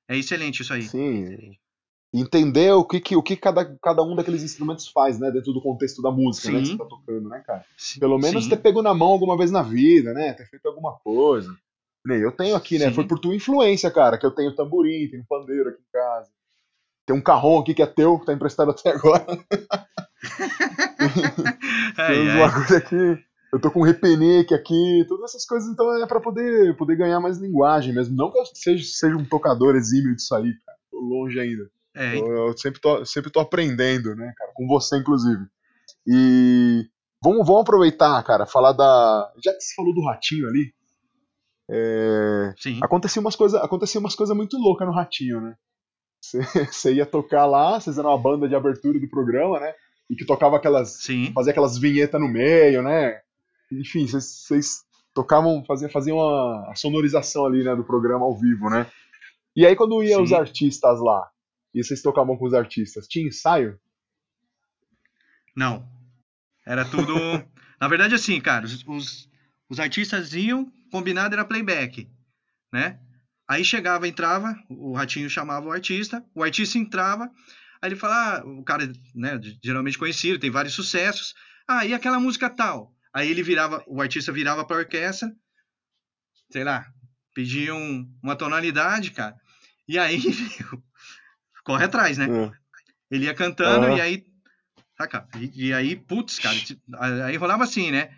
É 0.08 0.18
excelente 0.18 0.64
isso 0.64 0.74
aí. 0.74 0.84
Sim. 0.84 1.58
Entender 2.18 2.72
o 2.72 2.86
que, 2.86 3.02
que, 3.02 3.16
o 3.16 3.22
que 3.22 3.36
cada, 3.36 3.66
cada 3.82 4.02
um 4.02 4.16
daqueles 4.16 4.42
instrumentos 4.42 4.88
faz, 4.88 5.20
né? 5.20 5.30
Dentro 5.32 5.52
do 5.52 5.62
contexto 5.62 6.02
da 6.02 6.12
música, 6.12 6.48
Sim. 6.48 6.54
né? 6.54 6.62
Que 6.62 6.68
você 6.68 6.78
tá 6.78 6.86
tocando, 6.86 7.28
né, 7.30 7.44
cara? 7.46 7.66
Sim. 7.78 8.00
Pelo 8.00 8.18
menos 8.18 8.46
Sim. 8.46 8.50
ter 8.50 8.58
pego 8.58 8.82
na 8.82 8.94
mão 8.94 9.10
alguma 9.10 9.38
vez 9.38 9.52
na 9.52 9.62
vida, 9.62 10.14
né? 10.14 10.34
Ter 10.34 10.48
feito 10.48 10.66
alguma 10.68 10.94
coisa. 10.94 11.54
Eu 12.08 12.32
tenho 12.32 12.56
aqui, 12.56 12.80
né? 12.80 12.88
Sim. 12.90 12.94
Foi 12.94 13.06
por 13.06 13.20
tua 13.20 13.36
influência, 13.36 13.92
cara, 13.92 14.18
que 14.18 14.26
eu 14.26 14.32
tenho 14.32 14.56
tamborim, 14.56 15.10
tenho 15.10 15.26
pandeiro 15.28 15.70
aqui 15.70 15.80
em 15.82 15.92
casa. 15.92 16.30
Tem 17.06 17.16
um 17.16 17.22
carrão 17.22 17.60
aqui 17.60 17.74
que 17.74 17.82
é 17.82 17.86
teu, 17.86 18.20
que 18.20 18.26
tá 18.26 18.34
emprestado 18.34 18.72
até 18.72 18.92
agora. 18.92 19.26
Tem 21.96 22.30
uma 22.32 22.52
coisa 22.52 22.78
aqui. 22.78 23.24
Eu 23.54 23.60
tô 23.62 23.72
com 23.72 23.82
um 23.82 23.84
repeneque 23.84 24.54
aqui, 24.54 25.06
todas 25.08 25.30
essas 25.30 25.46
coisas, 25.46 25.70
então 25.70 26.04
é 26.04 26.08
pra 26.08 26.20
poder, 26.20 26.76
poder 26.76 26.98
ganhar 26.98 27.20
mais 27.20 27.38
linguagem 27.38 27.94
mesmo. 27.94 28.16
Não 28.16 28.32
que 28.32 28.40
eu 28.40 28.46
seja, 28.46 28.84
seja 28.84 29.16
um 29.16 29.24
tocador 29.24 29.76
exímio 29.76 30.16
disso 30.16 30.36
aí, 30.36 30.54
cara. 30.66 30.78
Tô 30.92 31.00
longe 31.00 31.40
ainda. 31.40 31.70
É, 31.96 32.18
eu, 32.18 32.48
eu, 32.48 32.58
sempre, 32.58 32.80
tô, 32.82 33.06
sempre 33.06 33.32
tô 33.32 33.40
aprendendo, 33.40 34.16
né, 34.16 34.34
cara? 34.38 34.52
Com 34.54 34.68
você, 34.68 34.98
inclusive. 34.98 35.46
E 36.06 36.88
vamos, 37.24 37.46
vamos 37.48 37.62
aproveitar, 37.62 38.22
cara, 38.24 38.46
falar 38.46 38.74
da. 38.74 39.32
Já 39.44 39.54
que 39.54 39.62
você 39.62 39.76
falou 39.76 39.94
do 39.94 40.04
ratinho 40.04 40.48
ali, 40.48 40.74
é, 41.70 42.54
acontecia 42.82 43.20
umas 43.20 43.36
coisas 43.36 43.60
acontecia 43.60 44.00
umas 44.00 44.14
coisas 44.14 44.36
muito 44.38 44.56
loucas 44.58 44.88
no 44.88 44.94
Ratinho, 44.94 45.42
né? 45.42 45.56
Você 46.72 46.94
ia 46.94 47.06
tocar 47.06 47.46
lá, 47.46 47.80
vocês 47.80 48.00
eram 48.00 48.10
uma 48.10 48.18
banda 48.18 48.48
de 48.48 48.56
abertura 48.56 49.00
do 49.00 49.10
programa, 49.10 49.60
né? 49.60 49.74
E 50.10 50.16
que 50.16 50.26
tocava 50.26 50.58
aquelas. 50.58 51.04
Sim. 51.04 51.32
fazia 51.34 51.52
aquelas 51.52 51.78
vinhetas 51.78 52.20
no 52.20 52.28
meio, 52.28 52.82
né? 52.82 53.20
Enfim, 53.72 54.08
vocês 54.08 54.84
tocavam, 55.14 55.64
faziam, 55.66 55.90
faziam 55.90 56.20
a, 56.20 56.72
a, 56.72 56.76
sonorização 56.76 57.46
ali, 57.46 57.64
né, 57.64 57.76
do 57.76 57.84
programa 57.84 58.26
ao 58.26 58.36
vivo, 58.36 58.70
né? 58.70 58.88
E 59.56 59.66
aí 59.66 59.76
quando 59.76 60.04
iam 60.04 60.22
os 60.22 60.34
artistas 60.34 61.00
lá, 61.00 61.28
e 61.76 61.84
vocês 61.84 62.02
tocavam 62.02 62.38
com 62.38 62.46
os 62.46 62.54
artistas, 62.54 63.06
tinha 63.06 63.28
ensaio? 63.28 63.78
Não. 65.54 65.86
Era 66.66 66.86
tudo. 66.86 67.14
Na 67.80 67.90
verdade, 67.90 68.16
assim, 68.16 68.40
cara, 68.40 68.66
os, 68.66 68.82
os, 68.88 69.30
os 69.70 69.80
artistas 69.80 70.34
iam, 70.34 70.72
combinado 70.90 71.36
era 71.36 71.44
playback, 71.44 72.10
né? 72.72 72.98
Aí 73.46 73.64
chegava, 73.64 74.08
entrava, 74.08 74.56
o 74.70 74.94
ratinho 74.94 75.30
chamava 75.30 75.68
o 75.68 75.72
artista, 75.72 76.26
o 76.34 76.42
artista 76.42 76.78
entrava, 76.78 77.30
aí 77.82 77.90
ele 77.90 77.96
fala, 77.96 78.38
ah, 78.38 78.46
o 78.46 78.64
cara, 78.64 78.92
né, 79.14 79.40
geralmente 79.62 79.98
conhecido, 79.98 80.40
tem 80.40 80.50
vários 80.50 80.74
sucessos. 80.74 81.36
Ah, 81.68 81.86
e 81.86 81.94
aquela 81.94 82.20
música 82.20 82.50
tal? 82.50 82.96
Aí 83.14 83.30
ele 83.30 83.44
virava, 83.44 83.84
o 83.86 84.02
artista 84.02 84.32
virava 84.32 84.66
para 84.66 84.78
a 84.78 84.80
orquestra, 84.80 85.32
sei 86.50 86.64
lá, 86.64 86.88
pedia 87.34 87.76
um, 87.76 88.10
uma 88.24 88.36
tonalidade, 88.36 89.12
cara. 89.12 89.36
E 89.88 90.00
aí 90.00 90.20
corre 91.66 91.84
atrás, 91.84 92.18
né? 92.18 92.28
É. 92.30 92.52
Ele 93.12 93.26
ia 93.26 93.34
cantando 93.34 93.90
e 93.98 94.00
aí 94.00 94.26
saca? 94.98 95.28
E, 95.38 95.68
e 95.68 95.74
aí, 95.74 95.98
putz, 95.98 96.40
cara, 96.40 96.56
aí 97.26 97.36
rolava 97.36 97.66
assim, 97.66 97.92
né? 97.92 98.10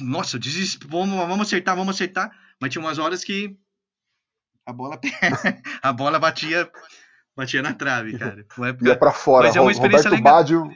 nossa, 0.00 0.38
desespero, 0.38 0.90
vamos, 0.90 1.16
vamos 1.16 1.46
acertar, 1.46 1.76
vamos 1.76 1.94
acertar. 1.94 2.30
Mas 2.60 2.72
tinha 2.72 2.82
umas 2.82 2.98
horas 2.98 3.22
que 3.24 3.56
a 4.66 4.72
bola, 4.72 5.00
a 5.82 5.92
bola 5.92 6.18
batia, 6.18 6.70
batia 7.36 7.62
na 7.62 7.72
trave, 7.72 8.18
cara. 8.18 8.40
Época... 8.40 8.88
Ia 8.88 8.98
pra 8.98 9.12
fora. 9.12 9.46
Mas 9.46 9.56
é 9.56 9.60
uma 9.60 9.72
experiência 9.72 10.10
Roberto 10.10 10.24
legal. 10.24 10.36
Baggio, 10.36 10.70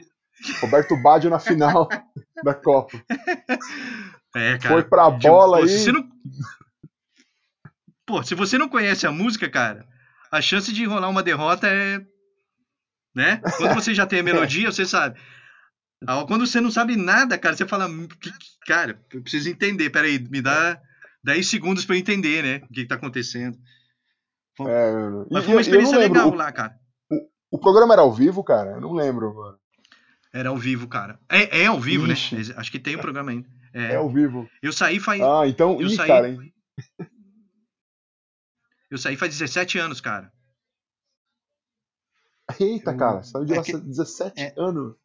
Roberto 0.61 1.01
Baggio 1.01 1.29
na 1.29 1.39
final 1.39 1.87
da 2.43 2.53
Copa. 2.53 3.01
É, 4.35 4.57
cara. 4.57 4.73
Foi 4.73 4.83
pra 4.83 5.11
bola 5.11 5.63
tipo, 5.63 5.71
aí. 5.71 5.91
Não... 5.91 6.09
Pô, 8.03 8.23
se 8.23 8.33
você 8.33 8.57
não 8.57 8.67
conhece 8.67 9.05
a 9.05 9.11
música, 9.11 9.47
cara, 9.47 9.87
a 10.33 10.41
chance 10.41 10.73
de 10.73 10.83
rolar 10.85 11.09
uma 11.09 11.21
derrota 11.21 11.67
é. 11.67 12.01
Né? 13.15 13.39
Quando 13.57 13.75
você 13.75 13.93
já 13.93 14.07
tem 14.07 14.19
a 14.19 14.23
melodia, 14.25 14.71
você 14.71 14.83
sabe. 14.83 15.19
Quando 16.27 16.47
você 16.47 16.59
não 16.59 16.71
sabe 16.71 16.95
nada, 16.95 17.37
cara, 17.37 17.55
você 17.55 17.67
fala, 17.67 17.87
cara, 18.65 18.99
eu 19.13 19.21
preciso 19.21 19.47
entender, 19.47 19.91
peraí, 19.91 20.19
me 20.19 20.41
dá 20.41 20.81
10 21.23 21.47
segundos 21.47 21.85
para 21.85 21.95
entender, 21.95 22.43
né, 22.43 22.65
o 22.65 22.73
que, 22.73 22.81
está 22.81 22.95
acontecendo. 22.95 23.57
É, 24.59 24.91
Mas 25.31 25.45
foi 25.45 25.53
uma 25.53 25.61
experiência 25.61 25.97
legal 25.97 26.29
o, 26.29 26.35
lá, 26.35 26.51
cara. 26.51 26.75
O, 27.09 27.55
o, 27.57 27.59
programa 27.59 27.93
era 27.93 28.01
ao 28.01 28.11
vivo, 28.11 28.43
cara? 28.43 28.71
Eu 28.71 28.81
não 28.81 28.91
lembro 28.91 29.29
agora. 29.29 29.57
Era 30.33 30.49
ao 30.49 30.57
vivo, 30.57 30.87
cara. 30.87 31.17
É, 31.29 31.61
é 31.61 31.67
ao 31.67 31.79
vivo, 31.79 32.05
né? 32.05 32.13
Ixi. 32.13 32.35
né? 32.35 32.55
Acho 32.57 32.71
que 32.71 32.79
tem 32.79 32.95
o 32.95 32.97
um 32.97 33.01
programa 33.01 33.31
ainda. 33.31 33.47
É. 33.73 33.93
é 33.93 33.95
ao 33.95 34.09
vivo. 34.09 34.49
Eu 34.61 34.73
saí 34.73 34.99
faz. 34.99 35.21
Ah, 35.21 35.47
então. 35.47 35.79
Eu 35.79 35.87
Ih, 35.87 35.95
saí... 35.95 36.07
cara, 36.07 36.29
hein? 36.29 36.53
Eu 38.93 38.99
saí 38.99 39.17
faz 39.17 39.35
17 39.35 39.79
anos, 39.79 39.99
cara. 39.99 40.31
Eita, 42.59 42.91
eu... 42.91 42.97
cara, 42.97 43.23
saiu 43.23 43.43
de 43.43 43.55
é 43.55 43.63
que... 43.63 43.75
17 43.75 44.39
é... 44.39 44.53
anos. 44.55 44.95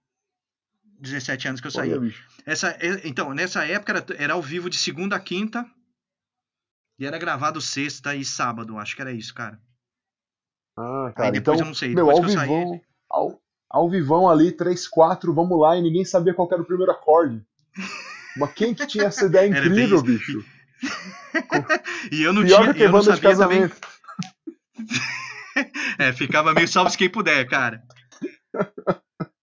17 1.01 1.49
anos 1.49 1.61
que 1.63 1.69
eu 1.69 1.71
saí. 1.71 1.95
Olha, 1.95 2.15
Essa, 2.45 2.77
então, 3.03 3.33
nessa 3.33 3.65
época 3.65 3.93
era, 3.93 4.23
era 4.23 4.35
ao 4.35 4.43
vivo 4.43 4.69
de 4.69 4.77
segunda 4.77 5.17
a 5.17 5.21
quinta. 5.21 5.65
E 6.99 7.07
era 7.07 7.17
gravado 7.17 7.63
sexta 7.63 8.15
e 8.15 8.27
sábado, 8.27 8.77
acho 8.77 8.95
que 8.95 9.01
era 9.01 9.11
isso, 9.11 9.33
cara. 9.33 9.59
Ah, 10.77 11.11
cara, 11.17 11.29
Aí 11.29 11.33
depois 11.33 11.57
então, 11.57 11.67
eu 11.67 11.71
não 11.71 11.75
sei. 11.75 11.95
Meu, 11.95 12.11
ao 12.11 12.21
vivão, 12.23 12.35
saí... 12.35 12.83
ao, 13.09 13.43
ao 13.71 13.89
vivão 13.89 14.29
ali, 14.29 14.53
3, 14.53 14.87
4, 14.87 15.33
vamos 15.33 15.59
lá, 15.59 15.79
e 15.79 15.83
ninguém 15.83 16.05
sabia 16.05 16.35
qual 16.35 16.47
era 16.53 16.61
o 16.61 16.67
primeiro 16.67 16.93
acorde. 16.93 17.43
Mas 18.37 18.53
quem 18.53 18.75
que 18.75 18.87
tinha 18.87 19.05
essa 19.05 19.25
ideia 19.25 19.47
incrível, 19.49 20.03
bicho? 20.03 20.45
E 22.13 22.23
eu 22.23 22.33
não 22.33 22.45
Pior 22.45 22.63
tinha, 22.63 22.75
que 22.75 22.83
eu 22.83 22.93
não 22.93 23.03
sabia 23.03 23.37
também. 23.37 23.71
é, 25.99 26.13
ficava 26.13 26.55
meio 26.55 26.69
salve 26.69 26.97
quem 26.97 27.11
puder, 27.11 27.49
cara. 27.49 27.83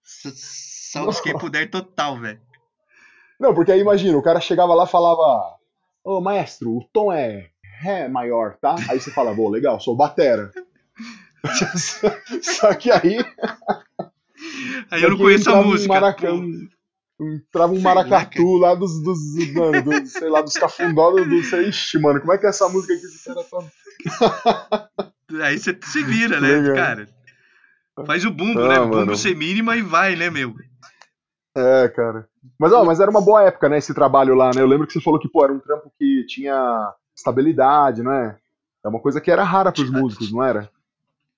Salve 0.03 1.21
quem 1.21 1.37
puder 1.37 1.69
total, 1.69 2.19
velho. 2.19 2.41
Não, 3.39 3.53
porque 3.53 3.71
aí 3.71 3.79
imagina, 3.81 4.17
o 4.17 4.23
cara 4.23 4.39
chegava 4.39 4.73
lá 4.73 4.85
e 4.85 4.89
falava: 4.89 5.57
Ô 6.03 6.21
maestro, 6.21 6.71
o 6.71 6.87
tom 6.91 7.11
é 7.11 7.49
Ré 7.79 8.07
maior, 8.07 8.57
tá? 8.57 8.75
Aí 8.89 8.99
você 8.99 9.11
fala: 9.11 9.33
Bom, 9.33 9.49
legal, 9.49 9.79
sou 9.79 9.95
batera. 9.95 10.51
Só 12.41 12.73
que 12.73 12.91
aí. 12.91 13.17
Aí 14.89 15.03
eu 15.03 15.11
não 15.11 15.17
conheço 15.17 15.49
a 15.49 15.61
música. 15.61 16.33
Um 16.33 16.67
entrava 17.19 17.73
um 17.73 17.81
maracatu 17.81 18.57
lá 18.57 18.75
dos, 18.75 19.01
dos, 19.01 19.19
mano, 19.53 19.81
do, 19.81 20.05
sei 20.05 20.29
lá, 20.29 20.41
dos 20.41 20.53
cafundó 20.53 21.11
do, 21.11 21.43
sei, 21.43 21.69
ixi, 21.69 21.99
mano, 21.99 22.19
como 22.19 22.33
é 22.33 22.37
que 22.37 22.45
é 22.45 22.49
essa 22.49 22.67
música 22.67 22.93
aqui 22.93 23.05
esse 23.05 23.25
cara 23.25 23.43
tá... 23.43 24.89
Aí 25.43 25.57
você 25.57 25.77
se 25.81 26.03
vira, 26.03 26.39
né, 26.39 26.47
Legal. 26.47 26.75
cara? 26.75 27.09
Faz 28.05 28.25
o 28.25 28.31
bumbo, 28.31 28.61
ah, 28.61 28.67
né? 28.67 28.79
O 28.79 28.89
bumbo 28.89 29.15
ser 29.15 29.35
mínima 29.35 29.75
e 29.75 29.81
vai, 29.81 30.15
né, 30.15 30.29
meu? 30.29 30.53
É, 31.55 31.87
cara. 31.87 32.27
Mas, 32.59 32.71
ó, 32.73 32.83
mas 32.83 32.99
era 32.99 33.09
uma 33.09 33.21
boa 33.21 33.43
época, 33.43 33.69
né, 33.69 33.77
esse 33.77 33.93
trabalho 33.93 34.35
lá, 34.35 34.51
né? 34.53 34.61
Eu 34.61 34.67
lembro 34.67 34.85
que 34.85 34.93
você 34.93 35.01
falou 35.01 35.19
que, 35.19 35.29
pô, 35.29 35.43
era 35.43 35.53
um 35.53 35.59
trampo 35.59 35.91
que 35.97 36.25
tinha 36.27 36.93
estabilidade, 37.15 38.03
não 38.03 38.11
é? 38.11 38.37
É 38.83 38.87
uma 38.87 38.99
coisa 38.99 39.19
que 39.19 39.31
era 39.31 39.43
rara 39.43 39.71
pros 39.71 39.89
músicos, 39.89 40.31
não 40.31 40.43
era? 40.43 40.69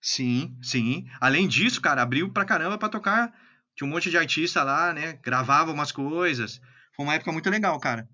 Sim, 0.01 0.57
sim. 0.61 1.05
Além 1.21 1.47
disso, 1.47 1.81
cara, 1.81 2.01
abriu 2.01 2.31
pra 2.31 2.45
caramba 2.45 2.77
pra 2.77 2.89
tocar 2.89 3.31
tinha 3.77 3.87
um 3.87 3.91
monte 3.91 4.09
de 4.09 4.17
artista 4.17 4.63
lá, 4.63 4.91
né? 4.91 5.13
Gravava 5.23 5.71
umas 5.71 5.91
coisas. 5.91 6.59
Foi 6.95 7.05
uma 7.05 7.13
época 7.13 7.31
muito 7.31 7.47
legal, 7.47 7.79
cara. 7.79 8.09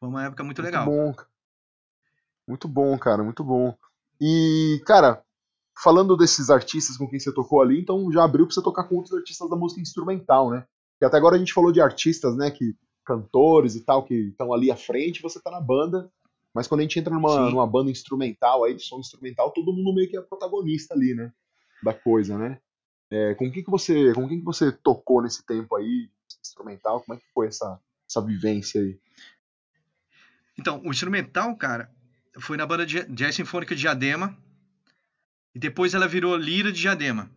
Foi 0.00 0.08
uma 0.08 0.24
época 0.24 0.42
muito, 0.42 0.60
muito 0.60 0.66
legal. 0.66 0.84
Bom. 0.84 1.14
Muito 2.46 2.66
bom, 2.66 2.98
cara, 2.98 3.22
muito 3.22 3.44
bom. 3.44 3.72
E, 4.20 4.82
cara, 4.84 5.22
falando 5.80 6.16
desses 6.16 6.50
artistas 6.50 6.96
com 6.96 7.08
quem 7.08 7.20
você 7.20 7.32
tocou 7.32 7.62
ali, 7.62 7.80
então 7.80 8.10
já 8.10 8.24
abriu 8.24 8.46
pra 8.46 8.54
você 8.54 8.60
tocar 8.60 8.84
com 8.84 8.96
outros 8.96 9.16
artistas 9.16 9.48
da 9.48 9.56
música 9.56 9.80
instrumental, 9.80 10.50
né? 10.50 10.66
Porque 10.92 11.04
até 11.04 11.16
agora 11.16 11.36
a 11.36 11.38
gente 11.38 11.54
falou 11.54 11.70
de 11.70 11.80
artistas, 11.80 12.36
né, 12.36 12.50
que 12.50 12.76
cantores 13.04 13.76
e 13.76 13.84
tal, 13.84 14.04
que 14.04 14.14
estão 14.14 14.52
ali 14.52 14.70
à 14.70 14.76
frente, 14.76 15.22
você 15.22 15.40
tá 15.40 15.50
na 15.50 15.60
banda. 15.60 16.10
Mas 16.52 16.66
quando 16.66 16.80
a 16.80 16.82
gente 16.82 16.98
entra 16.98 17.14
numa, 17.14 17.50
numa 17.50 17.66
banda 17.66 17.90
instrumental, 17.90 18.64
aí 18.64 18.74
de 18.74 18.82
som 18.82 18.98
instrumental, 18.98 19.52
todo 19.52 19.72
mundo 19.72 19.94
meio 19.94 20.08
que 20.08 20.16
é 20.16 20.20
protagonista 20.20 20.94
ali, 20.94 21.14
né? 21.14 21.32
Da 21.82 21.94
coisa, 21.94 22.36
né? 22.36 22.60
É, 23.14 23.32
com 23.36 23.48
quem 23.48 23.62
que 23.62 23.70
você, 23.70 24.12
com 24.12 24.26
quem 24.26 24.40
que 24.40 24.44
você 24.44 24.72
tocou 24.72 25.22
nesse 25.22 25.46
tempo 25.46 25.76
aí, 25.76 26.10
instrumental? 26.42 27.00
Como 27.00 27.16
é 27.16 27.20
que 27.20 27.32
foi 27.32 27.46
essa, 27.46 27.80
essa 28.10 28.20
vivência 28.20 28.80
aí? 28.80 28.98
Então, 30.58 30.82
o 30.84 30.90
instrumental, 30.90 31.56
cara, 31.56 31.88
foi 32.40 32.56
na 32.56 32.66
banda 32.66 32.84
de 32.84 33.04
Jazz 33.04 33.36
Sinfônica 33.36 33.72
de 33.72 33.82
Diadema. 33.82 34.36
E 35.54 35.60
depois 35.60 35.94
ela 35.94 36.08
virou 36.08 36.36
Lira 36.36 36.72
de 36.72 36.80
Diadema. 36.80 37.30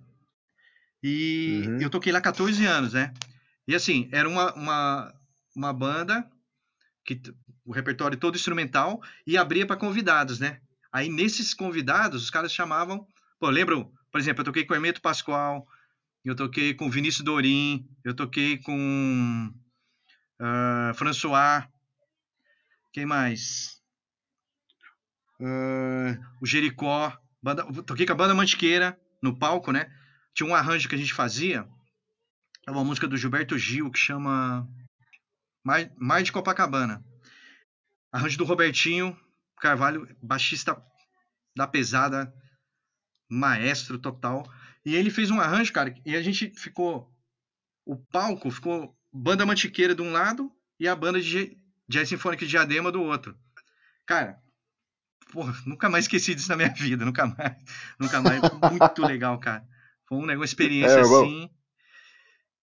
E 1.03 1.61
uhum. 1.67 1.81
eu 1.81 1.91
toquei 1.91 2.11
lá 2.11 2.19
14 2.19 2.65
anos, 2.65 2.93
né? 2.93 3.13
E 3.67 3.75
assim, 3.75 4.09
era 4.11 4.27
uma, 4.27 4.51
uma, 4.55 5.13
uma 5.55 5.73
banda 5.73 6.27
que 7.05 7.21
o 7.63 7.71
repertório 7.71 8.17
todo 8.17 8.35
instrumental 8.35 8.99
e 9.27 9.37
abria 9.37 9.67
para 9.67 9.77
convidados, 9.77 10.39
né? 10.39 10.59
Aí 10.91 11.07
nesses 11.07 11.53
convidados, 11.53 12.23
os 12.23 12.31
caras 12.31 12.51
chamavam. 12.51 13.05
Pô, 13.39 13.47
lembram 13.51 13.91
por 14.11 14.19
exemplo, 14.19 14.41
eu 14.41 14.45
toquei 14.45 14.65
com 14.65 14.73
Hermeto 14.73 15.01
Pascoal, 15.01 15.67
eu 16.23 16.35
toquei 16.35 16.73
com 16.73 16.89
Vinícius 16.89 17.23
Dorim, 17.23 17.87
eu 18.03 18.13
toquei 18.13 18.57
com 18.57 19.53
uh, 20.41 20.93
François, 20.95 21.67
quem 22.91 23.05
mais? 23.05 23.81
Uh, 25.39 26.17
o 26.41 26.45
Jericó, 26.45 27.15
banda, 27.41 27.63
toquei 27.83 28.05
com 28.05 28.13
a 28.13 28.15
banda 28.15 28.33
Mantiqueira 28.33 28.99
no 29.21 29.37
palco, 29.37 29.71
né? 29.71 29.91
Tinha 30.33 30.49
um 30.49 30.55
arranjo 30.55 30.89
que 30.89 30.95
a 30.95 30.97
gente 30.97 31.13
fazia, 31.13 31.67
é 32.67 32.71
uma 32.71 32.83
música 32.83 33.07
do 33.07 33.17
Gilberto 33.17 33.57
Gil 33.57 33.89
que 33.89 33.99
chama 33.99 34.67
Mar, 35.63 35.89
Mar 35.97 36.23
de 36.23 36.31
Copacabana. 36.31 37.03
Arranjo 38.11 38.37
do 38.37 38.45
Robertinho 38.45 39.17
Carvalho, 39.59 40.07
baixista 40.21 40.79
da 41.55 41.67
pesada, 41.67 42.31
maestro 43.29 43.97
total. 43.97 44.49
E 44.85 44.95
ele 44.95 45.09
fez 45.09 45.29
um 45.29 45.39
arranjo, 45.39 45.73
cara, 45.73 45.93
e 46.05 46.15
a 46.15 46.21
gente 46.21 46.49
ficou. 46.51 47.11
O 47.85 47.95
palco 47.95 48.49
ficou 48.51 48.95
banda 49.11 49.45
mantiqueira 49.45 49.95
de 49.95 50.01
um 50.01 50.11
lado 50.11 50.51
e 50.79 50.87
a 50.87 50.95
banda 50.95 51.19
de 51.21 51.57
jazz 51.87 52.09
sinfônica 52.09 52.45
de 52.45 52.51
diadema 52.51 52.91
do 52.91 53.01
outro. 53.01 53.37
Cara, 54.05 54.41
porra, 55.31 55.53
nunca 55.65 55.89
mais 55.89 56.05
esqueci 56.05 56.35
disso 56.35 56.49
na 56.49 56.57
minha 56.57 56.69
vida, 56.75 57.05
nunca 57.05 57.25
mais. 57.25 57.55
Nunca 57.99 58.21
mais. 58.21 58.41
Muito 58.71 59.01
legal, 59.05 59.39
cara. 59.39 59.67
Foi 60.05 60.17
uma 60.17 60.45
experiência 60.45 60.99
é, 60.99 61.01
assim. 61.01 61.49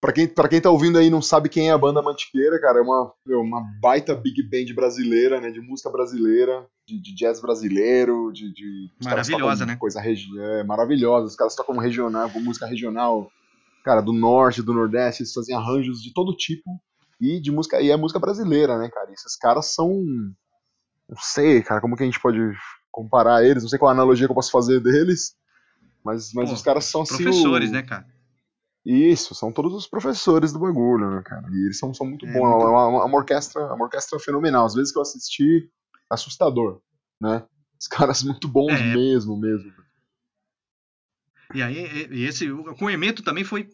Pra 0.05 0.13
quem, 0.13 0.29
pra 0.29 0.49
quem 0.51 0.61
tá 0.61 0.69
ouvindo 0.69 0.99
aí 0.99 1.07
e 1.07 1.11
não 1.11 1.23
sabe 1.23 1.49
quem 1.49 1.71
é 1.71 1.73
a 1.73 1.79
banda 1.79 2.03
Mantiqueira, 2.03 2.61
cara, 2.61 2.79
é 2.79 2.83
uma, 2.83 3.11
uma 3.27 3.63
baita 3.81 4.15
big 4.15 4.43
band 4.43 4.75
brasileira, 4.75 5.41
né? 5.41 5.51
De 5.51 5.63
música 5.63 5.89
brasileira, 5.89 6.67
de, 6.87 7.01
de 7.01 7.15
jazz 7.15 7.41
brasileiro, 7.41 8.31
de. 8.31 8.53
de 8.53 8.91
maravilhosa, 9.03 9.65
né? 9.65 9.77
Coisa 9.77 10.03
regi 10.03 10.29
é, 10.39 10.63
maravilhosa. 10.63 11.29
Os 11.29 11.35
caras 11.35 11.55
tocam 11.55 11.79
regional, 11.79 12.31
música 12.35 12.67
regional, 12.67 13.31
cara, 13.83 14.03
do 14.03 14.13
norte, 14.13 14.61
do 14.61 14.75
nordeste, 14.75 15.23
eles 15.23 15.33
fazem 15.33 15.57
arranjos 15.57 16.03
de 16.03 16.13
todo 16.13 16.37
tipo 16.37 16.79
e 17.19 17.41
de 17.41 17.51
música. 17.51 17.81
E 17.81 17.91
é 17.91 17.97
música 17.97 18.21
brasileira, 18.21 18.77
né, 18.77 18.91
cara? 18.91 19.09
E 19.09 19.15
esses 19.15 19.37
caras 19.37 19.73
são. 19.73 19.89
Não 21.09 21.17
sei, 21.19 21.63
cara, 21.63 21.81
como 21.81 21.97
que 21.97 22.03
a 22.03 22.07
gente 22.07 22.21
pode 22.21 22.39
comparar 22.93 23.43
eles, 23.43 23.63
não 23.63 23.71
sei 23.71 23.79
qual 23.79 23.89
a 23.89 23.93
analogia 23.93 24.27
que 24.27 24.31
eu 24.31 24.37
posso 24.37 24.53
fazer 24.53 24.81
deles. 24.81 25.35
Mas, 26.05 26.31
mas 26.35 26.51
Pô, 26.51 26.57
os 26.57 26.61
caras 26.61 26.85
são 26.85 27.01
assim. 27.01 27.25
Professores, 27.25 27.71
o... 27.71 27.73
né, 27.73 27.83
cara? 27.83 28.14
Isso, 28.85 29.35
são 29.35 29.51
todos 29.51 29.73
os 29.73 29.87
professores 29.87 30.53
do 30.53 30.59
bagulho, 30.59 31.11
né, 31.11 31.23
cara? 31.23 31.49
E 31.51 31.65
eles 31.65 31.79
são, 31.79 31.95
são 31.95 32.07
muito 32.07 32.27
é, 32.27 32.33
bons. 32.33 32.51
Muito... 32.51 32.67
É 32.67 32.69
uma, 32.69 33.05
uma, 33.07 33.17
orquestra, 33.17 33.73
uma 33.73 33.85
orquestra 33.85 34.19
fenomenal. 34.19 34.67
Às 34.67 34.75
vezes 34.75 34.93
que 34.93 34.99
eu 34.99 35.03
assisti, 35.03 35.71
assustador, 36.11 36.83
né? 37.19 37.47
Os 37.81 37.89
caras 37.89 38.23
muito 38.23 38.47
bons 38.47 38.73
é. 38.73 38.95
mesmo, 38.95 39.39
mesmo. 39.39 39.73
E 41.55 41.63
aí, 41.63 42.09
e 42.11 42.25
esse, 42.25 42.49
com 42.79 42.85
o 42.87 42.91
Emeto 42.91 43.23
também 43.23 43.45
foi, 43.45 43.71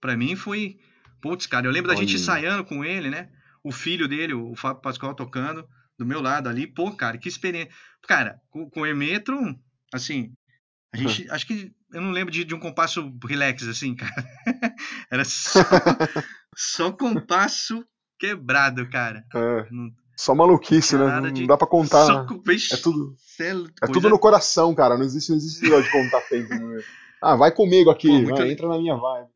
para 0.00 0.16
mim, 0.16 0.36
foi. 0.36 0.78
Putz, 1.22 1.46
cara, 1.46 1.66
eu 1.66 1.70
lembro 1.70 1.88
da 1.88 1.96
Olha. 1.96 2.06
gente 2.06 2.20
ensaiando 2.20 2.64
com 2.64 2.84
ele, 2.84 3.08
né? 3.08 3.30
O 3.62 3.70
filho 3.72 4.08
dele, 4.08 4.34
o 4.34 4.54
Fábio 4.56 4.82
Pascoal, 4.82 5.14
tocando 5.14 5.66
do 5.98 6.04
meu 6.04 6.20
lado 6.20 6.48
ali. 6.48 6.66
Pô, 6.66 6.90
cara, 6.92 7.18
que 7.18 7.28
experiência. 7.28 7.72
Cara, 8.02 8.40
com, 8.50 8.68
com 8.68 8.80
o 8.80 8.86
Emetro, 8.86 9.38
assim, 9.92 10.32
a 10.92 10.96
gente, 10.96 11.30
acho 11.30 11.46
que 11.46 11.72
eu 11.92 12.00
não 12.00 12.10
lembro 12.10 12.32
de, 12.32 12.44
de 12.44 12.54
um 12.54 12.58
compasso 12.58 13.12
relax 13.24 13.66
assim, 13.66 13.94
cara. 13.94 14.24
Era 15.10 15.24
só, 15.24 15.60
só 16.56 16.92
compasso 16.92 17.84
quebrado, 18.18 18.88
cara. 18.90 19.24
É. 19.34 19.66
Não, 19.70 19.90
só 20.16 20.34
maluquice, 20.34 20.98
né? 20.98 21.20
Não 21.20 21.32
de... 21.32 21.46
dá 21.46 21.56
pra 21.56 21.66
contar. 21.66 22.04
Só... 22.04 22.22
é 22.22 22.76
tudo, 22.76 23.16
é, 23.40 23.84
é 23.84 23.86
tudo 23.86 24.10
no 24.10 24.18
coração, 24.18 24.74
cara. 24.74 24.98
Não 24.98 25.04
existe, 25.04 25.30
não 25.30 25.38
existe 25.38 25.62
de 25.62 25.90
contar 25.90 26.20
tempo. 26.28 26.54
Né? 26.54 26.82
Ah, 27.22 27.36
vai 27.36 27.52
comigo 27.52 27.88
aqui, 27.88 28.08
Pô, 28.08 28.14
muito... 28.14 28.42
entra 28.42 28.68
na 28.68 28.78
minha 28.78 28.96
vibe. 28.96 29.28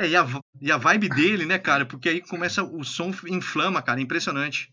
é, 0.00 0.08
e 0.08 0.16
a, 0.16 0.26
e 0.60 0.72
a 0.72 0.76
vibe 0.76 1.08
dele, 1.08 1.46
né, 1.46 1.58
cara? 1.58 1.86
Porque 1.86 2.08
aí 2.08 2.20
começa, 2.20 2.64
o 2.64 2.82
som 2.82 3.12
inflama, 3.28 3.80
cara. 3.80 4.00
Impressionante. 4.00 4.72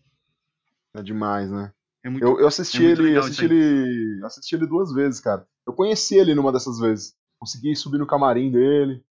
É 0.94 1.02
demais, 1.02 1.50
né? 1.50 1.72
É 2.02 2.08
muito, 2.08 2.24
eu, 2.24 2.40
eu 2.40 2.46
assisti 2.46 2.84
é 2.84 2.90
ele, 2.90 3.16
assisti 3.16 3.44
ele, 3.44 4.24
assisti 4.24 4.54
ele 4.54 4.66
duas 4.66 4.92
vezes, 4.92 5.20
cara. 5.20 5.46
Eu 5.66 5.72
conheci 5.72 6.16
ele 6.16 6.34
numa 6.34 6.52
dessas 6.52 6.78
vezes. 6.78 7.14
Consegui 7.38 7.74
subir 7.76 7.98
no 7.98 8.06
camarim 8.06 8.50
dele, 8.50 9.02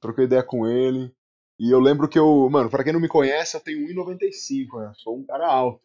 troquei 0.00 0.24
ideia 0.24 0.42
com 0.42 0.66
ele. 0.66 1.12
E 1.58 1.70
eu 1.70 1.78
lembro 1.78 2.08
que 2.08 2.18
eu, 2.18 2.48
mano, 2.50 2.70
pra 2.70 2.82
quem 2.82 2.92
não 2.92 3.00
me 3.00 3.08
conhece, 3.08 3.56
eu 3.56 3.60
tenho 3.60 3.86
1,95, 3.86 4.80
né? 4.80 4.92
Sou 4.96 5.18
um 5.18 5.24
cara 5.24 5.46
alto. 5.46 5.80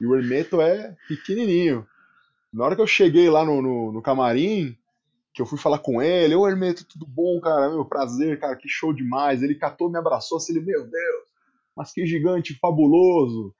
E 0.00 0.06
o 0.06 0.14
Hermeto 0.14 0.60
é 0.60 0.96
pequenininho. 1.08 1.84
Na 2.52 2.64
hora 2.64 2.76
que 2.76 2.80
eu 2.80 2.86
cheguei 2.86 3.28
lá 3.28 3.44
no, 3.44 3.60
no, 3.60 3.92
no 3.92 4.00
camarim, 4.00 4.76
que 5.34 5.42
eu 5.42 5.46
fui 5.46 5.58
falar 5.58 5.80
com 5.80 6.00
ele, 6.00 6.34
ô 6.34 6.48
Hermeto, 6.48 6.84
tudo 6.84 7.04
bom, 7.04 7.40
cara? 7.40 7.68
Meu 7.68 7.84
prazer, 7.84 8.38
cara, 8.38 8.56
que 8.56 8.68
show 8.68 8.92
demais. 8.92 9.42
Ele 9.42 9.56
catou, 9.56 9.90
me 9.90 9.98
abraçou 9.98 10.38
assim, 10.38 10.52
ele, 10.52 10.64
meu 10.64 10.86
Deus, 10.86 11.24
mas 11.76 11.92
que 11.92 12.06
gigante 12.06 12.58
fabuloso. 12.58 13.52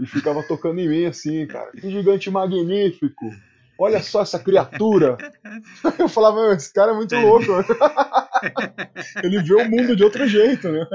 E 0.00 0.06
ficava 0.06 0.42
tocando 0.42 0.78
em 0.78 0.88
mim 0.88 1.04
assim, 1.06 1.46
cara, 1.46 1.70
que 1.72 1.90
gigante 1.90 2.30
magnífico. 2.30 3.26
Olha 3.78 4.02
só 4.02 4.22
essa 4.22 4.38
criatura. 4.38 5.16
Eu 5.98 6.08
falava, 6.08 6.54
esse 6.54 6.72
cara 6.72 6.92
é 6.92 6.94
muito 6.94 7.14
louco. 7.14 7.46
Ele 9.22 9.42
vê 9.42 9.54
o 9.54 9.70
mundo 9.70 9.94
de 9.94 10.02
outro 10.02 10.26
jeito, 10.26 10.68
né? 10.70 10.86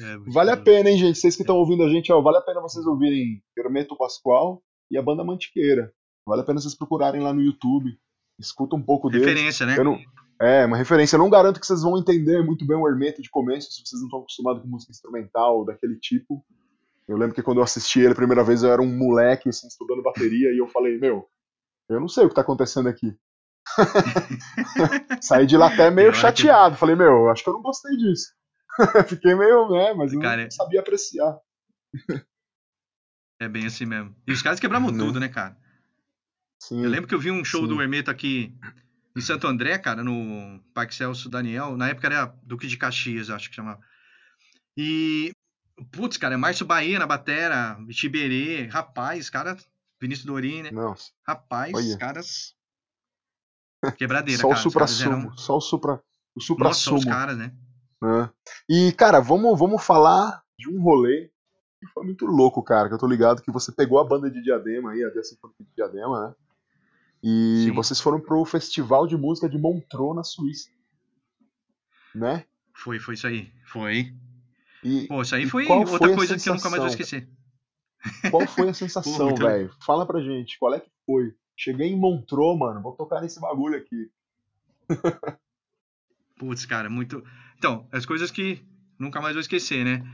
É, 0.00 0.18
vale 0.28 0.50
a 0.50 0.56
pena, 0.56 0.90
hein, 0.90 0.98
gente? 0.98 1.18
Vocês 1.18 1.36
que 1.36 1.42
estão 1.42 1.56
ouvindo 1.56 1.82
a 1.82 1.88
gente, 1.88 2.12
ó, 2.12 2.20
vale 2.20 2.38
a 2.38 2.42
pena 2.42 2.60
vocês 2.60 2.84
ouvirem 2.86 3.42
Hermeto 3.56 3.96
Pascoal 3.96 4.62
e 4.90 4.98
a 4.98 5.02
banda 5.02 5.24
Mantiqueira. 5.24 5.92
Vale 6.26 6.42
a 6.42 6.44
pena 6.44 6.60
vocês 6.60 6.74
procurarem 6.74 7.20
lá 7.20 7.32
no 7.32 7.40
YouTube. 7.40 7.96
Escuta 8.38 8.76
um 8.76 8.82
pouco 8.82 9.08
deles. 9.08 9.26
Referência, 9.26 9.64
né? 9.64 9.76
Não... 9.76 9.98
É, 10.40 10.66
uma 10.66 10.76
referência. 10.76 11.16
Eu 11.16 11.20
não 11.20 11.30
garanto 11.30 11.58
que 11.58 11.66
vocês 11.66 11.82
vão 11.82 11.96
entender 11.96 12.42
muito 12.44 12.66
bem 12.66 12.76
o 12.76 12.86
Hermeto 12.86 13.22
de 13.22 13.30
começo, 13.30 13.72
se 13.72 13.80
vocês 13.80 14.00
não 14.00 14.08
estão 14.08 14.20
acostumados 14.20 14.62
com 14.62 14.68
música 14.68 14.92
instrumental 14.92 15.64
daquele 15.64 15.96
tipo. 15.98 16.44
Eu 17.08 17.16
lembro 17.16 17.34
que 17.34 17.42
quando 17.42 17.58
eu 17.58 17.64
assisti 17.64 18.00
ele 18.00 18.12
a 18.12 18.16
primeira 18.16 18.42
vez, 18.42 18.62
eu 18.62 18.72
era 18.72 18.82
um 18.82 18.96
moleque, 18.96 19.48
assim, 19.48 19.68
estudando 19.68 20.02
bateria, 20.02 20.52
e 20.52 20.58
eu 20.58 20.66
falei, 20.66 20.98
meu, 20.98 21.28
eu 21.88 22.00
não 22.00 22.08
sei 22.08 22.24
o 22.24 22.28
que 22.28 22.34
tá 22.34 22.40
acontecendo 22.40 22.88
aqui. 22.88 23.16
Saí 25.22 25.46
de 25.46 25.56
lá 25.56 25.72
até 25.72 25.90
meio 25.90 26.12
chateado. 26.14 26.74
Que... 26.74 26.80
Falei, 26.80 26.96
meu, 26.96 27.28
acho 27.30 27.42
que 27.42 27.50
eu 27.50 27.54
não 27.54 27.62
gostei 27.62 27.96
disso. 27.96 28.34
Fiquei 29.08 29.34
meio, 29.34 29.68
né, 29.70 29.94
mas 29.94 30.12
eu 30.12 30.20
cara, 30.20 30.42
não 30.42 30.50
sabia 30.50 30.80
apreciar. 30.80 31.38
É 33.40 33.48
bem 33.48 33.66
assim 33.66 33.86
mesmo. 33.86 34.14
E 34.26 34.32
os 34.32 34.42
caras 34.42 34.58
quebravam 34.58 34.90
né? 34.90 34.98
tudo, 34.98 35.20
né, 35.20 35.28
cara? 35.28 35.56
Sim. 36.62 36.82
Eu 36.82 36.90
lembro 36.90 37.06
que 37.06 37.14
eu 37.14 37.20
vi 37.20 37.30
um 37.30 37.44
show 37.44 37.62
sim. 37.62 37.68
do 37.68 37.80
Hermeto 37.80 38.10
aqui 38.10 38.54
em 39.16 39.20
Santo 39.20 39.46
André, 39.46 39.78
cara, 39.78 40.02
no 40.02 40.60
Parque 40.74 40.94
Celso 40.94 41.28
Daniel. 41.28 41.76
Na 41.76 41.88
época 41.88 42.06
era 42.06 42.26
Duque 42.42 42.66
de 42.66 42.76
Caxias, 42.76 43.30
acho 43.30 43.48
que 43.48 43.56
chamava. 43.56 43.80
E, 44.76 45.32
putz, 45.90 46.16
cara, 46.16 46.38
Márcio 46.38 46.66
Bahia 46.66 46.98
na 46.98 47.06
batera, 47.06 47.78
Tiberê, 47.90 48.66
rapaz, 48.66 49.30
cara, 49.30 49.56
Vinícius 50.00 50.26
Dorim, 50.26 50.62
né? 50.62 50.70
Nossa. 50.70 51.12
Rapaz, 51.26 51.74
Olha. 51.74 51.98
caras. 51.98 52.54
Quebradeira, 53.96 54.40
só 54.40 54.48
cara. 54.48 54.60
O 54.60 54.62
supra 54.62 54.84
-sumo, 54.86 55.12
eram... 55.12 55.36
Só 55.36 55.56
o 55.56 55.60
supra 55.60 56.02
o 56.34 56.40
supra 56.40 56.68
Nossa, 56.68 56.80
sumo. 56.80 56.98
os 56.98 57.04
caras, 57.04 57.36
né? 57.38 57.52
É. 58.04 58.28
E, 58.68 58.92
cara, 58.92 59.20
vamos, 59.20 59.58
vamos 59.58 59.82
falar 59.82 60.42
de 60.58 60.68
um 60.68 60.82
rolê 60.82 61.30
que 61.80 61.86
foi 61.86 62.04
muito 62.04 62.26
louco, 62.26 62.62
cara. 62.62 62.88
Que 62.88 62.94
eu 62.94 62.98
tô 62.98 63.06
ligado 63.06 63.40
que 63.40 63.50
você 63.50 63.72
pegou 63.72 63.98
a 63.98 64.04
banda 64.04 64.30
de 64.30 64.42
Diadema 64.42 64.92
aí, 64.92 65.02
a 65.02 65.22
Sinfônica 65.22 65.64
de 65.64 65.70
Diadema, 65.74 66.28
né? 66.28 66.34
E 67.22 67.64
Sim. 67.64 67.72
vocês 67.72 67.98
foram 67.98 68.20
pro 68.20 68.44
Festival 68.44 69.06
de 69.06 69.16
Música 69.16 69.48
de 69.48 69.58
Montreux, 69.58 70.14
na 70.14 70.22
Suíça. 70.22 70.68
Né? 72.14 72.44
Foi, 72.74 72.98
foi 72.98 73.14
isso 73.14 73.26
aí. 73.26 73.50
Foi. 73.64 74.14
E, 74.86 75.08
Pô, 75.08 75.22
isso 75.22 75.34
aí 75.34 75.46
foi 75.46 75.66
outra 75.66 75.98
foi 75.98 76.14
coisa 76.14 76.38
que 76.38 76.48
eu 76.48 76.54
nunca 76.54 76.70
mais 76.70 76.80
vou 76.80 76.90
esquecer. 76.90 77.28
Qual 78.30 78.46
foi 78.46 78.68
a 78.68 78.74
sensação, 78.74 79.34
velho? 79.34 79.74
Fala 79.84 80.06
pra 80.06 80.20
gente, 80.20 80.56
qual 80.60 80.72
é 80.74 80.78
que 80.78 80.88
foi? 81.04 81.34
Cheguei 81.56 81.88
em 81.88 81.98
Montreux, 81.98 82.56
mano, 82.56 82.80
vou 82.80 82.92
tocar 82.92 83.20
nesse 83.20 83.40
bagulho 83.40 83.76
aqui. 83.76 84.10
Putz, 86.38 86.64
cara, 86.66 86.88
muito. 86.88 87.24
Então, 87.58 87.88
as 87.90 88.06
coisas 88.06 88.30
que 88.30 88.64
nunca 88.96 89.20
mais 89.20 89.34
vou 89.34 89.40
esquecer, 89.40 89.84
né? 89.84 90.06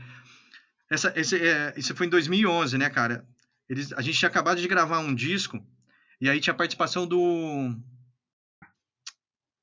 Essa, 0.89 1.13
esse, 1.15 1.37
é, 1.37 1.73
isso 1.77 1.95
foi 1.95 2.07
em 2.07 2.09
2011, 2.09 2.77
né, 2.77 2.89
cara? 2.89 3.27
Eles, 3.69 3.93
a 3.93 4.01
gente 4.01 4.17
tinha 4.17 4.29
acabado 4.29 4.59
de 4.59 4.67
gravar 4.67 4.99
um 4.99 5.13
disco 5.13 5.63
e 6.19 6.27
aí 6.27 6.39
tinha 6.39 6.53
a 6.53 6.57
participação 6.57 7.05
do. 7.05 7.77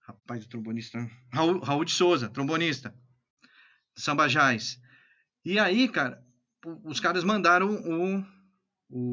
Rapaz, 0.02 0.44
o 0.44 0.48
trombonista. 0.48 1.10
Raul, 1.32 1.58
Raul 1.60 1.84
de 1.84 1.92
Souza, 1.92 2.28
trombonista. 2.28 2.94
Samba 3.96 4.28
Jazz. 4.28 4.80
E 5.44 5.58
aí, 5.58 5.88
cara, 5.88 6.22
os 6.84 7.00
caras 7.00 7.24
mandaram 7.24 7.74
o, 7.74 8.24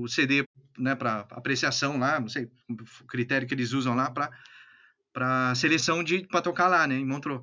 o 0.03 0.07
CD 0.07 0.43
né, 0.77 0.95
para 0.95 1.21
apreciação 1.31 1.97
lá, 1.97 2.19
não 2.19 2.29
sei 2.29 2.51
o 2.69 3.05
critério 3.07 3.47
que 3.47 3.53
eles 3.53 3.71
usam 3.71 3.95
lá 3.95 4.11
para 5.13 5.55
seleção 5.55 6.03
de 6.03 6.27
para 6.27 6.41
tocar 6.41 6.67
lá, 6.67 6.85
né, 6.87 6.95
em 6.95 7.05
Montreux. 7.05 7.41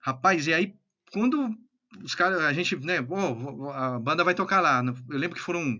Rapaz, 0.00 0.46
e 0.46 0.54
aí 0.54 0.74
quando 1.12 1.54
os 2.02 2.14
caras, 2.14 2.40
a 2.40 2.52
gente, 2.52 2.76
né, 2.76 3.00
oh, 3.08 3.70
a 3.70 3.98
banda 3.98 4.24
vai 4.24 4.34
tocar 4.34 4.60
lá. 4.60 4.82
Eu 5.08 5.18
lembro 5.18 5.36
que 5.36 5.42
foram 5.42 5.78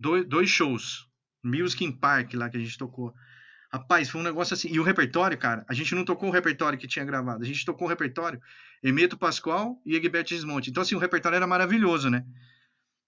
dois, 0.00 0.26
dois 0.26 0.48
shows, 0.48 1.08
Music 1.44 1.84
in 1.84 1.92
Park 1.92 2.34
lá 2.34 2.48
que 2.48 2.56
a 2.56 2.60
gente 2.60 2.78
tocou. 2.78 3.14
Rapaz, 3.70 4.08
foi 4.08 4.20
um 4.20 4.24
negócio 4.24 4.54
assim. 4.54 4.68
E 4.68 4.80
o 4.80 4.82
repertório, 4.82 5.36
cara, 5.36 5.64
a 5.68 5.74
gente 5.74 5.94
não 5.94 6.04
tocou 6.04 6.28
o 6.28 6.32
repertório 6.32 6.78
que 6.78 6.88
tinha 6.88 7.04
gravado, 7.04 7.42
a 7.42 7.46
gente 7.46 7.64
tocou 7.64 7.86
o 7.86 7.90
repertório 7.90 8.40
Emeto 8.82 9.18
Pascoal 9.18 9.80
e 9.84 9.94
Egberto 9.94 10.30
Desmonte. 10.30 10.70
Então, 10.70 10.82
assim, 10.82 10.94
o 10.94 10.98
repertório 10.98 11.36
era 11.36 11.46
maravilhoso, 11.46 12.08
né? 12.08 12.24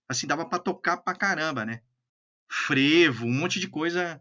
Assim, 0.08 0.26
dava 0.26 0.44
para 0.44 0.58
tocar 0.58 0.98
pra 0.98 1.14
caramba, 1.14 1.64
né? 1.64 1.80
Frevo, 2.50 3.26
um 3.26 3.32
monte 3.32 3.58
de 3.58 3.68
coisa 3.68 4.20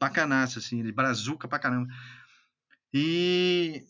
bacanaça, 0.00 0.60
assim, 0.60 0.82
brazuca 0.92 1.48
pra 1.48 1.58
caramba. 1.58 1.92
E. 2.92 3.84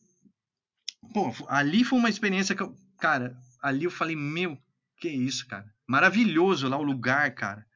Pô, 1.12 1.34
ali 1.48 1.84
foi 1.84 1.98
uma 1.98 2.08
experiência 2.08 2.54
que 2.54 2.62
eu. 2.62 2.74
Cara, 2.98 3.36
ali 3.60 3.84
eu 3.84 3.90
falei, 3.90 4.16
meu, 4.16 4.58
que 4.96 5.08
isso, 5.08 5.46
cara. 5.46 5.72
Maravilhoso 5.86 6.68
lá 6.68 6.76
o 6.76 6.82
lugar, 6.82 7.34
cara. 7.34 7.66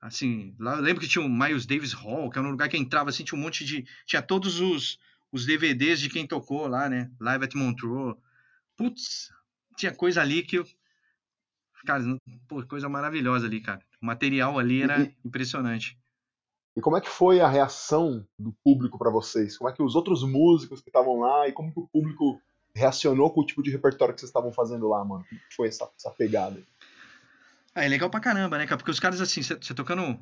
Assim, 0.00 0.54
lá 0.58 0.76
eu 0.76 0.80
lembro 0.80 1.02
que 1.02 1.08
tinha 1.08 1.24
o 1.24 1.28
Miles 1.28 1.66
Davis 1.66 1.92
Hall, 1.92 2.30
que 2.30 2.38
era 2.38 2.48
um 2.48 2.52
lugar 2.52 2.68
que 2.68 2.78
entrava 2.78 3.10
assim, 3.10 3.22
tinha 3.22 3.38
um 3.38 3.42
monte 3.42 3.64
de. 3.64 3.84
Tinha 4.06 4.22
todos 4.22 4.58
os, 4.58 4.98
os 5.30 5.44
DVDs 5.44 6.00
de 6.00 6.08
quem 6.08 6.26
tocou 6.26 6.66
lá, 6.66 6.88
né? 6.88 7.10
Live 7.20 7.44
at 7.44 7.54
Montreux. 7.54 8.16
Putz, 8.76 9.30
tinha 9.76 9.94
coisa 9.94 10.22
ali 10.22 10.42
que 10.42 10.56
eu. 10.56 10.66
Cara, 11.84 12.02
pô, 12.48 12.64
coisa 12.66 12.88
maravilhosa 12.88 13.46
ali, 13.46 13.60
cara. 13.60 13.80
O 14.00 14.06
material 14.06 14.58
ali 14.58 14.82
era 14.82 15.02
e, 15.02 15.16
impressionante. 15.24 15.98
E 16.74 16.80
como 16.80 16.96
é 16.96 17.00
que 17.00 17.08
foi 17.08 17.40
a 17.40 17.48
reação 17.48 18.26
do 18.38 18.52
público 18.64 18.98
para 18.98 19.10
vocês? 19.10 19.58
Como 19.58 19.68
é 19.68 19.72
que 19.72 19.82
os 19.82 19.94
outros 19.94 20.22
músicos 20.22 20.80
que 20.80 20.88
estavam 20.88 21.20
lá 21.20 21.46
e 21.46 21.52
como 21.52 21.72
que 21.72 21.80
o 21.80 21.88
público 21.88 22.40
reacionou 22.74 23.30
com 23.30 23.40
o 23.40 23.46
tipo 23.46 23.62
de 23.62 23.70
repertório 23.70 24.14
que 24.14 24.20
vocês 24.20 24.30
estavam 24.30 24.52
fazendo 24.52 24.88
lá, 24.88 25.04
mano? 25.04 25.24
Como 25.28 25.40
foi 25.54 25.68
essa, 25.68 25.90
essa 25.96 26.10
pegada? 26.10 26.62
Ah, 27.74 27.84
é 27.84 27.88
legal 27.88 28.10
pra 28.10 28.20
caramba, 28.20 28.58
né, 28.58 28.66
cara? 28.66 28.78
Porque 28.78 28.90
os 28.90 29.00
caras, 29.00 29.20
assim, 29.20 29.42
você 29.42 29.74
tocando. 29.74 30.18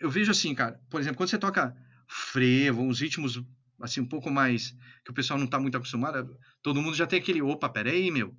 Eu 0.00 0.10
vejo 0.10 0.30
assim, 0.30 0.54
cara, 0.54 0.80
por 0.88 1.00
exemplo, 1.00 1.16
quando 1.16 1.30
você 1.30 1.38
toca 1.38 1.74
frevo, 2.08 2.82
uns 2.82 3.00
ritmos, 3.00 3.42
assim, 3.80 4.00
um 4.00 4.06
pouco 4.08 4.30
mais. 4.30 4.70
que 5.04 5.10
o 5.10 5.14
pessoal 5.14 5.38
não 5.38 5.46
tá 5.46 5.58
muito 5.58 5.76
acostumado, 5.76 6.38
todo 6.62 6.80
mundo 6.80 6.96
já 6.96 7.06
tem 7.06 7.18
aquele, 7.18 7.42
opa, 7.42 7.68
peraí, 7.68 8.10
meu, 8.10 8.36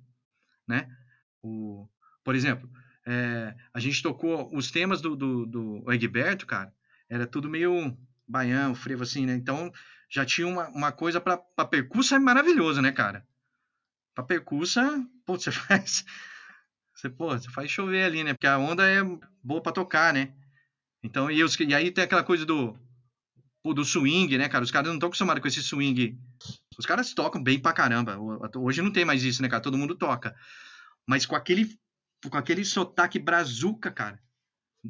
né? 0.68 0.88
O, 1.42 1.88
por 2.24 2.34
exemplo, 2.34 2.70
é, 3.06 3.54
a 3.72 3.80
gente 3.80 4.02
tocou 4.02 4.54
os 4.54 4.70
temas 4.70 5.00
do, 5.00 5.16
do, 5.16 5.46
do 5.46 5.92
Egberto, 5.92 6.46
cara, 6.46 6.72
era 7.08 7.26
tudo 7.26 7.48
meio 7.48 7.96
baião, 8.26 8.74
frevo, 8.74 9.02
assim, 9.04 9.26
né? 9.26 9.34
Então 9.34 9.72
já 10.10 10.24
tinha 10.24 10.46
uma, 10.46 10.68
uma 10.68 10.92
coisa 10.92 11.20
pra, 11.20 11.36
pra 11.36 11.64
percussa 11.64 12.18
maravilhoso, 12.18 12.82
né, 12.82 12.92
cara? 12.92 13.24
Pra 14.14 14.24
percussa, 14.24 15.04
pô, 15.24 15.36
você 15.38 15.52
faz 15.52 16.04
você, 16.96 17.10
pô, 17.10 17.28
você 17.28 17.50
faz 17.50 17.70
chover 17.70 18.04
ali, 18.04 18.24
né? 18.24 18.32
Porque 18.32 18.46
a 18.46 18.58
onda 18.58 18.88
é 18.88 19.02
boa 19.42 19.60
para 19.60 19.72
tocar, 19.72 20.14
né? 20.14 20.32
Então, 21.02 21.30
e, 21.30 21.44
os, 21.44 21.54
e 21.60 21.74
aí 21.74 21.90
tem 21.90 22.02
aquela 22.02 22.24
coisa 22.24 22.46
do, 22.46 22.76
do 23.62 23.84
swing, 23.84 24.38
né, 24.38 24.48
cara? 24.48 24.64
Os 24.64 24.70
caras 24.70 24.88
não 24.88 24.94
estão 24.94 25.08
acostumados 25.08 25.42
com 25.42 25.48
esse 25.48 25.62
swing. 25.62 26.18
Os 26.78 26.86
caras 26.86 27.12
tocam 27.12 27.42
bem 27.42 27.60
pra 27.60 27.74
caramba. 27.74 28.16
Hoje 28.56 28.80
não 28.80 28.90
tem 28.90 29.04
mais 29.04 29.22
isso, 29.22 29.42
né, 29.42 29.48
cara? 29.48 29.62
Todo 29.62 29.76
mundo 29.76 29.94
toca. 29.94 30.34
Mas 31.06 31.26
com 31.26 31.36
aquele, 31.36 31.78
com 32.30 32.36
aquele 32.36 32.64
sotaque 32.64 33.18
brazuca, 33.18 33.90
cara, 33.90 34.18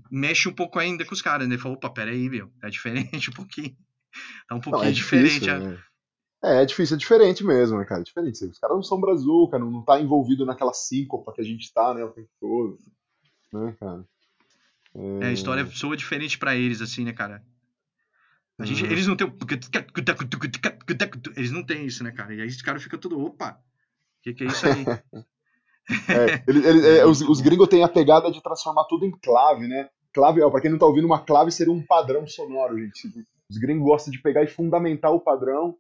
mexe 0.09 0.49
um 0.49 0.55
pouco 0.55 0.79
ainda 0.79 1.05
com 1.05 1.13
os 1.13 1.23
caras, 1.23 1.49
né? 1.49 1.59
Falou, 1.59 1.77
opa, 1.77 1.91
peraí, 1.91 2.29
viu? 2.29 2.53
É 2.63 2.71
diferente 2.71 3.31
um 3.31 3.35
pouquinho. 3.35 3.77
Tá 4.49 4.55
um 4.55 4.61
pouquinho 4.61 4.85
não, 4.85 4.91
é 4.91 4.95
diferente. 4.95 5.41
Difícil, 5.41 5.61
né? 5.61 5.79
É, 6.43 6.63
é 6.63 6.65
difícil, 6.65 6.97
é 6.97 6.99
diferente 6.99 7.45
mesmo, 7.45 7.79
né, 7.79 7.85
cara? 7.85 8.01
É 8.01 8.05
diferente. 8.05 8.45
Os 8.45 8.59
caras 8.59 8.77
não 8.77 8.83
são 8.83 9.01
brazuca, 9.01 9.59
não, 9.59 9.71
não 9.71 9.83
tá 9.83 10.01
envolvido 10.01 10.45
naquela 10.45 10.73
síncopa 10.73 11.33
que 11.33 11.41
a 11.41 11.45
gente 11.45 11.73
tá, 11.73 11.95
né, 11.95 12.05
o 12.05 12.11
tempo 12.11 12.29
todo. 12.41 12.79
Né, 13.53 13.75
cara? 13.79 14.05
É... 14.95 15.25
é 15.25 15.27
a 15.29 15.33
história 15.33 15.67
soa 15.67 15.97
diferente 15.97 16.39
para 16.39 16.55
eles, 16.55 16.81
assim, 16.81 17.05
né, 17.05 17.13
cara? 17.13 17.43
A 18.59 18.65
gente, 18.65 18.85
uhum. 18.85 18.91
Eles 18.91 19.07
não 19.07 19.17
têm. 19.17 19.31
Eles 21.37 21.53
não 21.53 21.63
têm 21.63 21.85
isso, 21.85 22.03
né, 22.03 22.11
cara? 22.11 22.35
E 22.35 22.41
aí 22.41 22.47
os 22.47 22.63
caras 22.63 22.83
ficam 22.83 22.99
tudo, 22.99 23.21
opa, 23.23 23.51
o 23.51 24.23
que, 24.23 24.33
que 24.33 24.45
é 24.45 24.47
isso 24.47 24.67
aí? 24.67 24.85
é, 26.09 26.43
ele, 26.49 26.67
ele, 26.67 26.99
é, 26.99 27.07
os, 27.07 27.21
os 27.21 27.41
gringos 27.43 27.69
têm 27.69 27.85
a 27.85 27.89
pegada 27.89 28.31
de 28.31 28.43
transformar 28.43 28.85
tudo 28.85 29.05
em 29.05 29.11
clave, 29.11 29.69
né? 29.69 29.91
Clave, 30.13 30.41
ó, 30.41 30.51
pra 30.51 30.63
quem 30.63 30.71
não 30.71 30.79
tá 30.79 30.87
ouvindo, 30.87 31.05
uma 31.05 31.21
clave 31.21 31.53
seria 31.53 31.73
um 31.73 31.83
padrão 31.83 32.27
sonoro, 32.27 32.79
gente. 32.79 33.09
Os 33.51 33.59
gringos 33.59 33.85
gostam 33.85 34.11
de 34.11 34.23
pegar 34.23 34.43
e 34.43 34.49
fundamentar 34.49 35.13
o 35.13 35.21
padrão 35.21 35.77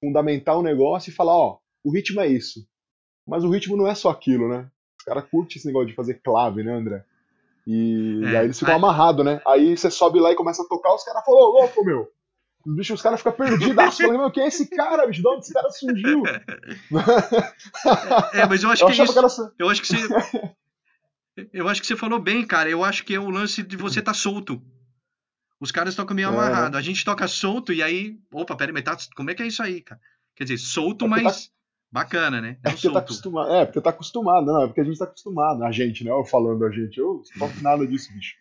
fundamentar 0.00 0.56
o 0.56 0.62
negócio 0.62 1.10
e 1.10 1.14
falar, 1.14 1.36
ó, 1.36 1.58
o 1.84 1.92
ritmo 1.92 2.20
é 2.20 2.26
isso. 2.26 2.66
Mas 3.26 3.44
o 3.44 3.50
ritmo 3.50 3.76
não 3.76 3.86
é 3.86 3.94
só 3.94 4.10
aquilo, 4.10 4.48
né? 4.48 4.68
Os 4.98 5.04
caras 5.04 5.24
curtem 5.30 5.56
esse 5.56 5.66
negócio 5.66 5.88
de 5.88 5.94
fazer 5.94 6.14
clave, 6.22 6.62
né, 6.62 6.72
André? 6.72 7.04
E, 7.66 8.22
é, 8.24 8.30
e 8.30 8.36
aí 8.36 8.44
eles 8.46 8.58
ficam 8.58 8.74
aí... 8.74 8.78
amarrados, 8.78 9.24
né? 9.24 9.40
Aí 9.46 9.76
você 9.76 9.90
sobe 9.90 10.18
lá 10.18 10.32
e 10.32 10.36
começa 10.36 10.62
a 10.62 10.66
tocar, 10.66 10.94
os 10.94 11.04
caras 11.04 11.24
falam, 11.24 11.40
ô, 11.40 11.60
louco, 11.60 11.84
meu! 11.84 12.08
Os 12.66 12.74
bichos, 12.74 12.98
os 12.98 13.02
caras 13.02 13.20
ficam 13.20 13.32
perdidos, 13.32 13.96
falando, 13.96 14.18
meu, 14.18 14.30
quem 14.30 14.44
é 14.44 14.48
esse 14.48 14.68
cara, 14.68 15.06
bicho? 15.06 15.22
De 15.22 15.28
onde 15.28 15.40
esse 15.40 15.52
cara 15.52 15.70
surgiu? 15.70 16.22
É, 18.34 18.46
mas 18.46 18.62
eu 18.62 18.70
acho 18.70 18.84
eu 18.84 18.88
que, 18.88 19.02
isso, 19.02 19.12
que 19.12 19.18
era... 19.18 19.28
eu 19.58 19.68
acho 19.68 19.80
que 19.80 19.88
você. 19.88 20.54
Eu 21.54 21.68
acho 21.68 21.80
que 21.80 21.86
você 21.86 21.96
falou 21.96 22.18
bem, 22.18 22.46
cara. 22.46 22.68
Eu 22.68 22.84
acho 22.84 23.02
que 23.02 23.14
é 23.14 23.20
o 23.20 23.30
lance 23.30 23.62
de 23.62 23.76
você 23.76 24.00
estar 24.00 24.12
tá 24.12 24.18
solto. 24.18 24.60
Os 25.60 25.70
caras 25.70 25.94
tocam 25.94 26.16
meio 26.16 26.26
é, 26.26 26.32
amarrado. 26.32 26.76
A 26.76 26.82
gente 26.82 27.04
toca 27.04 27.28
solto 27.28 27.72
e 27.72 27.82
aí. 27.82 28.18
Opa, 28.32 28.56
peraí, 28.56 28.72
mas 28.72 28.82
tá, 28.82 28.96
como 29.14 29.30
é 29.30 29.34
que 29.34 29.42
é 29.42 29.46
isso 29.46 29.62
aí, 29.62 29.82
cara? 29.82 30.00
Quer 30.34 30.44
dizer, 30.44 30.58
solto, 30.58 31.04
é 31.04 31.08
mas. 31.08 31.46
Tá... 31.46 31.52
Bacana, 31.92 32.40
né? 32.40 32.56
É 32.64 32.70
porque 32.70 32.70
tá 32.70 32.76
solto. 32.76 32.94
tá 32.94 33.00
acostumado. 33.00 33.50
É, 33.50 33.66
porque 33.66 33.80
tá 33.80 33.90
acostumado, 33.90 34.46
não, 34.46 34.62
é 34.62 34.66
porque 34.68 34.80
a 34.80 34.84
gente 34.84 34.98
tá 34.98 35.04
acostumado. 35.04 35.64
A 35.64 35.72
gente, 35.72 36.04
né? 36.04 36.10
Eu 36.10 36.24
falando 36.24 36.64
a 36.64 36.70
gente. 36.70 36.96
Eu 36.98 37.22
não 37.36 37.48
toco 37.48 37.60
nada 37.62 37.86
disso, 37.86 38.12
bicho. 38.12 38.36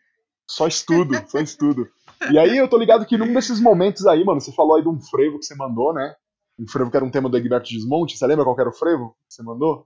Só 0.47 0.67
estudo, 0.67 1.13
só 1.27 1.39
estudo. 1.39 1.89
E 2.31 2.37
aí 2.37 2.57
eu 2.57 2.67
tô 2.67 2.77
ligado 2.77 3.05
que 3.05 3.17
num 3.17 3.33
desses 3.33 3.59
momentos 3.59 4.05
aí, 4.05 4.23
mano, 4.23 4.39
você 4.39 4.51
falou 4.51 4.75
aí 4.75 4.83
de 4.83 4.89
um 4.89 4.99
frevo 5.01 5.39
que 5.39 5.45
você 5.45 5.55
mandou, 5.55 5.93
né? 5.93 6.13
Um 6.59 6.67
frevo 6.67 6.91
que 6.91 6.97
era 6.97 7.05
um 7.05 7.09
tema 7.09 7.27
do 7.27 7.37
Egberto 7.37 7.69
Desmonte. 7.69 8.17
Você 8.17 8.27
lembra 8.27 8.45
qual 8.45 8.59
era 8.59 8.69
o 8.69 8.73
frevo 8.73 9.15
que 9.27 9.33
você 9.33 9.41
mandou? 9.41 9.83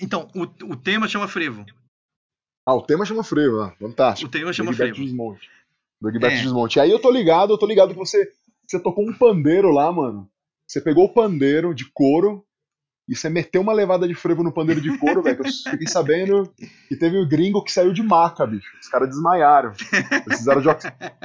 Então, 0.00 0.28
o, 0.34 0.42
o 0.72 0.76
tema 0.76 1.06
chama 1.06 1.28
frevo. 1.28 1.64
Ah, 2.64 2.74
o 2.74 2.82
tema 2.82 3.04
chama 3.04 3.22
frevo, 3.22 3.60
ah, 3.60 3.74
fantástico. 3.78 4.28
O 4.28 4.30
tema 4.30 4.52
chama 4.52 4.72
frevo. 4.72 4.94
Desmonte. 4.94 5.50
Do 6.02 6.08
Egberto 6.08 6.36
é. 6.36 6.42
Desmonte. 6.42 6.78
E 6.78 6.80
aí 6.80 6.90
eu 6.90 6.98
tô 6.98 7.12
ligado, 7.12 7.52
eu 7.52 7.58
tô 7.58 7.64
ligado 7.64 7.92
que 7.92 7.98
você, 7.98 8.28
você 8.66 8.80
tocou 8.80 9.08
um 9.08 9.12
pandeiro 9.12 9.70
lá, 9.70 9.92
mano. 9.92 10.28
Você 10.66 10.80
pegou 10.80 11.04
o 11.04 11.14
pandeiro 11.14 11.72
de 11.72 11.84
couro 11.92 12.44
e 13.08 13.14
você 13.14 13.28
meteu 13.28 13.62
uma 13.62 13.72
levada 13.72 14.08
de 14.08 14.14
frevo 14.14 14.42
no 14.42 14.52
pandeiro 14.52 14.80
de 14.80 14.98
couro, 14.98 15.22
velho. 15.22 15.38
Eu 15.44 15.70
fiquei 15.70 15.86
sabendo 15.86 16.52
que 16.88 16.96
teve 16.96 17.16
um 17.16 17.28
gringo 17.28 17.62
que 17.62 17.70
saiu 17.70 17.92
de 17.92 18.02
maca, 18.02 18.44
bicho. 18.44 18.68
Os 18.80 18.88
caras 18.88 19.10
desmaiaram. 19.10 19.72
Precisaram 20.24 20.60
de, 20.60 20.68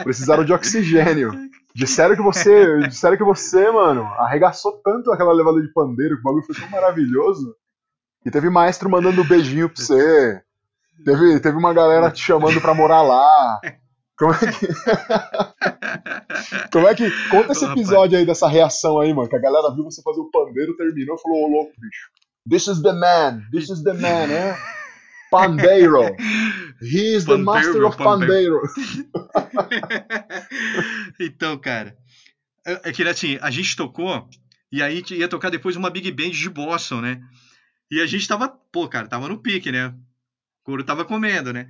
precisaram 0.03 0.45
de 0.45 0.53
oxigênio. 0.53 1.32
Disseram 1.73 2.15
que 2.15 2.21
você. 2.21 2.88
Disseram 2.88 3.17
que 3.17 3.23
você, 3.23 3.71
mano, 3.71 4.03
arregaçou 4.19 4.73
tanto 4.84 5.11
aquela 5.11 5.34
levada 5.34 5.59
de 5.59 5.73
pandeiro, 5.73 6.15
que 6.15 6.21
o 6.21 6.23
bagulho 6.23 6.45
foi 6.45 6.55
tão 6.55 6.69
maravilhoso. 6.69 7.55
E 8.23 8.30
teve 8.30 8.47
maestro 8.49 8.89
mandando 8.91 9.21
um 9.21 9.28
beijinho 9.28 9.69
pra 9.69 9.82
você. 9.82 10.41
Teve, 11.03 11.39
teve 11.39 11.57
uma 11.57 11.73
galera 11.73 12.11
te 12.11 12.21
chamando 12.21 12.61
pra 12.61 12.75
morar 12.75 13.01
lá. 13.01 13.59
Como 14.18 14.34
é 14.34 14.38
que. 14.38 14.68
Como 16.72 16.88
é 16.88 16.95
que. 16.95 17.11
Conta 17.30 17.51
esse 17.51 17.65
episódio 17.65 18.18
aí 18.18 18.26
dessa 18.26 18.47
reação 18.47 18.99
aí, 18.99 19.13
mano. 19.13 19.30
Que 19.30 19.36
a 19.36 19.39
galera 19.39 19.74
viu 19.74 19.84
você 19.84 20.01
fazer 20.01 20.20
o 20.20 20.32
pandeiro, 20.32 20.76
terminou 20.76 21.15
e 21.15 21.22
falou: 21.22 21.43
Ô 21.43 21.47
louco, 21.47 21.74
bicho. 21.78 22.09
This 22.49 22.68
is 22.68 22.82
the 22.82 22.93
man. 22.93 23.43
This 23.51 23.70
is 23.70 23.84
the 23.84 23.93
man, 23.93 24.28
né? 24.28 24.57
Pandeiro. 25.30 26.15
He 26.82 27.15
is 27.15 27.26
the 27.26 27.38
master 27.38 27.86
of 27.86 27.97
Pandeiro. 27.97 28.61
então, 31.20 31.57
cara. 31.57 31.95
É, 32.65 32.89
é 32.89 32.91
que 32.91 33.03
assim, 33.03 33.38
a 33.41 33.51
gente 33.51 33.76
tocou. 33.76 34.28
E 34.72 34.82
aí 34.82 35.03
ia 35.11 35.28
tocar 35.28 35.49
depois 35.49 35.76
uma 35.76 35.89
Big 35.89 36.11
Band 36.11 36.32
de 36.32 36.49
Boston, 36.49 37.01
né? 37.01 37.22
E 37.89 38.01
a 38.01 38.05
gente 38.05 38.28
tava, 38.28 38.49
pô, 38.49 38.88
cara, 38.88 39.07
tava 39.07 39.28
no 39.28 39.38
pique, 39.38 39.72
né? 39.72 39.88
O 39.88 39.93
couro 40.63 40.84
tava 40.84 41.05
comendo, 41.05 41.53
né? 41.53 41.68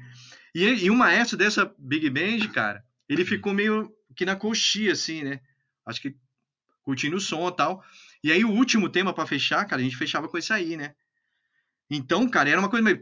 E, 0.58 0.86
e 0.86 0.90
o 0.90 0.96
maestro 0.96 1.38
dessa 1.38 1.72
Big 1.78 2.10
Band, 2.10 2.52
cara, 2.52 2.84
ele 3.08 3.24
ficou 3.24 3.54
meio 3.54 3.96
que 4.16 4.26
na 4.26 4.36
coxia, 4.36 4.94
assim, 4.94 5.24
né? 5.24 5.40
Acho 5.86 6.02
que 6.02 6.16
curtindo 6.82 7.18
o 7.18 7.22
som 7.22 7.48
e 7.48 7.56
tal. 7.56 7.86
E 8.24 8.32
aí 8.32 8.44
o 8.44 8.50
último 8.50 8.90
tema 8.90 9.14
para 9.14 9.28
fechar, 9.28 9.64
cara, 9.66 9.80
a 9.80 9.86
gente 9.86 9.96
fechava 9.96 10.28
com 10.28 10.36
isso 10.36 10.52
aí, 10.52 10.76
né? 10.76 10.96
Então, 11.92 12.28
cara, 12.28 12.50
era 12.50 12.60
uma 12.60 12.70
coisa 12.70 12.84
meio. 12.84 13.00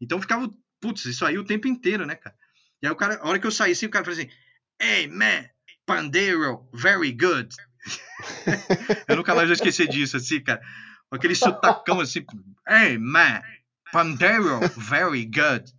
Então 0.00 0.20
ficava, 0.20 0.52
putz, 0.80 1.04
isso 1.04 1.24
aí 1.24 1.38
o 1.38 1.44
tempo 1.44 1.68
inteiro, 1.68 2.04
né, 2.04 2.16
cara? 2.16 2.34
E 2.82 2.88
aí 2.88 2.92
o 2.92 2.96
cara, 2.96 3.20
a 3.22 3.28
hora 3.28 3.38
que 3.38 3.46
eu 3.46 3.52
saí 3.52 3.70
assim, 3.70 3.86
o 3.86 3.90
cara 3.90 4.04
falou 4.04 4.18
assim: 4.18 4.28
Hey, 4.80 5.06
man, 5.06 5.48
Pandero, 5.86 6.68
very 6.74 7.12
good. 7.12 7.54
eu 9.06 9.14
nunca 9.14 9.32
mais 9.32 9.46
vou 9.46 9.54
esquecer 9.54 9.86
disso, 9.86 10.16
assim, 10.16 10.40
cara. 10.40 10.60
Aquele 11.08 11.36
sotacão 11.36 12.00
assim: 12.00 12.26
Hey, 12.66 12.98
man, 12.98 13.40
Pandero, 13.92 14.60
very 14.76 15.24
good. 15.24 15.72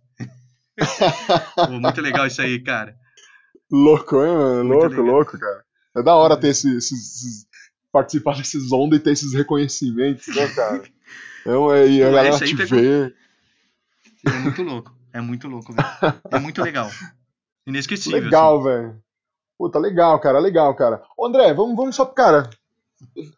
Pô, 1.54 1.80
muito 1.80 2.00
legal 2.00 2.26
isso 2.26 2.42
aí, 2.42 2.60
cara. 2.62 2.96
Louco, 3.70 4.16
hein, 4.16 4.34
mano? 4.34 4.64
Muito 4.64 4.80
louco, 4.80 4.96
legal. 4.96 5.14
louco, 5.14 5.38
cara. 5.38 5.64
É 5.96 6.02
da 6.02 6.14
hora 6.14 6.36
ter 6.36 6.48
esses, 6.48 6.92
esses 6.92 7.46
participar 7.92 8.36
desses 8.36 8.72
ondas 8.72 8.98
e 8.98 9.02
ter 9.02 9.12
esses 9.12 9.34
reconhecimentos, 9.34 10.26
né, 10.34 10.48
cara? 10.48 10.82
Então, 11.40 11.72
é, 11.74 11.88
e 11.88 12.02
a 12.02 12.10
galera 12.10 12.38
te 12.38 12.56
pegou... 12.56 12.78
vê. 12.78 13.14
É 14.26 14.38
muito 14.38 14.62
louco. 14.62 14.96
É 15.12 15.20
muito 15.20 15.48
louco, 15.48 15.72
velho. 15.72 16.20
É 16.30 16.38
muito 16.38 16.62
legal. 16.62 16.90
Inesquecível. 17.66 18.20
Legal, 18.20 18.58
assim. 18.58 18.64
velho. 18.64 19.02
Puta, 19.58 19.78
legal, 19.78 20.18
cara, 20.20 20.38
legal, 20.38 20.74
cara. 20.74 21.02
Ô, 21.16 21.26
André, 21.26 21.52
vamos, 21.52 21.76
vamos 21.76 21.94
só, 21.94 22.06
cara. 22.06 22.48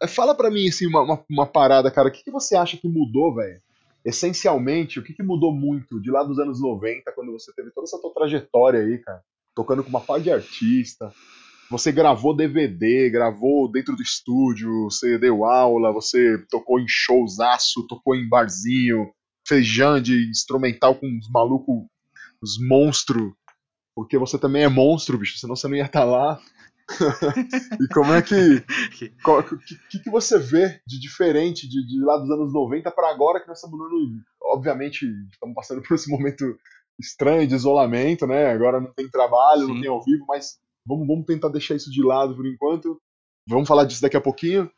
Fala 0.09 0.35
pra 0.35 0.51
mim, 0.51 0.69
assim, 0.69 0.87
uma, 0.87 1.03
uma, 1.03 1.25
uma 1.29 1.47
parada, 1.47 1.91
cara. 1.91 2.09
O 2.09 2.11
que, 2.11 2.23
que 2.23 2.31
você 2.31 2.55
acha 2.55 2.77
que 2.77 2.89
mudou, 2.89 3.35
velho? 3.35 3.61
Essencialmente, 4.05 4.99
o 4.99 5.03
que, 5.03 5.15
que, 5.15 5.23
mudou 5.23 5.53
muito 5.53 6.01
de 6.01 6.11
lá 6.11 6.23
dos 6.23 6.39
anos 6.39 6.61
90, 6.61 7.11
quando 7.13 7.33
você 7.33 7.53
teve 7.55 7.71
toda 7.71 7.87
essa 7.87 8.01
tua 8.01 8.13
trajetória 8.13 8.81
aí, 8.81 8.99
cara, 8.99 9.23
tocando 9.55 9.83
com 9.83 9.89
uma 9.89 10.01
par 10.01 10.21
de 10.21 10.31
artista, 10.31 11.13
você 11.71 11.91
gravou 11.91 12.37
DVD, 12.37 13.09
gravou 13.09 13.71
dentro 13.71 13.97
do 13.97 14.03
estúdio, 14.03 14.85
você 14.85 15.19
deu 15.19 15.45
aula, 15.45 15.93
você 15.93 16.39
tocou 16.51 16.79
em 16.79 16.87
showzaço, 16.87 17.87
tocou 17.87 18.15
em 18.15 18.29
barzinho, 18.29 19.11
fez 19.47 19.67
de 20.03 20.29
instrumental 20.29 20.95
com 20.95 21.07
os 21.19 21.31
malucos, 21.31 21.85
os 22.43 22.59
monstros, 22.61 23.33
porque 23.95 24.19
você 24.19 24.39
também 24.39 24.65
é 24.65 24.69
monstro, 24.69 25.17
bicho, 25.17 25.39
senão 25.39 25.57
você 25.57 25.67
não 25.67 25.77
ia 25.77 25.87
estar 25.87 26.01
tá 26.01 26.05
lá. 26.05 26.41
E 27.81 27.89
como 27.93 28.13
é 28.13 28.21
que. 28.21 28.35
O 29.27 29.59
que, 29.89 29.99
que, 30.01 30.11
você 30.11 30.39
vê 30.39 30.81
de 30.87 31.01
diferente 31.01 31.69
de, 31.69 31.87
de 31.87 32.05
lá 32.05 32.19
dos 32.19 32.31
anos 32.31 32.53
90 32.53 32.91
para 32.91 33.11
agora 33.11 33.41
que 33.41 33.49
nós 33.49 33.59
estamos 33.59 33.79
dando. 33.79 34.21
Obviamente, 34.43 35.07
estamos 35.33 35.55
passando 35.55 35.83
por 35.83 35.95
esse 35.95 36.11
momento 36.11 36.59
estranho 36.99 37.47
de 37.47 37.55
isolamento, 37.55 38.27
né? 38.27 38.53
Agora 38.53 38.81
não 38.81 38.93
tem 38.93 39.09
trabalho, 39.09 39.67
Sim. 39.67 39.75
não 39.75 39.81
tem 39.81 39.91
ao 39.91 40.03
vivo, 40.03 40.25
mas 40.29 40.59
vamos, 40.87 41.07
vamos 41.07 41.27
tentar 41.27 41.49
deixar 41.49 41.75
isso 41.75 41.91
de 41.91 42.03
lado 42.03 42.37
por 42.37 42.47
enquanto. 42.47 43.01
Vamos 43.49 43.69
falar 43.69 43.85
disso 43.85 44.03
daqui 44.03 44.17
a 44.17 44.21
pouquinho. 44.21 44.71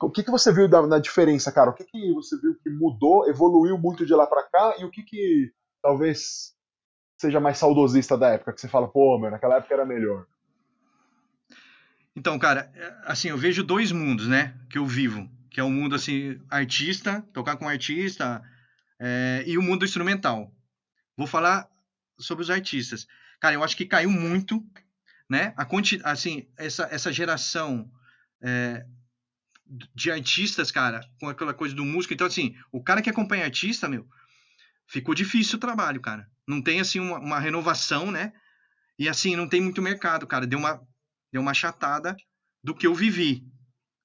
O 0.00 0.10
que, 0.10 0.22
que 0.22 0.30
você 0.30 0.52
viu 0.52 0.68
da, 0.68 0.86
na 0.86 0.98
diferença, 0.98 1.52
cara? 1.52 1.70
O 1.70 1.74
que, 1.74 1.84
que 1.84 2.12
você 2.14 2.38
viu 2.40 2.54
que 2.62 2.70
mudou, 2.70 3.28
evoluiu 3.28 3.76
muito 3.76 4.06
de 4.06 4.14
lá 4.14 4.26
para 4.26 4.44
cá 4.44 4.76
e 4.78 4.84
o 4.84 4.90
que, 4.90 5.02
que 5.02 5.52
talvez 5.82 6.54
seja 7.20 7.38
mais 7.38 7.58
saudosista 7.58 8.16
da 8.16 8.30
época, 8.30 8.52
que 8.52 8.60
você 8.60 8.68
fala, 8.68 8.88
pô, 8.88 9.18
meu, 9.18 9.30
naquela 9.30 9.56
época 9.56 9.74
era 9.74 9.84
melhor? 9.84 10.26
Então, 12.20 12.38
cara, 12.38 12.70
é, 12.74 12.94
assim, 13.06 13.28
eu 13.28 13.38
vejo 13.38 13.62
dois 13.64 13.90
mundos, 13.90 14.28
né, 14.28 14.54
que 14.68 14.76
eu 14.76 14.86
vivo, 14.86 15.26
que 15.50 15.58
é 15.58 15.64
o 15.64 15.70
mundo, 15.70 15.94
assim, 15.94 16.38
artista, 16.50 17.22
tocar 17.32 17.56
com 17.56 17.66
artista, 17.66 18.42
é, 18.98 19.42
e 19.46 19.56
o 19.56 19.62
mundo 19.62 19.86
instrumental. 19.86 20.54
Vou 21.16 21.26
falar 21.26 21.66
sobre 22.18 22.42
os 22.42 22.50
artistas. 22.50 23.06
Cara, 23.40 23.54
eu 23.54 23.64
acho 23.64 23.74
que 23.74 23.86
caiu 23.86 24.10
muito, 24.10 24.62
né, 25.30 25.54
a 25.56 25.64
quanti, 25.64 25.98
assim, 26.04 26.46
essa, 26.58 26.86
essa 26.92 27.10
geração 27.10 27.90
é, 28.42 28.84
de 29.94 30.10
artistas, 30.10 30.70
cara, 30.70 31.00
com 31.18 31.26
aquela 31.26 31.54
coisa 31.54 31.74
do 31.74 31.86
músico. 31.86 32.12
Então, 32.12 32.26
assim, 32.26 32.54
o 32.70 32.82
cara 32.82 33.00
que 33.00 33.08
acompanha 33.08 33.46
artista, 33.46 33.88
meu, 33.88 34.06
ficou 34.86 35.14
difícil 35.14 35.56
o 35.56 35.60
trabalho, 35.60 36.02
cara. 36.02 36.28
Não 36.46 36.60
tem, 36.60 36.80
assim, 36.80 37.00
uma, 37.00 37.18
uma 37.18 37.40
renovação, 37.40 38.10
né, 38.10 38.34
e, 38.98 39.08
assim, 39.08 39.36
não 39.36 39.48
tem 39.48 39.62
muito 39.62 39.80
mercado, 39.80 40.26
cara. 40.26 40.46
Deu 40.46 40.58
uma 40.58 40.86
deu 41.32 41.40
uma 41.40 41.54
chatada 41.54 42.16
do 42.62 42.74
que 42.74 42.86
eu 42.86 42.94
vivi, 42.94 43.46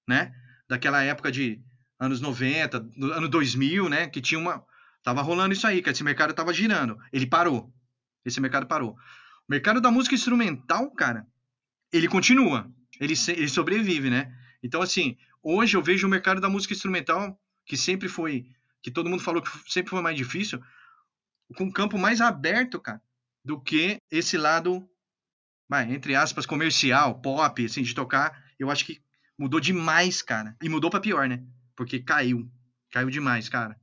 né? 0.08 0.34
Daquela 0.68 1.04
época 1.04 1.32
de 1.32 1.62
anos 2.00 2.22
90, 2.22 2.80
do 2.80 3.14
ano 3.14 3.28
2000, 3.28 3.90
né? 3.90 4.08
Que 4.08 4.22
tinha 4.22 4.40
uma. 4.40 4.66
Tava 5.04 5.22
rolando 5.22 5.54
isso 5.54 5.68
aí, 5.68 5.82
que 5.82 5.90
esse 5.90 6.04
mercado 6.04 6.34
tava 6.34 6.54
girando. 6.54 6.98
Ele 7.14 7.28
parou. 7.28 7.72
Esse 8.26 8.42
mercado 8.42 8.66
parou. 8.66 8.92
O 9.48 9.52
mercado 9.52 9.80
da 9.80 9.92
música 9.92 10.16
instrumental, 10.16 10.90
cara, 10.92 11.28
ele 11.92 12.08
continua. 12.08 12.72
Ele, 13.00 13.14
ele 13.30 13.50
sobrevive, 13.50 14.10
né? 14.10 14.36
Então, 14.64 14.82
assim, 14.82 15.18
hoje 15.44 15.78
eu 15.78 15.84
vejo 15.84 16.08
o 16.08 16.10
mercado 16.10 16.42
da 16.42 16.50
música 16.50 16.74
instrumental, 16.74 17.40
que 17.66 17.78
sempre 17.78 18.10
foi. 18.10 18.48
Que 18.82 18.90
todo 18.90 19.10
mundo 19.10 19.22
falou 19.22 19.42
que 19.42 19.50
sempre 19.72 19.92
foi 19.92 20.02
mais 20.02 20.18
difícil, 20.18 20.62
com 21.56 21.66
um 21.66 21.72
campo 21.72 21.98
mais 21.98 22.22
aberto, 22.22 22.80
cara, 22.80 23.02
do 23.44 23.60
que 23.60 23.98
esse 24.10 24.38
lado 24.38 24.88
vai, 25.68 25.92
entre 25.92 26.16
aspas, 26.16 26.46
comercial, 26.46 27.20
pop, 27.22 27.66
assim, 27.66 27.82
de 27.82 27.94
tocar, 27.94 28.44
eu 28.60 28.70
acho 28.70 28.86
que 28.86 29.02
mudou 29.38 29.60
demais, 29.60 30.22
cara. 30.22 30.56
E 30.62 30.70
mudou 30.70 30.90
para 30.90 31.00
pior, 31.00 31.28
né? 31.28 31.44
Porque 31.76 32.00
caiu. 32.00 32.50
Caiu 32.92 33.10
demais, 33.10 33.50
cara. 33.50 33.76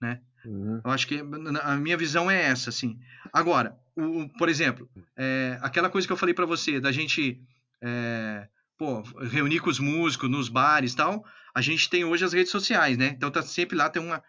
Né? 0.00 0.20
Uhum. 0.44 0.80
Eu 0.84 0.90
acho 0.90 1.06
que 1.06 1.22
a 1.62 1.76
minha 1.76 1.96
visão 1.96 2.30
é 2.30 2.42
essa, 2.42 2.70
assim. 2.70 2.98
Agora, 3.32 3.78
o, 3.96 4.28
por 4.38 4.48
exemplo, 4.48 4.88
é, 5.16 5.58
aquela 5.62 5.90
coisa 5.90 6.06
que 6.06 6.12
eu 6.12 6.16
falei 6.16 6.34
para 6.34 6.46
você, 6.46 6.80
da 6.80 6.92
gente 6.92 7.40
é, 7.82 8.48
pô, 8.78 9.02
reunir 9.30 9.60
com 9.60 9.70
os 9.70 9.78
músicos 9.78 10.30
nos 10.30 10.48
bares 10.48 10.92
e 10.92 10.96
tal, 10.96 11.24
a 11.54 11.60
gente 11.60 11.88
tem 11.88 12.04
hoje 12.04 12.24
as 12.24 12.32
redes 12.32 12.50
sociais, 12.50 12.96
né? 12.96 13.08
Então 13.08 13.30
tá 13.30 13.42
sempre 13.42 13.76
lá, 13.76 13.88
tem 13.88 14.02
uma. 14.02 14.22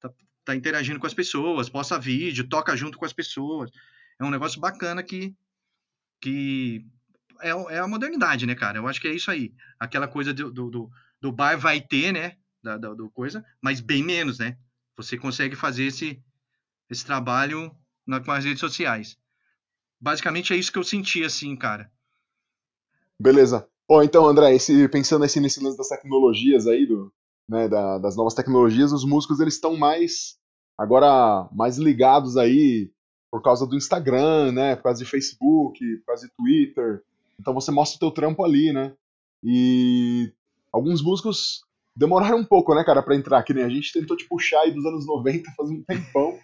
Tá, 0.00 0.10
tá 0.44 0.56
interagindo 0.56 0.98
com 0.98 1.06
as 1.06 1.14
pessoas, 1.14 1.68
posta 1.68 1.98
vídeo, 1.98 2.48
toca 2.48 2.76
junto 2.76 2.98
com 2.98 3.04
as 3.04 3.12
pessoas. 3.12 3.70
É 4.18 4.24
um 4.24 4.30
negócio 4.30 4.60
bacana 4.60 5.02
que. 5.02 5.34
Que 6.22 6.86
é, 7.40 7.50
é 7.50 7.78
a 7.80 7.88
modernidade, 7.88 8.46
né, 8.46 8.54
cara? 8.54 8.78
Eu 8.78 8.86
acho 8.86 9.00
que 9.00 9.08
é 9.08 9.14
isso 9.14 9.30
aí. 9.30 9.52
Aquela 9.78 10.06
coisa 10.06 10.32
do, 10.32 10.50
do, 10.50 10.90
do, 11.20 11.32
bar 11.32 11.58
vai 11.58 11.80
ter, 11.80 12.12
né? 12.12 12.36
Da, 12.62 12.78
da, 12.78 12.94
do 12.94 13.10
coisa, 13.10 13.44
mas 13.60 13.80
bem 13.80 14.04
menos, 14.04 14.38
né? 14.38 14.56
Você 14.96 15.18
consegue 15.18 15.56
fazer 15.56 15.84
esse, 15.84 16.22
esse 16.88 17.04
trabalho 17.04 17.76
na, 18.06 18.20
com 18.20 18.30
as 18.30 18.44
redes 18.44 18.60
sociais. 18.60 19.18
Basicamente 20.00 20.52
é 20.52 20.56
isso 20.56 20.70
que 20.70 20.78
eu 20.78 20.84
senti, 20.84 21.24
assim, 21.24 21.56
cara. 21.56 21.90
Beleza. 23.20 23.68
Bom, 23.88 24.00
então, 24.00 24.26
André, 24.26 24.54
esse, 24.54 24.88
pensando 24.88 25.24
assim, 25.24 25.40
nesse 25.40 25.62
lance 25.62 25.76
das 25.76 25.88
tecnologias 25.88 26.68
aí, 26.68 26.86
do, 26.86 27.12
né, 27.48 27.68
da, 27.68 27.98
das 27.98 28.16
novas 28.16 28.34
tecnologias, 28.34 28.92
os 28.92 29.04
músicos 29.04 29.40
eles 29.40 29.54
estão 29.54 29.76
mais 29.76 30.38
agora 30.78 31.48
mais 31.52 31.78
ligados 31.78 32.36
aí 32.36 32.90
por 33.32 33.40
causa 33.40 33.66
do 33.66 33.74
Instagram, 33.74 34.52
né, 34.52 34.76
por 34.76 34.82
causa 34.82 35.02
de 35.02 35.10
Facebook, 35.10 35.96
por 35.96 36.06
causa 36.06 36.26
de 36.26 36.32
Twitter. 36.36 37.02
Então 37.40 37.54
você 37.54 37.70
mostra 37.70 37.96
o 37.96 37.98
teu 37.98 38.10
trampo 38.10 38.44
ali, 38.44 38.74
né? 38.74 38.92
E 39.42 40.30
alguns 40.70 41.02
músicos 41.02 41.62
demoraram 41.96 42.36
um 42.36 42.44
pouco, 42.44 42.74
né, 42.74 42.84
cara, 42.84 43.02
para 43.02 43.16
entrar, 43.16 43.42
que 43.42 43.54
nem 43.54 43.64
a 43.64 43.70
gente 43.70 43.90
tentou 43.90 44.18
te 44.18 44.28
puxar 44.28 44.60
aí 44.60 44.70
dos 44.70 44.84
anos 44.84 45.06
90, 45.06 45.50
faz 45.56 45.70
um 45.70 45.82
tempão, 45.82 46.38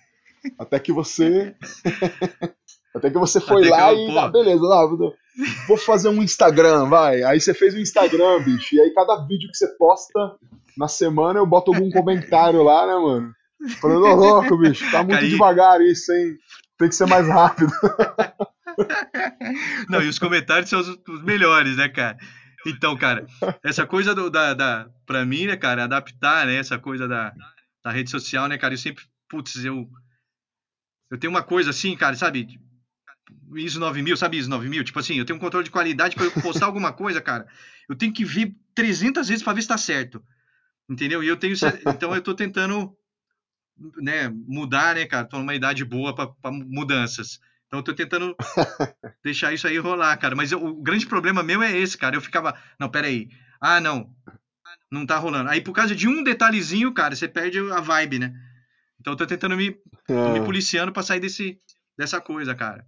até 0.58 0.80
que 0.80 0.90
você 0.90 1.54
até 2.96 3.10
que 3.10 3.18
você 3.18 3.38
foi 3.38 3.66
até 3.66 3.70
lá 3.70 3.92
eu, 3.92 3.98
e 3.98 4.18
ah, 4.18 4.28
beleza, 4.28 4.62
lá, 4.62 4.86
vou 5.66 5.76
fazer 5.76 6.08
um 6.08 6.22
Instagram, 6.22 6.88
vai. 6.88 7.22
Aí 7.22 7.38
você 7.38 7.52
fez 7.52 7.74
um 7.74 7.80
Instagram, 7.80 8.42
bicho, 8.42 8.74
e 8.74 8.80
aí 8.80 8.94
cada 8.94 9.26
vídeo 9.26 9.50
que 9.50 9.58
você 9.58 9.68
posta 9.76 10.36
na 10.74 10.88
semana 10.88 11.38
eu 11.38 11.46
boto 11.46 11.70
algum 11.70 11.90
comentário 11.90 12.62
lá, 12.62 12.86
né, 12.86 12.94
mano? 12.94 13.34
Falando, 13.78 14.06
ô 14.06 14.14
louco, 14.14 14.56
bicho, 14.56 14.90
tá 14.90 15.02
muito 15.02 15.28
devagar 15.28 15.82
isso, 15.82 16.12
hein? 16.12 16.38
Tem 16.78 16.88
que 16.88 16.94
ser 16.94 17.06
mais 17.06 17.28
rápido. 17.28 17.72
Não, 19.88 20.02
e 20.02 20.08
os 20.08 20.18
comentários 20.18 20.70
são 20.70 20.80
os, 20.80 20.88
os 20.88 21.22
melhores, 21.22 21.76
né, 21.76 21.88
cara? 21.88 22.16
Então, 22.66 22.96
cara, 22.96 23.26
essa 23.64 23.86
coisa 23.86 24.14
do, 24.14 24.30
da, 24.30 24.54
da. 24.54 24.88
Pra 25.04 25.24
mim, 25.24 25.46
né, 25.46 25.56
cara, 25.56 25.84
adaptar, 25.84 26.46
né, 26.46 26.54
essa 26.54 26.78
coisa 26.78 27.08
da, 27.08 27.32
da 27.84 27.90
rede 27.90 28.10
social, 28.10 28.48
né, 28.48 28.56
cara, 28.56 28.74
eu 28.74 28.78
sempre. 28.78 29.04
Putz, 29.28 29.64
eu. 29.64 29.88
Eu 31.10 31.18
tenho 31.18 31.32
uma 31.32 31.42
coisa 31.42 31.70
assim, 31.70 31.96
cara, 31.96 32.14
sabe? 32.14 32.60
ISO 33.56 33.80
9000, 33.80 34.16
sabe 34.16 34.36
ISO 34.36 34.50
9000? 34.50 34.84
Tipo 34.84 34.98
assim, 34.98 35.14
eu 35.14 35.24
tenho 35.24 35.38
um 35.38 35.40
controle 35.40 35.64
de 35.64 35.70
qualidade 35.70 36.14
para 36.14 36.26
eu 36.26 36.32
postar 36.32 36.66
alguma 36.66 36.92
coisa, 36.92 37.20
cara. 37.20 37.46
Eu 37.88 37.96
tenho 37.96 38.12
que 38.12 38.24
vir 38.24 38.54
300 38.74 39.28
vezes 39.28 39.42
para 39.42 39.54
ver 39.54 39.62
se 39.62 39.68
tá 39.68 39.78
certo. 39.78 40.22
Entendeu? 40.88 41.22
E 41.22 41.28
eu 41.28 41.36
tenho. 41.36 41.54
Então 41.86 42.14
eu 42.14 42.22
tô 42.22 42.34
tentando 42.34 42.96
né, 43.96 44.28
mudar, 44.46 44.94
né, 44.94 45.06
cara? 45.06 45.26
Tô 45.26 45.38
numa 45.38 45.54
idade 45.54 45.84
boa 45.84 46.14
para 46.14 46.50
mudanças. 46.50 47.40
Então 47.66 47.80
eu 47.80 47.82
tô 47.82 47.94
tentando 47.94 48.34
deixar 49.22 49.52
isso 49.52 49.66
aí 49.66 49.78
rolar, 49.78 50.16
cara. 50.16 50.34
Mas 50.34 50.52
eu, 50.52 50.64
o 50.64 50.82
grande 50.82 51.06
problema 51.06 51.42
meu 51.42 51.62
é 51.62 51.76
esse, 51.76 51.96
cara. 51.96 52.16
Eu 52.16 52.20
ficava, 52.20 52.54
não, 52.78 52.88
peraí. 52.88 53.28
Ah, 53.60 53.80
não. 53.80 54.10
Não 54.90 55.04
tá 55.04 55.18
rolando. 55.18 55.50
Aí 55.50 55.60
por 55.60 55.72
causa 55.72 55.94
de 55.94 56.08
um 56.08 56.22
detalhezinho, 56.22 56.92
cara, 56.92 57.14
você 57.14 57.28
perde 57.28 57.58
a 57.58 57.80
vibe, 57.80 58.18
né? 58.18 58.34
Então 58.98 59.12
eu 59.12 59.16
tô 59.16 59.26
tentando 59.26 59.56
me, 59.56 59.76
é. 60.08 60.32
me 60.32 60.44
policiando 60.44 60.92
pra 60.92 61.02
sair 61.02 61.20
desse, 61.20 61.60
dessa 61.96 62.20
coisa, 62.20 62.54
cara. 62.54 62.86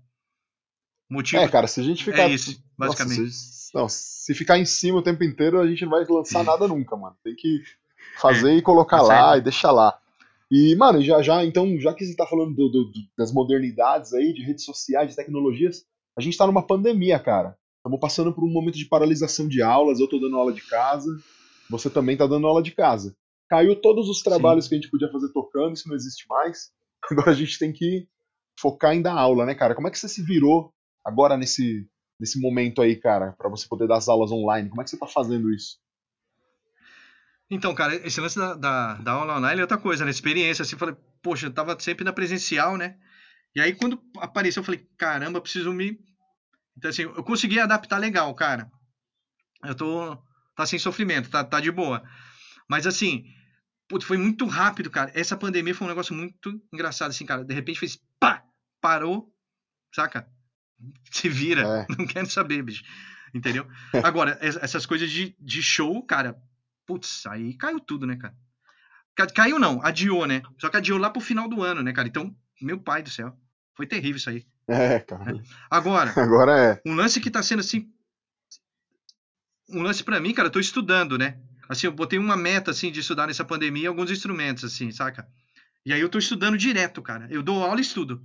Motivo... 1.11 1.43
É, 1.43 1.49
cara, 1.49 1.67
se 1.67 1.81
a 1.81 1.83
gente 1.83 2.05
ficar. 2.05 2.23
É 2.23 2.29
isso, 2.29 2.63
basicamente. 2.79 3.21
Nossa, 3.21 3.33
se, 3.33 3.75
não, 3.75 3.89
se 3.89 4.35
ficar 4.35 4.59
em 4.59 4.65
cima 4.65 4.99
o 4.99 5.03
tempo 5.03 5.25
inteiro, 5.25 5.61
a 5.61 5.67
gente 5.67 5.83
não 5.83 5.91
vai 5.91 6.05
lançar 6.09 6.43
nada 6.45 6.67
nunca, 6.67 6.97
mano. 6.97 7.17
Tem 7.23 7.35
que 7.35 7.63
fazer 8.17 8.51
é, 8.51 8.57
e 8.57 8.63
colocar 8.63 8.99
tá 8.99 9.03
lá 9.03 9.37
e 9.37 9.41
deixar 9.41 9.73
lá. 9.73 9.99
E, 10.51 10.75
mano, 10.75 11.01
já, 11.01 11.23
já, 11.23 11.45
então, 11.45 11.79
já 11.79 11.95
que 11.95 12.05
você 12.05 12.17
tá 12.17 12.27
falando 12.27 12.55
do, 12.55 12.69
do, 12.69 12.93
das 13.17 13.33
modernidades 13.33 14.13
aí, 14.13 14.33
de 14.33 14.43
redes 14.43 14.65
sociais, 14.65 15.11
de 15.11 15.17
tecnologias, 15.17 15.85
a 16.19 16.21
gente 16.21 16.37
tá 16.37 16.47
numa 16.47 16.67
pandemia, 16.67 17.19
cara. 17.21 17.57
Estamos 17.77 18.01
passando 18.01 18.35
por 18.35 18.45
um 18.45 18.53
momento 18.53 18.77
de 18.77 18.85
paralisação 18.85 19.47
de 19.47 19.63
aulas, 19.63 20.01
eu 20.01 20.09
tô 20.09 20.19
dando 20.19 20.37
aula 20.37 20.53
de 20.53 20.63
casa, 20.63 21.09
você 21.71 21.89
também 21.89 22.17
tá 22.17 22.27
dando 22.27 22.47
aula 22.47 22.63
de 22.63 22.73
casa. 22.73 23.17
Caiu 23.49 23.81
todos 23.81 24.09
os 24.09 24.23
trabalhos 24.23 24.65
Sim. 24.65 24.69
que 24.69 24.75
a 24.75 24.79
gente 24.79 24.91
podia 24.91 25.11
fazer 25.11 25.33
tocando, 25.33 25.75
isso 25.75 25.89
não 25.89 25.95
existe 25.95 26.27
mais. 26.29 26.71
Agora 27.11 27.31
a 27.31 27.35
gente 27.35 27.59
tem 27.59 27.73
que 27.73 28.07
focar 28.59 28.95
em 28.95 29.01
dar 29.01 29.15
aula, 29.15 29.47
né, 29.47 29.55
cara? 29.55 29.75
Como 29.75 29.89
é 29.89 29.91
que 29.91 29.99
você 29.99 30.09
se 30.09 30.23
virou 30.23 30.73
agora 31.05 31.37
nesse, 31.37 31.89
nesse 32.19 32.41
momento 32.41 32.83
aí, 32.83 32.97
cara, 32.97 33.33
para 33.39 33.49
você 33.49 33.67
poder 33.67 33.89
dar 33.89 33.97
as 33.97 34.09
aulas 34.09 34.31
online? 34.31 34.69
Como 34.69 34.83
é 34.83 34.85
que 34.85 34.91
você 34.91 34.99
tá 34.99 35.07
fazendo 35.07 35.51
isso? 35.51 35.79
Então, 37.51 37.75
cara, 37.75 37.95
esse 38.07 38.21
lance 38.21 38.39
da, 38.39 38.55
da, 38.55 38.95
da 38.95 39.13
aula 39.13 39.37
online 39.37 39.61
é 39.61 39.65
outra 39.65 39.77
coisa, 39.77 40.05
né? 40.05 40.11
Experiência, 40.11 40.63
assim, 40.63 40.77
falei, 40.77 40.95
poxa, 41.21 41.47
eu 41.47 41.51
tava 41.53 41.79
sempre 41.81 42.05
na 42.05 42.13
presencial, 42.13 42.77
né? 42.77 42.97
E 43.55 43.61
aí, 43.61 43.75
quando 43.75 44.01
apareceu, 44.19 44.61
eu 44.61 44.65
falei, 44.65 44.87
caramba, 44.97 45.41
preciso 45.41 45.73
me. 45.73 45.99
Então, 46.77 46.91
assim, 46.91 47.03
eu 47.03 47.25
consegui 47.25 47.59
adaptar 47.59 47.99
legal, 47.99 48.33
cara. 48.35 48.71
Eu 49.65 49.75
tô. 49.75 50.17
Tá 50.55 50.65
sem 50.65 50.79
sofrimento, 50.79 51.31
tá, 51.31 51.43
tá 51.43 51.59
de 51.59 51.73
boa. 51.73 52.03
Mas, 52.69 52.87
assim, 52.87 53.25
putz, 53.89 54.05
foi 54.05 54.17
muito 54.17 54.47
rápido, 54.47 54.89
cara. 54.89 55.11
Essa 55.15 55.37
pandemia 55.37 55.75
foi 55.75 55.87
um 55.87 55.91
negócio 55.91 56.15
muito 56.15 56.63
engraçado, 56.73 57.11
assim, 57.11 57.27
cara. 57.27 57.45
De 57.45 57.53
repente 57.53 57.81
fez 57.81 57.99
pá! 58.21 58.45
Parou, 58.81 59.35
saca? 59.93 60.29
Se 61.11 61.29
vira, 61.29 61.63
é. 61.63 61.87
não 61.97 62.07
quero 62.07 62.31
saber, 62.31 62.63
bicho. 62.63 62.85
Entendeu? 63.35 63.67
Agora, 64.05 64.39
essas 64.41 64.87
coisas 64.87 65.11
de, 65.11 65.35
de 65.41 65.63
show, 65.63 66.03
cara, 66.05 66.41
Putz, 66.91 67.25
aí 67.27 67.55
caiu 67.55 67.79
tudo, 67.79 68.05
né, 68.05 68.17
cara? 68.17 68.35
Caiu 69.33 69.61
não, 69.61 69.81
adiou, 69.81 70.27
né? 70.27 70.43
Só 70.61 70.69
que 70.69 70.77
adiou 70.77 70.99
lá 70.99 71.09
pro 71.09 71.21
final 71.21 71.49
do 71.49 71.63
ano, 71.63 71.85
né, 71.85 71.93
cara? 71.93 72.09
Então, 72.09 72.35
meu 72.61 72.81
pai 72.81 73.01
do 73.01 73.09
céu. 73.09 73.33
Foi 73.77 73.87
terrível 73.87 74.17
isso 74.17 74.29
aí. 74.29 74.45
É, 74.67 74.99
cara. 74.99 75.41
Agora, 75.71 76.13
Agora 76.21 76.59
é. 76.59 76.83
um 76.85 76.97
lance 76.97 77.21
que 77.21 77.31
tá 77.31 77.45
sendo 77.45 77.61
assim. 77.61 77.89
Um 79.69 79.83
lance 79.83 80.03
para 80.03 80.19
mim, 80.19 80.35
cara, 80.35 80.49
eu 80.49 80.53
tô 80.53 80.59
estudando, 80.59 81.17
né? 81.17 81.41
Assim, 81.69 81.87
eu 81.87 81.93
botei 81.93 82.19
uma 82.19 82.37
meta, 82.37 82.73
assim, 82.73 82.91
de 82.91 82.99
estudar 82.99 83.29
nessa 83.29 83.45
pandemia 83.45 83.89
alguns 83.89 84.11
instrumentos, 84.11 84.65
assim, 84.65 84.91
saca? 84.91 85.29
E 85.87 85.93
aí 85.93 86.01
eu 86.01 86.09
tô 86.09 86.19
estudando 86.19 86.59
direto, 86.59 87.01
cara. 87.01 87.29
Eu 87.31 87.41
dou 87.41 87.63
aula 87.63 87.79
e 87.79 87.83
estudo. 87.83 88.21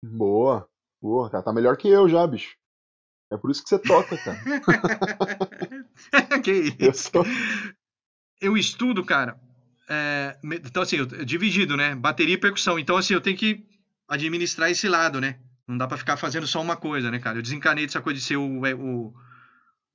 Boa. 0.00 0.68
Boa, 1.02 1.28
cara. 1.28 1.42
Tá 1.42 1.52
melhor 1.52 1.76
que 1.76 1.88
eu 1.88 2.08
já, 2.08 2.24
bicho. 2.24 2.56
É 3.34 3.36
por 3.36 3.50
isso 3.50 3.64
que 3.64 3.68
você 3.68 3.78
toca, 3.80 4.16
cara. 4.16 4.38
que 6.42 6.52
isso? 6.52 6.76
Eu, 6.78 6.94
sou... 6.94 7.26
eu 8.40 8.56
estudo, 8.56 9.04
cara. 9.04 9.38
É, 9.88 10.38
então, 10.66 10.82
assim, 10.82 10.96
eu, 10.96 11.06
dividido, 11.06 11.76
né? 11.76 11.94
Bateria 11.94 12.34
e 12.34 12.38
percussão. 12.38 12.78
Então, 12.78 12.96
assim, 12.96 13.14
eu 13.14 13.20
tenho 13.20 13.36
que 13.36 13.64
administrar 14.08 14.70
esse 14.70 14.88
lado, 14.88 15.20
né? 15.20 15.38
Não 15.66 15.78
dá 15.78 15.86
para 15.86 15.96
ficar 15.96 16.16
fazendo 16.16 16.46
só 16.46 16.60
uma 16.60 16.76
coisa, 16.76 17.10
né, 17.10 17.18
cara? 17.18 17.38
Eu 17.38 17.42
desencanei 17.42 17.86
dessa 17.86 18.00
coisa 18.00 18.18
de 18.18 18.24
ser 18.24 18.36
o. 18.36 18.66
É, 18.66 18.74
o 18.74 19.12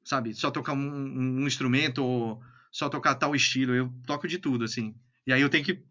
sabe, 0.03 0.33
só 0.33 0.49
tocar 0.49 0.73
um, 0.73 0.77
um, 0.77 1.45
instrumento 1.45 2.03
ou 2.03 2.41
só 2.71 2.89
tocar 2.89 3.15
tal 3.15 3.35
estilo. 3.35 3.73
Eu 3.73 3.93
toco 4.05 4.27
de 4.27 4.39
tudo, 4.39 4.65
assim. 4.65 4.95
E 5.27 5.33
aí 5.33 5.41
eu 5.41 5.49
tenho 5.49 5.63
que 5.63 5.83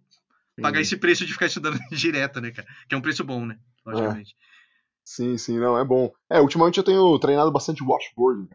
pagar 0.60 0.80
esse 0.80 0.96
preço 0.96 1.24
de 1.24 1.32
ficar 1.32 1.46
estudando 1.46 1.78
direto, 1.92 2.40
né, 2.40 2.50
cara? 2.50 2.66
Que 2.88 2.94
é 2.94 2.98
um 2.98 3.02
preço 3.02 3.22
bom, 3.22 3.46
né? 3.46 3.58
Logicamente. 3.86 4.32
É. 4.32 4.48
Sim, 5.04 5.38
sim, 5.38 5.58
não, 5.58 5.78
é 5.78 5.84
bom. 5.84 6.12
É, 6.28 6.40
ultimamente 6.40 6.78
eu 6.78 6.84
tenho 6.84 7.18
treinado 7.18 7.50
bastante 7.50 7.82
washboard, 7.82 8.48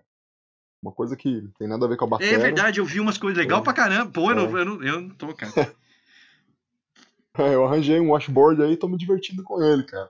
Uma 0.84 0.91
coisa 0.91 1.15
que 1.15 1.49
tem 1.57 1.65
nada 1.65 1.86
a 1.86 1.88
ver 1.88 1.95
com 1.95 2.03
a 2.03 2.09
bateria. 2.09 2.36
É 2.36 2.38
verdade, 2.38 2.81
eu 2.81 2.86
vi 2.86 2.99
umas 2.99 3.17
coisas 3.17 3.38
legais 3.38 3.61
é. 3.61 3.63
pra 3.63 3.71
caramba. 3.71 4.11
Pô, 4.11 4.29
eu, 4.29 4.31
é. 4.31 4.36
não, 4.36 4.57
eu, 4.57 4.65
não, 4.65 4.84
eu 4.84 5.01
não 5.01 5.09
tô, 5.11 5.34
cara. 5.34 5.53
é, 7.39 7.55
eu 7.55 7.65
arranjei 7.65 8.01
um 8.01 8.11
washboard 8.11 8.61
aí 8.61 8.73
e 8.73 8.77
tô 8.77 8.89
me 8.89 8.97
divertindo 8.97 9.41
com 9.43 9.63
ele, 9.63 9.84
cara. 9.84 10.09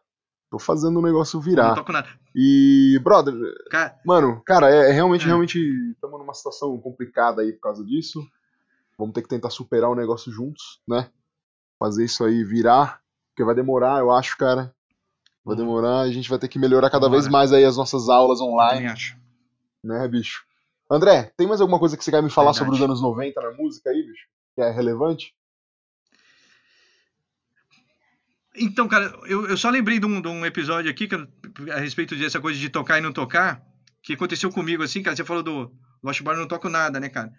Tô 0.50 0.58
fazendo 0.58 0.98
o 0.98 1.02
negócio 1.02 1.40
virar. 1.40 1.70
Não 1.70 1.76
toco 1.76 1.92
nada. 1.92 2.10
E, 2.36 3.00
brother, 3.04 3.36
cara... 3.70 3.96
mano, 4.04 4.42
cara, 4.44 4.68
é, 4.68 4.90
é 4.90 4.92
realmente, 4.92 5.26
é. 5.26 5.28
realmente 5.28 5.60
estamos 5.92 6.20
numa 6.20 6.34
situação 6.34 6.76
complicada 6.80 7.44
aí 7.44 7.54
por 7.54 7.62
causa 7.62 7.86
disso. 7.86 8.20
Vamos 8.98 9.14
ter 9.14 9.22
que 9.22 9.30
tentar 9.30 9.52
superar 9.52 9.92
o 9.92 9.96
negócio 9.96 10.32
juntos, 10.32 10.82
né? 10.88 11.08
Fazer 11.78 12.06
isso 12.06 12.26
aí 12.26 12.44
virar, 12.44 13.00
porque 13.30 13.44
vai 13.44 13.54
demorar, 13.54 14.00
eu 14.00 14.10
acho, 14.10 14.36
cara. 14.38 14.74
Vai 15.46 15.56
demorar, 15.56 16.00
a 16.00 16.12
gente 16.12 16.30
vai 16.30 16.40
ter 16.40 16.48
que 16.48 16.58
melhorar 16.58 16.90
cada 16.90 17.10
vez 17.10 17.28
mais 17.28 17.54
aí 17.54 17.64
as 17.64 17.78
nossas 17.78 18.10
aulas 18.10 18.42
online. 18.42 18.88
acho. 18.88 19.18
Né, 19.84 20.08
bicho? 20.08 20.46
André, 20.94 21.34
tem 21.36 21.48
mais 21.48 21.60
alguma 21.60 21.80
coisa 21.80 21.98
que 21.98 22.04
você 22.04 22.12
quer 22.12 22.22
me 22.22 22.30
falar 22.30 22.52
Verdade. 22.52 22.66
sobre 22.66 22.76
os 22.76 22.82
anos 22.84 23.02
90 23.02 23.42
na 23.42 23.52
música 23.52 23.90
aí, 23.90 24.04
bicho? 24.04 24.28
Que 24.56 24.62
é 24.62 24.70
relevante? 24.70 25.34
Então, 28.56 28.88
cara, 28.88 29.06
eu, 29.26 29.48
eu 29.48 29.58
só 29.58 29.72
lembrei 29.72 30.00
de 30.00 30.06
um, 30.06 30.22
de 30.22 30.28
um 30.28 30.46
episódio 30.46 30.92
aqui 30.92 31.08
que, 31.08 31.16
a 31.72 31.80
respeito 31.80 32.16
dessa 32.16 32.40
coisa 32.40 32.60
de 32.60 32.70
tocar 32.70 33.00
e 33.00 33.02
não 33.02 33.12
tocar, 33.12 33.64
que 34.04 34.14
aconteceu 34.14 34.52
comigo 34.52 34.84
assim, 34.84 35.02
cara. 35.02 35.16
Você 35.16 35.24
falou 35.24 35.42
do 35.42 35.74
Lost 36.04 36.22
Bar, 36.22 36.36
não 36.36 36.48
toco 36.48 36.70
nada, 36.70 37.00
né, 37.00 37.10
cara? 37.10 37.32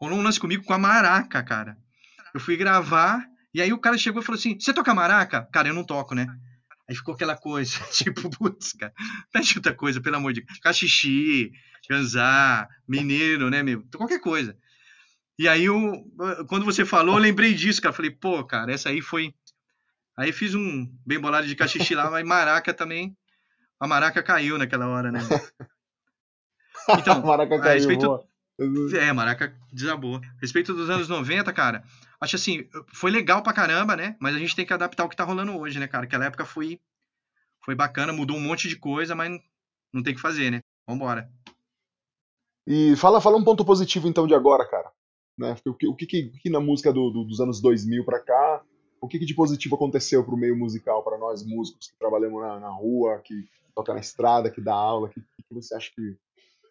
Rolou 0.00 0.18
um 0.18 0.22
lance 0.22 0.38
comigo 0.38 0.64
com 0.64 0.72
a 0.72 0.78
maraca, 0.78 1.42
cara. 1.42 1.76
Eu 2.32 2.38
fui 2.38 2.56
gravar, 2.56 3.26
e 3.52 3.60
aí 3.60 3.72
o 3.72 3.80
cara 3.80 3.98
chegou 3.98 4.22
e 4.22 4.24
falou 4.24 4.38
assim: 4.38 4.56
Você 4.58 4.72
toca 4.72 4.94
maraca? 4.94 5.48
Cara, 5.52 5.68
eu 5.68 5.74
não 5.74 5.82
toco, 5.82 6.14
né? 6.14 6.26
Aí 6.92 6.94
ficou 6.94 7.14
aquela 7.14 7.34
coisa, 7.34 7.78
tipo, 7.90 8.28
putz, 8.28 8.74
cara, 8.74 8.92
pede 9.32 9.56
outra 9.56 9.74
coisa, 9.74 9.98
pelo 9.98 10.16
amor 10.16 10.34
de 10.34 10.42
Deus. 10.42 10.58
Cachixi, 10.58 11.50
Ganzá, 11.88 12.68
Mineiro, 12.86 13.48
né, 13.48 13.62
meu? 13.62 13.82
Qualquer 13.96 14.20
coisa. 14.20 14.54
E 15.38 15.48
aí, 15.48 15.64
eu, 15.64 16.04
quando 16.48 16.66
você 16.66 16.84
falou, 16.84 17.16
eu 17.16 17.22
lembrei 17.22 17.54
disso, 17.54 17.80
cara. 17.80 17.94
Falei, 17.94 18.10
pô, 18.10 18.44
cara, 18.44 18.70
essa 18.70 18.90
aí 18.90 19.00
foi. 19.00 19.34
Aí 20.18 20.32
fiz 20.32 20.54
um 20.54 20.86
bem 21.06 21.18
bolado 21.18 21.46
de 21.46 21.56
cachixi 21.56 21.94
lá, 21.94 22.10
mas 22.10 22.26
maraca 22.26 22.74
também. 22.74 23.16
A 23.80 23.88
maraca 23.88 24.22
caiu 24.22 24.58
naquela 24.58 24.86
hora, 24.86 25.10
né? 25.10 25.20
Então, 26.98 27.18
a 27.18 27.24
maraca 27.24 27.60
caiu, 27.60 27.70
a 27.70 27.74
respeito... 27.74 28.06
Boa. 28.06 28.26
É, 28.98 29.12
maraca 29.12 29.56
desabou. 29.72 30.16
A 30.16 30.40
respeito 30.40 30.74
dos 30.74 30.90
anos 30.90 31.08
90, 31.08 31.52
cara, 31.52 31.84
acho 32.22 32.36
assim, 32.36 32.68
foi 32.94 33.10
legal 33.10 33.42
pra 33.42 33.52
caramba, 33.52 33.96
né? 33.96 34.16
Mas 34.20 34.34
a 34.34 34.38
gente 34.38 34.54
tem 34.54 34.64
que 34.64 34.72
adaptar 34.72 35.04
o 35.04 35.08
que 35.08 35.16
tá 35.16 35.24
rolando 35.24 35.58
hoje, 35.58 35.80
né, 35.80 35.88
cara? 35.88 36.04
Aquela 36.04 36.24
época 36.24 36.44
foi, 36.44 36.80
foi 37.64 37.74
bacana, 37.74 38.12
mudou 38.12 38.36
um 38.36 38.40
monte 38.40 38.68
de 38.68 38.76
coisa, 38.76 39.14
mas 39.14 39.40
não 39.92 40.02
tem 40.02 40.14
que 40.14 40.20
fazer, 40.20 40.50
né? 40.50 40.60
Vambora. 40.86 41.28
E 42.64 42.94
fala, 42.94 43.20
fala 43.20 43.36
um 43.36 43.42
ponto 43.42 43.64
positivo 43.64 44.06
então 44.06 44.24
de 44.26 44.34
agora, 44.34 44.64
cara. 44.64 44.90
Né? 45.36 45.56
O, 45.66 45.74
que, 45.74 45.86
o 45.88 45.94
que, 45.96 46.06
que, 46.06 46.50
na 46.50 46.60
música 46.60 46.92
do, 46.92 47.10
do, 47.10 47.24
dos 47.24 47.40
anos 47.40 47.60
2000 47.60 48.04
pra 48.04 48.20
cá, 48.20 48.62
o 49.00 49.08
que, 49.08 49.18
que 49.18 49.26
de 49.26 49.34
positivo 49.34 49.74
aconteceu 49.74 50.24
pro 50.24 50.36
meio 50.36 50.56
musical, 50.56 51.02
para 51.02 51.18
nós 51.18 51.44
músicos 51.44 51.88
que 51.88 51.98
trabalhamos 51.98 52.40
na, 52.40 52.60
na, 52.60 52.70
rua, 52.70 53.18
que 53.18 53.48
toca 53.74 53.92
na 53.92 54.00
estrada, 54.00 54.48
que 54.48 54.60
dá 54.60 54.74
aula? 54.74 55.08
O 55.08 55.10
que, 55.10 55.20
que 55.20 55.54
você 55.54 55.74
acha 55.74 55.90
que 55.92 56.16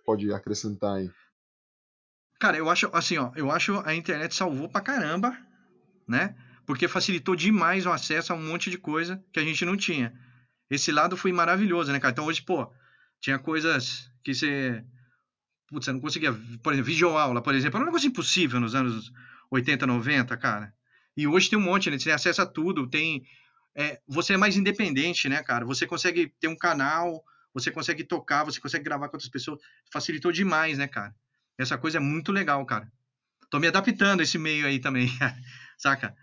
pode 0.06 0.32
acrescentar 0.34 0.96
aí? 0.96 1.12
Cara, 2.42 2.58
eu 2.58 2.72
acho 2.72 2.90
assim, 2.92 3.20
ó, 3.20 3.32
eu 3.36 3.52
acho 3.52 3.84
a 3.86 3.94
internet 3.94 4.34
salvou 4.34 4.68
pra 4.68 4.82
caramba, 4.82 5.38
né? 6.08 6.36
Porque 6.66 6.88
facilitou 6.88 7.36
demais 7.36 7.86
o 7.86 7.92
acesso 7.92 8.34
a 8.34 8.36
um 8.36 8.42
monte 8.42 8.72
de 8.72 8.80
coisa 8.80 9.24
que 9.32 9.40
a 9.40 9.44
gente 9.44 9.64
não 9.64 9.78
tinha. 9.78 10.12
Esse 10.68 10.92
lado 10.92 11.16
foi 11.16 11.32
maravilhoso, 11.32 11.92
né, 11.92 12.00
cara? 12.00 12.12
Então 12.12 12.26
hoje, 12.26 12.42
pô, 12.42 12.68
tinha 13.20 13.38
coisas 13.38 14.12
que 14.24 14.34
você. 14.34 14.84
Putz, 15.68 15.86
você 15.86 15.92
não 15.92 16.00
conseguia. 16.00 16.34
Por 16.64 16.74
exemplo, 16.74 16.92
videoaula, 16.92 17.44
por 17.44 17.54
exemplo, 17.54 17.78
era 17.78 17.84
um 17.84 17.86
negócio 17.86 18.08
impossível 18.08 18.60
nos 18.60 18.74
anos 18.74 19.12
80, 19.52 19.86
90, 19.86 20.36
cara. 20.36 20.74
E 21.16 21.28
hoje 21.28 21.48
tem 21.48 21.60
um 21.60 21.62
monte, 21.62 21.92
né? 21.92 22.00
Você 22.00 22.06
tem 22.06 22.14
acesso 22.14 22.42
a 22.42 22.46
tudo, 22.48 22.88
tem. 22.88 23.22
É, 23.76 24.02
você 24.08 24.34
é 24.34 24.38
mais 24.38 24.58
independente, 24.58 25.30
né, 25.30 25.44
cara? 25.44 25.64
Você 25.64 25.86
consegue 25.86 26.34
ter 26.40 26.48
um 26.48 26.58
canal, 26.58 27.24
você 27.54 27.70
consegue 27.70 28.04
tocar, 28.04 28.44
você 28.44 28.60
consegue 28.60 28.84
gravar 28.84 29.10
com 29.10 29.16
outras 29.16 29.30
pessoas. 29.30 29.60
Facilitou 29.94 30.32
demais, 30.32 30.80
né, 30.80 30.88
cara? 30.88 31.14
Essa 31.62 31.78
coisa 31.78 31.98
é 31.98 32.02
muito 32.02 32.32
legal, 32.32 32.66
cara. 32.66 32.92
Tô 33.50 33.60
me 33.60 33.68
adaptando 33.68 34.22
a 34.22 34.24
esse 34.24 34.38
meio 34.38 34.66
aí 34.66 34.80
também, 34.80 35.08
saca? 35.78 36.16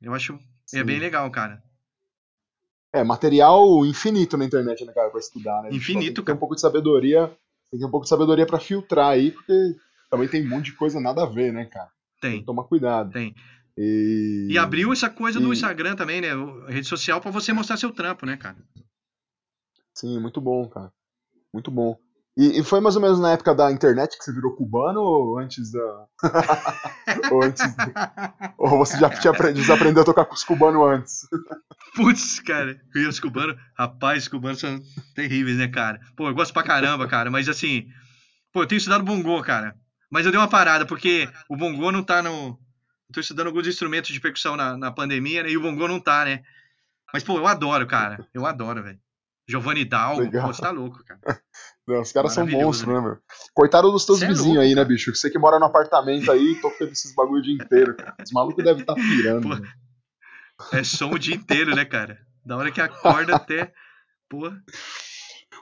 Eu 0.00 0.14
acho 0.14 0.38
é 0.74 0.82
bem 0.82 0.98
legal, 0.98 1.30
cara. 1.30 1.62
É, 2.92 3.04
material 3.04 3.84
infinito 3.84 4.36
na 4.36 4.44
internet, 4.44 4.84
né, 4.84 4.92
cara, 4.92 5.10
pra 5.10 5.20
estudar, 5.20 5.62
né? 5.62 5.70
Infinito, 5.70 6.06
tem 6.06 6.14
que 6.14 6.22
ter 6.22 6.32
um 6.32 6.38
pouco 6.38 6.54
de 6.54 6.60
sabedoria, 6.60 7.26
tem 7.70 7.72
que 7.72 7.78
ter 7.78 7.84
um 7.84 7.90
pouco 7.90 8.04
de 8.04 8.10
sabedoria 8.10 8.46
para 8.46 8.58
filtrar 8.58 9.10
aí, 9.10 9.30
porque 9.30 9.76
também 10.10 10.28
tem 10.28 10.44
um 10.44 10.48
monte 10.48 10.66
de 10.66 10.72
coisa 10.72 10.98
nada 10.98 11.22
a 11.22 11.26
ver, 11.26 11.52
né, 11.52 11.66
cara? 11.66 11.90
Tem. 12.20 12.42
Toma 12.42 12.64
cuidado. 12.64 13.12
Tem. 13.12 13.34
E... 13.76 14.48
e 14.50 14.58
abriu 14.58 14.92
essa 14.92 15.08
coisa 15.08 15.38
e... 15.38 15.42
do 15.42 15.52
Instagram 15.52 15.94
também, 15.94 16.20
né? 16.20 16.28
Rede 16.66 16.86
social 16.86 17.20
para 17.20 17.30
você 17.30 17.52
mostrar 17.52 17.76
seu 17.76 17.92
trampo, 17.92 18.26
né, 18.26 18.36
cara? 18.36 18.56
Sim, 19.94 20.18
muito 20.18 20.40
bom, 20.40 20.68
cara. 20.68 20.92
Muito 21.52 21.70
bom. 21.70 21.98
E, 22.38 22.60
e, 22.60 22.62
foi 22.62 22.80
mais 22.80 22.94
ou 22.94 23.02
menos 23.02 23.18
na 23.18 23.32
época 23.32 23.52
da 23.52 23.72
internet 23.72 24.16
que 24.16 24.22
você 24.22 24.32
virou 24.32 24.54
cubano 24.54 25.00
ou 25.00 25.40
antes 25.40 25.72
da. 25.72 26.06
ou 27.32 27.42
antes. 27.42 27.64
Ou 28.56 28.78
você 28.78 28.96
já 28.96 29.10
tinha 29.10 29.32
aprendido, 29.32 29.62
desaprendeu 29.62 30.02
a 30.02 30.06
tocar 30.06 30.24
com 30.24 30.34
os 30.34 30.44
cubanos 30.44 30.80
antes? 30.86 31.28
Putz, 31.96 32.38
cara, 32.38 32.80
e 32.94 33.06
os 33.08 33.18
cubanos, 33.18 33.56
rapaz, 33.76 34.22
os 34.22 34.28
cubanos 34.28 34.60
são 34.60 34.80
terríveis, 35.16 35.58
né, 35.58 35.66
cara? 35.66 35.98
Pô, 36.16 36.28
eu 36.28 36.34
gosto 36.34 36.54
pra 36.54 36.62
caramba, 36.62 37.08
cara, 37.08 37.28
mas 37.28 37.48
assim. 37.48 37.88
Pô, 38.52 38.62
eu 38.62 38.66
tenho 38.68 38.78
estudado 38.78 39.02
bongô, 39.02 39.42
cara. 39.42 39.74
Mas 40.08 40.24
eu 40.24 40.30
dei 40.30 40.40
uma 40.40 40.48
parada, 40.48 40.86
porque 40.86 41.28
o 41.48 41.56
bongô 41.56 41.90
não 41.90 42.04
tá 42.04 42.22
no. 42.22 42.50
Eu 43.08 43.14
tô 43.14 43.18
estudando 43.18 43.48
alguns 43.48 43.66
instrumentos 43.66 44.12
de 44.12 44.20
percussão 44.20 44.56
na, 44.56 44.76
na 44.76 44.92
pandemia, 44.92 45.42
né? 45.42 45.50
E 45.50 45.56
o 45.56 45.60
bongô 45.60 45.88
não 45.88 45.98
tá, 45.98 46.24
né? 46.24 46.44
Mas, 47.12 47.24
pô, 47.24 47.36
eu 47.36 47.48
adoro, 47.48 47.84
cara. 47.84 48.24
Eu 48.32 48.46
adoro, 48.46 48.80
velho. 48.80 49.00
Giovanni 49.48 49.84
Dalgo, 49.84 50.30
pô, 50.30 50.46
você 50.48 50.60
tá 50.60 50.70
louco, 50.70 51.02
cara. 51.04 51.20
Não, 51.88 52.02
os 52.02 52.12
caras 52.12 52.34
são 52.34 52.46
monstros, 52.46 52.94
né, 52.94 53.00
meu? 53.00 53.16
Coitado 53.54 53.90
dos 53.90 54.04
teus 54.04 54.20
é 54.20 54.26
vizinhos 54.26 54.56
louco, 54.56 54.60
aí, 54.60 54.74
né, 54.74 54.84
bicho? 54.84 55.14
Você 55.14 55.30
que 55.30 55.38
mora 55.38 55.58
no 55.58 55.64
apartamento 55.64 56.30
aí, 56.30 56.60
tocando 56.60 56.92
esses 56.92 57.14
bagulho 57.14 57.40
o 57.40 57.42
dia 57.42 57.54
inteiro. 57.54 57.96
Os 58.22 58.30
malucos 58.30 58.62
devem 58.62 58.82
estar 58.82 58.94
tá 58.94 59.00
pirando. 59.00 59.48
Pô, 59.48 60.76
é 60.76 60.84
som 60.84 61.10
o 61.10 61.18
dia 61.18 61.34
inteiro, 61.34 61.74
né, 61.74 61.86
cara? 61.86 62.18
Da 62.44 62.58
hora 62.58 62.70
que 62.70 62.80
acorda 62.80 63.36
até. 63.36 63.72
Pô. 64.28 64.52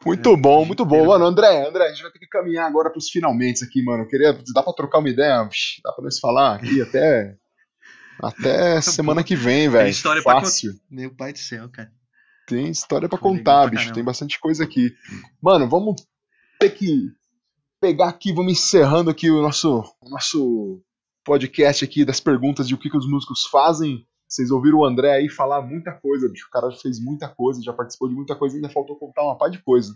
Muito 0.05 0.33
é, 0.33 0.37
bom, 0.37 0.65
muito 0.65 0.85
bom. 0.85 1.07
Mano, 1.07 1.25
André, 1.25 1.69
André, 1.69 1.85
a 1.85 1.89
gente 1.91 2.03
vai 2.03 2.11
ter 2.11 2.19
que 2.19 2.27
caminhar 2.27 2.67
agora 2.67 2.91
pros 2.91 3.09
finalmente 3.09 3.65
aqui, 3.65 3.83
mano. 3.85 4.03
Eu 4.03 4.09
queria. 4.09 4.33
Dá 4.53 4.65
pra 4.65 4.73
trocar 4.73 4.99
uma 4.99 5.09
ideia? 5.09 5.49
Dá 5.85 5.93
pra 5.93 6.05
nós 6.05 6.19
falar 6.19 6.57
aqui 6.57 6.83
até. 6.83 7.37
Até 8.21 8.81
semana 8.83 9.23
que 9.23 9.37
vem, 9.37 9.69
velho. 9.69 9.89
História 9.89 10.23
Fácil. 10.23 10.73
Pra... 10.73 10.81
Meu 10.91 11.15
pai 11.15 11.33
do 11.33 11.39
céu, 11.39 11.69
cara. 11.69 11.91
Tem 12.47 12.71
história 12.71 13.09
para 13.09 13.19
contar, 13.19 13.69
bicho. 13.69 13.93
Tem 13.93 14.05
bastante 14.05 14.39
coisa 14.39 14.65
aqui. 14.65 14.95
Mano, 15.43 15.69
vamos 15.69 16.07
ter 16.61 16.71
que 16.71 17.11
pegar 17.81 18.09
aqui, 18.09 18.33
vamos 18.33 18.53
encerrando 18.53 19.11
aqui 19.11 19.31
o 19.31 19.43
nosso, 19.43 19.83
o 20.01 20.09
nosso 20.09 20.81
podcast 21.25 21.85
aqui 21.85 22.05
das 22.05 22.21
perguntas 22.21 22.69
de 22.69 22.75
o 22.75 22.79
que, 22.79 22.89
que 22.89 22.97
os 22.97 23.09
músicos 23.09 23.45
fazem. 23.51 24.07
Vocês 24.29 24.51
ouviram 24.51 24.79
o 24.79 24.85
André 24.85 25.13
aí 25.13 25.29
falar 25.29 25.61
muita 25.63 25.93
coisa, 25.93 26.29
bicho. 26.29 26.47
O 26.47 26.51
cara 26.51 26.71
já 26.71 26.79
fez 26.79 27.01
muita 27.01 27.29
coisa, 27.29 27.63
já 27.63 27.73
participou 27.73 28.09
de 28.09 28.15
muita 28.15 28.35
coisa, 28.37 28.57
ainda 28.57 28.69
faltou 28.69 28.97
contar 28.97 29.23
uma 29.23 29.37
par 29.37 29.51
de 29.51 29.63
coisa. 29.63 29.95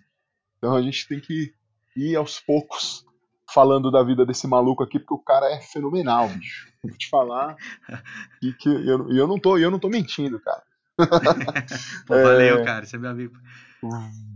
Então 0.59 0.75
a 0.75 0.83
gente 0.83 1.07
tem 1.09 1.21
que 1.21 1.55
ir 1.97 2.17
aos 2.17 2.41
poucos 2.41 3.05
falando 3.53 3.91
da 3.91 4.03
vida 4.03 4.25
desse 4.25 4.47
maluco 4.47 4.83
aqui, 4.83 4.99
porque 4.99 5.15
o 5.15 5.19
cara 5.19 5.53
é 5.53 5.61
fenomenal, 5.61 6.29
bicho. 6.29 6.69
Vou 6.83 6.97
te 6.97 7.09
falar. 7.09 7.57
E 8.43 8.55
que 8.55 8.69
eu, 8.69 9.11
eu, 9.11 9.27
não 9.27 9.39
tô, 9.39 9.59
eu 9.59 9.71
não 9.71 9.79
tô 9.79 9.89
mentindo, 9.89 10.41
cara. 10.41 10.63
Pô, 12.07 12.15
valeu, 12.15 12.59
é... 12.59 12.65
cara. 12.65 12.87
Você 12.87 12.97
é 12.97 12.99
meu 12.99 13.11
amigo. 13.11 13.35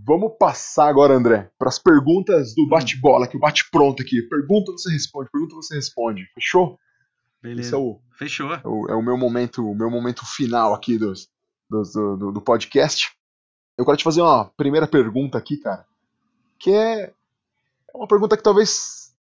Vamos 0.07 0.33
passar 0.39 0.89
agora, 0.89 1.15
André, 1.15 1.51
para 1.59 1.69
as 1.69 1.79
perguntas 1.79 2.55
do 2.55 2.67
bate-bola, 2.67 3.27
que 3.27 3.37
o 3.37 3.41
bate-pronto 3.41 4.03
aqui. 4.03 4.23
Pergunta, 4.23 4.73
você 4.73 4.91
responde. 4.91 5.31
Pergunta, 5.31 5.55
você 5.55 5.75
responde. 5.75 6.27
Fechou? 6.35 6.79
Beleza. 7.43 7.77
É 7.77 7.79
o, 7.79 8.01
Fechou. 8.13 8.55
É 8.55 8.61
o, 8.65 8.87
é 8.89 8.95
o, 8.95 9.03
meu 9.03 9.19
momento, 9.19 9.69
o 9.69 9.75
meu 9.75 9.91
momento 9.91 10.25
final 10.25 10.73
aqui 10.73 10.97
dos, 10.99 11.29
dos 11.69 11.93
do, 11.93 12.33
do, 12.33 12.41
podcast. 12.41 13.13
Eu 13.77 13.85
quero 13.85 13.97
te 13.97 14.05
fazer 14.05 14.23
uma 14.23 14.47
primeira 14.57 14.87
pergunta 14.87 15.37
aqui, 15.37 15.59
cara, 15.59 15.85
que 16.59 16.71
é 16.71 17.13
uma 17.95 18.07
pergunta 18.07 18.37
que 18.37 18.43
talvez 18.43 19.13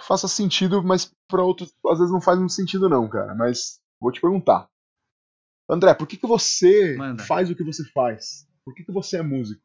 faça 0.00 0.28
sentido, 0.28 0.82
mas 0.82 1.12
para 1.28 1.42
outros 1.42 1.74
às 1.86 1.98
vezes 1.98 2.12
não 2.12 2.20
faz 2.20 2.38
muito 2.38 2.52
sentido 2.52 2.88
não, 2.88 3.08
cara. 3.08 3.34
Mas 3.34 3.80
vou 4.00 4.12
te 4.12 4.20
perguntar. 4.20 4.68
André, 5.68 5.94
por 5.94 6.06
que, 6.06 6.16
que 6.16 6.26
você 6.26 6.96
Manda. 6.96 7.24
faz 7.24 7.50
o 7.50 7.54
que 7.54 7.64
você 7.64 7.84
faz? 7.90 8.46
Por 8.64 8.74
que, 8.74 8.84
que 8.84 8.92
você 8.92 9.18
é 9.18 9.22
músico? 9.22 9.62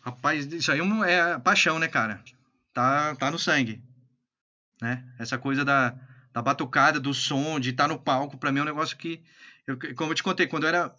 Rapaz, 0.00 0.52
isso 0.52 0.72
aí 0.72 0.80
é, 1.06 1.12
é 1.12 1.38
paixão, 1.38 1.78
né, 1.78 1.86
cara? 1.86 2.22
Tá, 2.72 3.14
tá 3.14 3.30
no 3.30 3.38
sangue. 3.38 3.82
Né? 4.80 5.04
Essa 5.18 5.38
coisa 5.38 5.64
da, 5.64 5.90
da 6.32 6.42
batucada, 6.42 6.98
do 6.98 7.14
som, 7.14 7.60
de 7.60 7.70
estar 7.70 7.84
tá 7.84 7.88
no 7.88 8.00
palco, 8.00 8.36
para 8.36 8.50
mim 8.50 8.58
é 8.58 8.62
um 8.62 8.66
negócio 8.66 8.96
que, 8.96 9.22
eu, 9.66 9.78
como 9.94 10.10
eu 10.10 10.16
te 10.16 10.22
contei, 10.22 10.48
quando 10.48 10.64
eu 10.64 10.70
era 10.70 10.94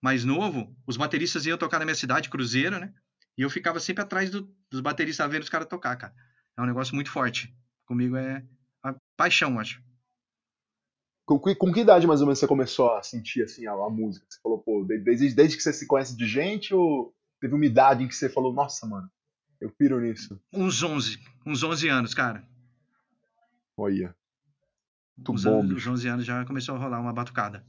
mais 0.00 0.24
novo, 0.24 0.76
os 0.86 0.96
bateristas 0.96 1.46
iam 1.46 1.58
tocar 1.58 1.80
na 1.80 1.84
minha 1.84 1.94
cidade, 1.94 2.28
Cruzeiro, 2.28 2.78
né? 2.78 2.92
E 3.36 3.42
eu 3.42 3.50
ficava 3.50 3.80
sempre 3.80 4.04
atrás 4.04 4.30
do, 4.30 4.48
dos 4.70 4.80
bateristas 4.80 5.28
vendo 5.28 5.42
os 5.42 5.48
caras 5.48 5.66
tocar, 5.66 5.96
cara. 5.96 6.14
É 6.56 6.62
um 6.62 6.66
negócio 6.66 6.94
muito 6.94 7.10
forte. 7.10 7.52
Comigo 7.84 8.16
é 8.16 8.44
a 8.84 8.94
paixão, 9.16 9.58
acho. 9.58 9.82
Com, 11.26 11.38
com, 11.38 11.72
que 11.72 11.80
idade 11.80 12.06
mais 12.06 12.20
ou 12.20 12.26
menos 12.26 12.38
você 12.38 12.46
começou 12.46 12.94
a 12.94 13.02
sentir 13.02 13.42
assim 13.42 13.66
a, 13.66 13.72
a 13.72 13.88
música? 13.88 14.26
Você 14.28 14.38
falou, 14.42 14.58
pô, 14.58 14.84
desde, 14.84 15.34
desde 15.34 15.56
que 15.56 15.62
você 15.62 15.72
se 15.72 15.86
conhece 15.86 16.14
de 16.16 16.26
gente 16.26 16.74
ou 16.74 17.14
teve 17.40 17.54
uma 17.54 17.64
idade 17.64 18.04
em 18.04 18.08
que 18.08 18.14
você 18.14 18.28
falou, 18.28 18.52
nossa, 18.52 18.86
mano, 18.86 19.10
eu 19.58 19.70
piro 19.70 20.00
nisso? 20.00 20.38
Uns 20.52 20.82
11, 20.82 21.18
uns 21.46 21.62
11 21.62 21.88
anos, 21.88 22.14
cara. 22.14 22.46
Olha. 23.76 24.14
Muito 25.16 25.32
uns 25.32 25.44
bom, 25.44 25.60
anos, 25.60 25.86
11 25.86 26.08
anos 26.08 26.24
já 26.26 26.44
começou 26.44 26.74
a 26.74 26.78
rolar 26.78 27.00
uma 27.00 27.12
batucada. 27.12 27.64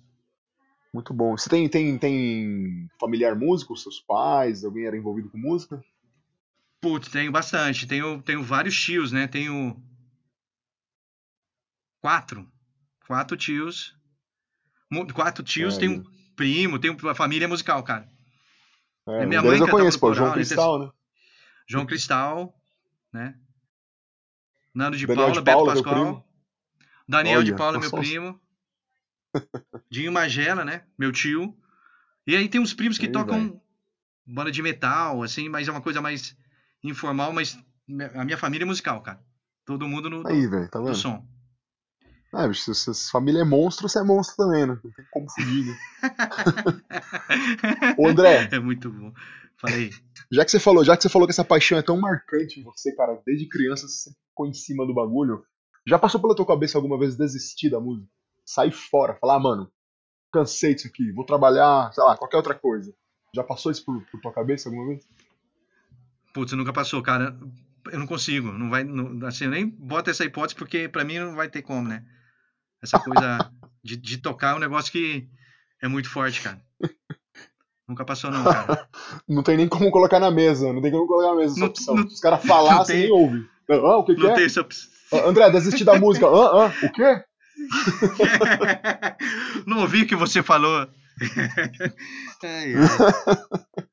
Muito 0.94 1.14
bom. 1.14 1.38
Você 1.38 1.50
tem, 1.50 1.70
tem, 1.70 1.98
tem 1.98 2.90
familiar 3.00 3.36
músico, 3.38 3.76
seus 3.78 4.02
pais, 4.02 4.66
alguém 4.66 4.86
era 4.86 4.98
envolvido 4.98 5.30
com 5.30 5.38
música? 5.38 5.82
Putz, 6.82 7.10
tenho 7.10 7.32
bastante. 7.32 7.88
Tenho, 7.88 8.22
tenho 8.22 8.44
vários 8.44 8.78
tios, 8.78 9.12
né? 9.12 9.28
Tenho 9.28 9.82
quatro 12.02 12.50
Quatro 13.08 13.38
tios. 13.38 13.96
Quatro 15.14 15.44
tios, 15.44 15.76
é, 15.78 15.80
tem 15.80 15.90
um 15.90 16.04
primo, 16.36 16.80
tem 16.80 16.92
uma 16.92 17.16
família 17.16 17.48
musical, 17.48 17.84
cara. 17.84 18.08
É, 19.08 19.24
é 19.24 19.26
minha 19.26 19.42
mãe 19.42 19.60
eu 19.60 19.68
conheço, 19.68 20.00
pô, 20.00 20.14
João 20.14 20.34
Cristal, 20.34 20.80
né? 20.80 20.90
João 21.68 21.86
Cristal, 21.86 22.60
né? 23.12 23.36
Nando 24.74 24.98
de 24.98 25.08
Daniel 25.08 25.28
Paula, 25.28 25.40
de 25.40 25.46
Paula 25.46 25.74
Beto 25.74 25.84
Pascoal. 25.84 26.28
Daniel 27.08 27.38
Olha, 27.38 27.46
de 27.46 27.56
Paula, 27.56 27.80
meu 27.80 27.92
primo. 27.92 28.40
Dinho 29.90 30.12
Magela, 30.12 30.66
né? 30.66 30.84
Meu 30.98 31.12
tio. 31.12 31.56
E 32.26 32.36
aí 32.36 32.50
tem 32.50 32.60
uns 32.60 32.74
primos 32.74 32.98
que 32.98 33.08
tocam 33.08 33.40
velho. 33.40 33.62
banda 34.26 34.52
de 34.52 34.62
metal, 34.62 35.22
assim, 35.22 35.48
mas 35.48 35.68
é 35.68 35.72
uma 35.72 35.82
coisa 35.82 36.02
mais 36.02 36.36
informal, 36.84 37.32
mas 37.32 37.58
a 38.16 38.26
minha 38.26 38.38
família 38.38 38.66
é 38.66 38.68
musical, 38.68 39.02
cara. 39.02 39.20
Todo 39.66 39.88
mundo 39.88 40.10
no, 40.10 40.28
Aí, 40.28 40.48
velho, 40.48 40.70
tá 40.70 40.80
vendo? 40.80 40.96
som. 40.96 41.26
Ah, 42.36 42.48
bicho, 42.48 42.74
se, 42.74 42.94
se 42.94 43.12
família 43.12 43.42
é 43.42 43.44
monstro, 43.46 43.88
você 43.88 44.00
é 44.00 44.04
monstro 44.04 44.36
também, 44.46 44.66
né? 44.68 44.78
Não 44.84 44.92
tem 44.92 45.06
como 45.12 45.30
fugir, 45.32 45.66
né? 45.66 45.78
Ô, 47.98 48.08
André, 48.10 48.50
É 48.52 48.60
muito 48.60 48.92
bom. 48.92 49.14
Falei. 49.58 49.90
já 50.32 50.44
que 50.44 50.52
você 50.52 50.60
falou, 50.60 50.84
já 50.84 50.98
que 50.98 51.04
você 51.04 51.10
falou 51.10 51.28
que 51.28 51.32
essa 51.32 51.46
paixão 51.46 51.78
é 51.78 51.82
tão 51.82 51.98
marcante 52.00 52.60
em 52.60 52.64
você, 52.64 52.94
cara, 52.94 53.20
desde 53.26 53.48
criança 53.48 53.88
você 53.88 54.12
ficou 54.30 54.48
em 54.48 54.54
cima 54.54 54.86
do 54.86 54.94
bagulho, 54.94 55.46
já 55.88 55.98
passou 55.98 56.20
pela 56.20 56.36
tua 56.36 56.46
cabeça 56.46 56.78
alguma 56.78 57.00
vez 57.00 57.16
desistir 57.16 57.70
da 57.70 57.80
música? 57.80 58.08
Sair 58.46 58.72
fora, 58.72 59.16
falar, 59.16 59.36
ah, 59.36 59.40
mano, 59.40 59.72
cansei 60.32 60.76
disso 60.76 60.88
aqui, 60.88 61.12
vou 61.14 61.26
trabalhar, 61.26 61.92
sei 61.94 62.04
lá, 62.04 62.18
qualquer 62.18 62.38
outra 62.38 62.54
coisa. 62.54 62.94
Já 63.34 63.44
passou 63.44 63.72
isso 63.72 63.84
por, 63.86 64.02
por 64.12 64.20
tua 64.22 64.34
cabeça 64.34 64.68
alguma 64.70 64.88
vez? 64.88 65.08
Putz, 66.34 66.52
nunca 66.54 66.74
passou, 66.74 67.02
cara. 67.02 67.38
Eu 67.92 68.00
não 68.00 68.08
consigo. 68.08 68.52
Não 68.52 68.70
vai, 68.70 68.84
não- 68.84 69.26
assim, 69.26 69.46
eu 69.46 69.52
nem 69.52 69.68
boto 69.68 70.10
essa 70.10 70.26
hipótese 70.26 70.56
porque 70.56 70.90
pra 70.90 71.04
mim 71.06 71.18
não 71.20 71.36
vai 71.36 71.50
ter 71.50 71.62
como, 71.62 71.88
né? 71.88 72.04
Essa 72.86 73.00
coisa 73.00 73.52
de, 73.84 73.98
de 73.98 74.18
tocar 74.20 74.54
é 74.54 74.56
um 74.56 74.60
negócio 74.60 74.92
que 74.92 75.28
é 75.82 75.88
muito 75.88 76.08
forte, 76.10 76.40
cara. 76.42 76.62
Nunca 77.88 78.06
passou, 78.06 78.30
não, 78.32 78.44
cara. 78.44 78.88
Não 79.28 79.42
tem 79.44 79.58
nem 79.58 79.68
como 79.68 79.90
colocar 79.92 80.20
na 80.20 80.30
mesa, 80.32 80.72
não 80.72 80.82
tem 80.82 80.92
como 80.92 81.06
colocar 81.08 81.30
na 81.32 81.36
mesa 81.36 81.52
essa 81.54 81.60
Não- 81.60 81.68
opção. 81.68 81.96
não- 81.96 82.08
Se 82.08 82.14
os 82.16 82.20
caras 82.20 82.44
falar, 82.46 82.78
você 82.86 82.94
tem- 82.94 83.02
nem 83.04 83.12
ouve. 83.12 83.48
Ah, 83.70 83.98
o 83.98 84.04
que, 84.06 84.16
que 84.16 84.26
é? 84.28 84.34
tem 84.34 84.46
essa 84.46 84.62
opção. 84.62 84.90
André, 85.28 85.50
desistir 85.52 85.84
da 85.84 86.00
música. 86.00 86.28
Ah, 86.28 86.68
ah, 86.68 86.74
o 86.86 86.92
quê? 86.92 87.24
Não 89.66 89.80
ouvi 89.82 90.04
o 90.04 90.08
que 90.08 90.16
você 90.16 90.44
falou. 90.44 90.88
Ai, 92.44 92.74
ai. 92.76 93.86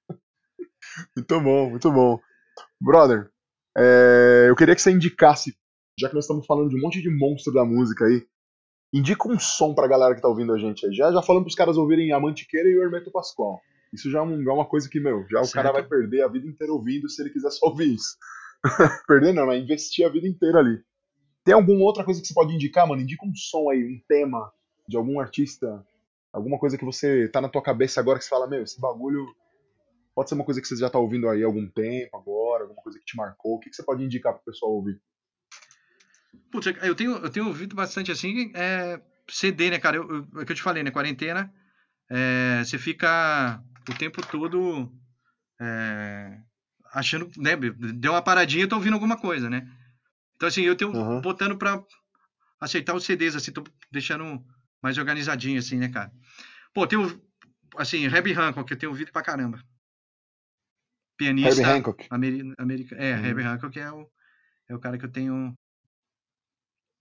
Muito 1.16 1.40
bom, 1.40 1.70
muito 1.70 1.93
bom. 1.93 2.18
Brother, 2.80 3.30
é, 3.76 4.47
eu 4.49 4.57
queria 4.57 4.74
que 4.74 4.82
você 4.82 4.90
indicasse, 4.90 5.55
já 5.99 6.09
que 6.09 6.14
nós 6.14 6.24
estamos 6.24 6.47
falando 6.47 6.68
de 6.70 6.76
um 6.76 6.80
monte 6.80 7.01
de 7.01 7.11
monstro 7.11 7.53
da 7.53 7.64
música 7.64 8.05
aí, 8.07 8.26
indica 8.93 9.28
um 9.28 9.38
som 9.38 9.74
pra 9.74 9.88
galera 9.88 10.14
que 10.14 10.20
tá 10.20 10.28
ouvindo 10.28 10.53
a 10.53 10.59
gente 10.59 10.86
aí. 10.86 10.95
Já, 10.95 11.12
já 11.12 11.22
falando 11.22 11.45
pros 11.45 11.55
caras 11.55 11.76
ouvirem 11.76 12.12
a 12.12 12.20
Mantiqueira 12.20 12.68
e 12.68 12.76
o 12.76 12.82
Hermeto 12.82 13.11
Pascoal. 13.11 13.61
Isso 13.93 14.11
já 14.11 14.20
é, 14.20 14.22
é 14.22 14.53
uma 14.53 14.66
coisa 14.66 14.88
que, 14.88 15.01
meu, 15.01 15.26
já 15.30 15.40
o 15.40 15.45
Certo. 15.45 15.55
cara 15.55 15.72
vai 15.72 15.82
perder 15.82 16.22
a 16.22 16.28
vida 16.28 16.47
inteira 16.47 16.72
ouvindo 16.72 17.09
se 17.09 17.22
ele 17.22 17.30
quiser 17.30 17.51
só 17.51 17.66
ouvir 17.66 17.95
isso. 17.95 18.16
perder 19.07 19.32
não, 19.32 19.47
mas 19.47 19.62
investir 19.62 20.07
a 20.07 20.09
vida 20.09 20.26
inteira 20.26 20.59
ali. 20.59 20.80
Tem 21.45 21.55
alguma 21.55 21.84
outra 21.84 22.05
coisa 22.05 22.20
que 22.20 22.26
você 22.26 22.34
pode 22.34 22.55
indicar, 22.55 22.86
mano? 22.86 23.03
Indica 23.03 23.26
um 23.26 23.34
som 23.34 23.68
aí, 23.70 23.84
um 23.84 24.01
tema 24.09 24.53
de 24.88 24.97
algum 24.97 25.18
artista, 25.20 25.84
alguma 26.32 26.59
coisa 26.59 26.78
que 26.78 26.84
você 26.84 27.28
tá 27.28 27.40
na 27.40 27.49
tua 27.49 27.62
cabeça 27.62 28.01
agora 28.01 28.18
que 28.18 28.24
você 28.24 28.30
fala, 28.30 28.47
meu, 28.47 28.62
esse 28.62 28.80
bagulho 28.80 29.26
Pode 30.14 30.28
ser 30.28 30.34
uma 30.34 30.45
coisa 30.45 30.61
que 30.61 30.68
você 30.68 30.76
já 30.76 30.90
tá 30.90 30.99
ouvindo 30.99 31.28
aí 31.28 31.43
há 31.43 31.47
algum 31.47 31.66
tempo 31.68 32.16
agora, 32.16 32.64
alguma 32.64 32.82
coisa 32.82 32.99
que 32.99 33.05
te 33.05 33.16
marcou. 33.16 33.55
O 33.55 33.59
que, 33.59 33.70
que 33.70 33.76
você 33.76 33.82
pode 33.82 34.05
indicar 34.05 34.34
pro 34.34 34.45
pessoal 34.45 34.72
ouvir? 34.72 35.01
Putz, 36.51 36.66
eu 36.83 36.95
tenho, 36.95 37.16
eu 37.16 37.30
tenho 37.30 37.47
ouvido 37.47 37.74
bastante 37.74 38.11
assim, 38.11 38.53
é, 38.55 39.01
CD, 39.28 39.70
né, 39.70 39.78
cara? 39.78 39.97
Eu, 39.97 40.09
eu, 40.09 40.28
é 40.41 40.43
o 40.43 40.47
que 40.47 40.53
eu 40.53 40.57
te 40.57 40.62
falei, 40.62 40.83
né? 40.83 40.91
Quarentena, 40.91 41.53
é, 42.11 42.62
você 42.64 42.78
fica 42.78 43.62
o 43.89 43.95
tempo 43.95 44.20
todo 44.26 44.93
é, 45.61 46.39
achando, 46.93 47.30
né? 47.39 47.57
Deu 47.57 48.12
uma 48.12 48.22
paradinha, 48.22 48.64
eu 48.64 48.68
tô 48.68 48.76
ouvindo 48.76 48.95
alguma 48.95 49.16
coisa, 49.16 49.49
né? 49.49 49.66
Então, 50.37 50.49
assim, 50.49 50.62
eu 50.62 50.76
tenho 50.76 50.93
Uhum. 50.93 51.20
botando 51.20 51.57
pra 51.57 51.83
aceitar 52.61 52.95
os 52.95 53.05
CDs, 53.05 53.37
assim, 53.37 53.53
tô 53.53 53.64
deixando 53.91 54.45
mais 54.83 54.99
organizadinho, 54.99 55.59
assim, 55.59 55.78
né, 55.78 55.89
cara? 55.89 56.12
Pô, 56.74 56.87
tem 56.87 56.99
o, 56.99 57.22
assim, 57.76 58.05
Herbie 58.05 58.33
Hancock, 58.35 58.66
que 58.66 58.74
eu 58.74 58.78
tenho 58.78 58.91
ouvido 58.91 59.12
pra 59.12 59.22
caramba. 59.22 59.62
Pianista. 61.16 61.62
Herbie 61.62 61.64
Hancock. 61.78 62.07
Ameri 62.11 62.55
America, 62.59 62.97
é, 62.97 63.16
Uhum. 63.16 63.26
Herbie 63.26 63.43
Hancock 63.45 63.78
é 63.78 63.93
o, 63.93 64.11
é 64.68 64.74
o 64.74 64.78
cara 64.78 64.99
que 64.99 65.05
eu 65.05 65.12
tenho 65.12 65.55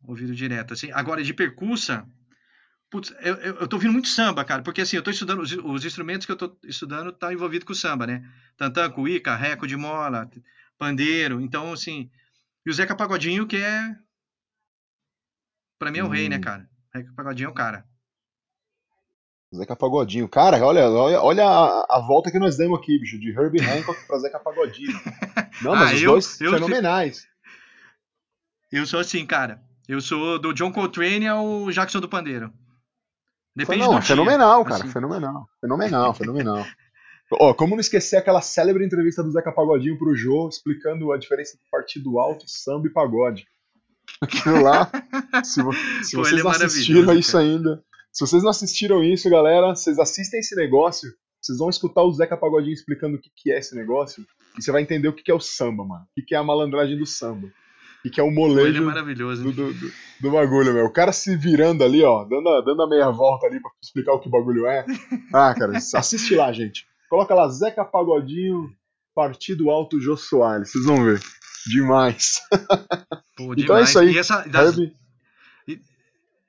ouvido 0.06 0.36
direto. 0.36 0.74
Assim, 0.74 0.92
agora, 0.92 1.24
de 1.24 1.34
percussa, 1.34 2.06
putz, 2.90 3.14
eu, 3.22 3.36
eu, 3.36 3.56
eu 3.62 3.68
tô 3.68 3.78
ouvindo 3.78 3.94
muito 3.94 4.08
samba, 4.08 4.44
cara, 4.44 4.62
porque 4.62 4.82
assim, 4.82 4.96
eu 4.98 5.04
tô 5.04 5.12
estudando, 5.12 5.42
os, 5.42 5.52
os 5.52 5.86
instrumentos 5.86 6.26
que 6.26 6.32
eu 6.32 6.38
tô 6.38 6.58
estudando 6.64 7.12
tá 7.12 7.32
envolvido 7.34 7.66
com 7.66 7.74
samba, 7.74 8.06
né? 8.08 8.24
Tantã, 8.58 8.90
cuíca, 8.90 9.36
reco 9.36 9.68
de 9.68 9.78
mola, 9.78 10.30
pandeiro, 10.78 11.40
então, 11.42 11.74
assim, 11.74 12.10
e 12.66 12.70
o 12.70 12.74
Zeca 12.74 12.96
Pagodinho, 12.96 13.48
que 13.48 13.58
é, 13.58 13.96
pra 15.80 15.92
mim 15.92 16.00
é 16.00 16.04
o 16.04 16.08
rei, 16.10 16.30
né, 16.30 16.38
Hum. 16.38 16.42
cara? 16.42 16.70
Zeca 16.96 17.14
Pagodinho 17.16 17.48
é 17.48 17.50
o 17.50 17.54
cara. 17.54 17.86
Zeca 19.54 19.76
Pagodinho. 19.76 20.30
Cara, 20.30 20.66
olha, 20.66 20.88
olha, 20.90 21.22
olha 21.22 21.46
a, 21.46 21.98
a 21.98 22.00
volta 22.00 22.32
que 22.32 22.40
nós 22.40 22.56
demos 22.56 22.80
aqui, 22.80 22.98
bicho, 22.98 23.20
de 23.20 23.30
Herbie 23.32 23.60
Hancock 23.62 24.08
pra 24.08 24.18
Zeca 24.20 24.40
Pagodinho. 24.40 24.92
Não, 25.62 25.76
mas 25.76 25.92
Ah, 25.92 25.96
os 25.96 26.02
eu- 26.02 26.12
dois 26.12 26.42
eu- 26.42 26.52
fenomenais. 26.52 27.28
Eu 28.72 28.86
sou 28.86 29.00
assim, 29.02 29.26
cara, 29.26 29.62
eu 29.88 30.02
sou 30.02 30.40
do 30.40 30.54
John 30.54 30.72
Coltrane 30.72 31.28
ao 31.28 31.70
Jackson 31.72 32.00
do 32.00 32.10
Pandeiro. 32.10 32.52
Depende 33.56 33.80
Não, 33.84 33.90
do 33.92 33.96
é 33.96 34.00
dia, 34.00 34.08
fenomenal, 34.08 34.64
cara. 34.64 34.84
assim. 34.84 34.92
Fenomenal. 34.94 35.48
Fenomenal, 35.60 36.14
fenomenal. 36.16 36.66
Ó, 37.34 37.54
como 37.54 37.76
não 37.76 37.82
esquecer 37.82 38.18
aquela 38.18 38.42
célebre 38.42 38.86
entrevista 38.86 39.24
do 39.24 39.32
Zeca 39.32 39.52
Pagodinho 39.52 39.98
pro 39.98 40.16
Jô, 40.16 40.48
explicando 40.50 41.12
a 41.12 41.18
diferença 41.18 41.56
entre 41.56 41.68
partido 41.70 42.20
alto, 42.20 42.44
samba 42.48 42.88
e 42.88 42.92
pagode. 42.92 43.46
Aquilo 44.20 44.62
lá, 44.62 44.90
se, 45.44 45.62
vo- 45.62 45.74
se 46.04 46.16
Pô, 46.16 46.24
vocês 46.24 46.40
é 46.42 46.44
não 46.44 46.52
assistiram 46.52 47.14
isso 47.18 47.32
cara. 47.34 47.44
ainda, 47.44 47.84
se 48.12 48.26
vocês 48.26 48.44
não 48.44 48.50
assistiram 48.50 49.04
isso, 49.04 49.30
galera, 49.30 49.70
vocês 49.74 49.98
assistem 49.98 50.42
esse 50.42 50.56
negócio, 50.56 51.10
vocês 51.42 51.58
vão 51.58 51.70
escutar 51.70 52.04
o 52.04 52.12
Zeca 52.12 52.36
Pagodinho 52.36 52.74
explicando 52.74 53.16
o 53.16 53.20
que, 53.22 53.32
que 53.36 53.52
é 53.52 53.60
esse 53.60 53.74
negócio, 53.76 54.26
e 54.58 54.62
você 54.62 54.72
vai 54.72 54.82
entender 54.82 55.08
o 55.08 55.14
que, 55.14 55.24
que 55.24 55.32
é 55.32 55.34
o 55.34 55.40
samba, 55.40 55.86
mano. 55.86 56.04
O 56.04 56.08
que, 56.16 56.22
que 56.24 56.36
é 56.36 56.38
a 56.38 56.44
malandragem 56.44 56.98
do 56.98 57.06
samba. 57.06 57.50
O 58.06 58.10
que, 58.10 58.20
é 58.20 58.24
o 58.24 58.34
Pô, 58.34 58.46
ele 58.48 58.54
é 58.54 58.56
molejo 58.56 58.86
maravilhoso. 58.86 59.44
do, 59.44 59.52
do, 59.52 59.74
do- 59.74 59.92
do 60.22 60.32
bagulho, 60.32 60.74
meu. 60.74 60.86
O 60.86 60.92
cara 60.92 61.12
se 61.12 61.36
virando 61.38 61.84
ali, 61.84 62.04
ó, 62.04 62.24
dando 62.24 62.50
a, 62.50 62.62
dando 62.62 62.82
a 62.84 62.88
meia 62.90 63.10
volta 63.12 63.46
ali 63.48 63.60
pra 63.62 63.70
explicar 63.82 64.14
o 64.14 64.20
que 64.20 64.28
o 64.28 64.32
bagulho 64.32 64.66
é. 64.68 64.86
Ah, 65.34 65.54
cara, 65.54 65.78
assiste 65.78 66.34
lá, 66.36 66.52
gente. 66.52 66.88
Coloca 67.10 67.34
lá 67.36 67.48
Zeca 67.50 67.84
Pagodinho, 67.86 68.72
Partido 69.14 69.70
Alto 69.70 70.00
Jô 70.00 70.16
Soares. 70.18 70.72
Vocês 70.72 70.86
vão 70.86 71.04
ver. 71.04 71.20
Demais. 71.68 72.40
Pô, 73.38 73.54
Então 73.54 73.76
é 73.78 73.84
demais. 73.86 73.90
isso 73.90 74.00
aí. 74.00 74.12
E 74.14 74.18
essa, 74.18 74.42
das, 74.48 74.78
Herbie. 74.78 74.96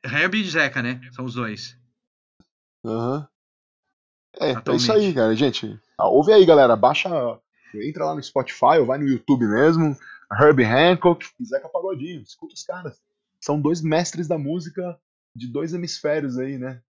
Herbie 0.05 0.41
e 0.43 0.51
Zeca, 0.51 0.83
né? 0.83 1.01
São 1.13 1.25
os 1.25 1.35
dois. 1.35 1.77
Aham. 2.85 3.27
É, 4.41 4.51
é 4.51 4.55
Atualmente. 4.57 4.83
isso 4.83 4.93
aí, 4.93 5.13
cara. 5.15 5.35
Gente, 5.37 5.79
ah, 5.99 6.09
ouve 6.09 6.33
aí, 6.33 6.45
galera. 6.47 6.75
Baixa. 6.77 7.11
Entra 7.75 8.05
lá 8.07 8.15
no 8.15 8.23
Spotify 8.23 8.79
ou 8.81 8.87
vai 8.87 8.99
no 8.99 9.07
YouTube 9.09 9.47
mesmo. 9.47 9.97
Herbie 10.41 10.65
Hancock 10.65 11.27
e 11.39 11.45
Zeca 11.45 11.69
Pagodinho. 11.69 12.23
Escuta 12.23 12.55
os 12.55 12.63
caras. 12.63 13.01
São 13.41 13.61
dois 13.61 13.83
mestres 13.83 14.29
da 14.29 14.39
música 14.39 14.99
de 15.35 15.51
dois 15.51 15.75
hemisférios 15.75 16.39
aí, 16.39 16.59
né? 16.59 16.81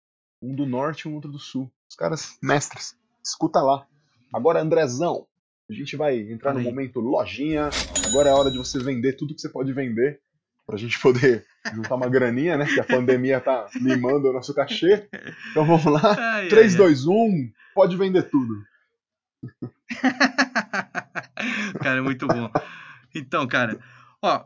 Um 0.42 0.56
do 0.56 0.66
norte 0.66 1.02
e 1.02 1.10
um 1.10 1.16
outro 1.16 1.32
do 1.32 1.40
sul. 1.40 1.72
Os 1.90 1.96
caras, 1.96 2.38
mestres. 2.42 2.96
Escuta 3.24 3.62
lá. 3.62 3.86
Agora, 4.34 4.62
Andrezão, 4.62 5.26
a 5.70 5.74
gente 5.74 5.96
vai 5.96 6.20
entrar 6.20 6.54
no 6.54 6.62
momento 6.62 7.00
lojinha. 7.00 7.70
Agora 8.08 8.30
é 8.30 8.32
a 8.32 8.36
hora 8.36 8.52
de 8.52 8.58
você 8.58 8.80
vender 8.80 9.14
tudo 9.14 9.34
que 9.34 9.42
você 9.42 9.50
pode 9.50 9.72
vender. 9.74 10.22
Pra 10.66 10.78
gente 10.78 11.00
poder 11.00 11.46
juntar 11.74 11.96
uma 11.96 12.10
graninha, 12.10 12.58
né? 12.58 12.66
Que 12.66 12.80
a 12.80 12.86
pandemia 12.86 13.42
tá 13.42 13.68
mimando 13.76 14.30
o 14.30 14.34
nosso 14.34 14.54
cachê. 14.54 15.08
Então 15.52 15.66
vamos 15.66 15.86
lá. 15.86 16.16
Ai, 16.18 16.48
3, 16.48 16.74
ai, 16.74 16.78
2, 16.78 17.06
1, 17.06 17.52
pode 17.76 17.98
vender 17.98 18.30
tudo. 18.30 18.64
cara, 21.82 21.98
é 21.98 22.02
muito 22.02 22.28
bom. 22.28 22.50
Então, 23.14 23.48
cara, 23.48 23.80
ó, 24.22 24.46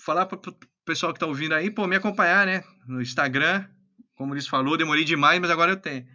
falar 0.00 0.26
para 0.26 0.36
o 0.36 0.56
pessoal 0.84 1.12
que 1.12 1.20
tá 1.20 1.26
ouvindo 1.26 1.54
aí, 1.54 1.70
pô, 1.70 1.86
me 1.86 1.96
acompanhar, 1.96 2.46
né? 2.46 2.64
No 2.86 3.00
Instagram, 3.00 3.68
como 4.14 4.34
eles 4.34 4.46
falou, 4.46 4.76
demorei 4.76 5.04
demais, 5.04 5.40
mas 5.40 5.50
agora 5.50 5.72
eu 5.72 5.76
tenho. 5.76 6.06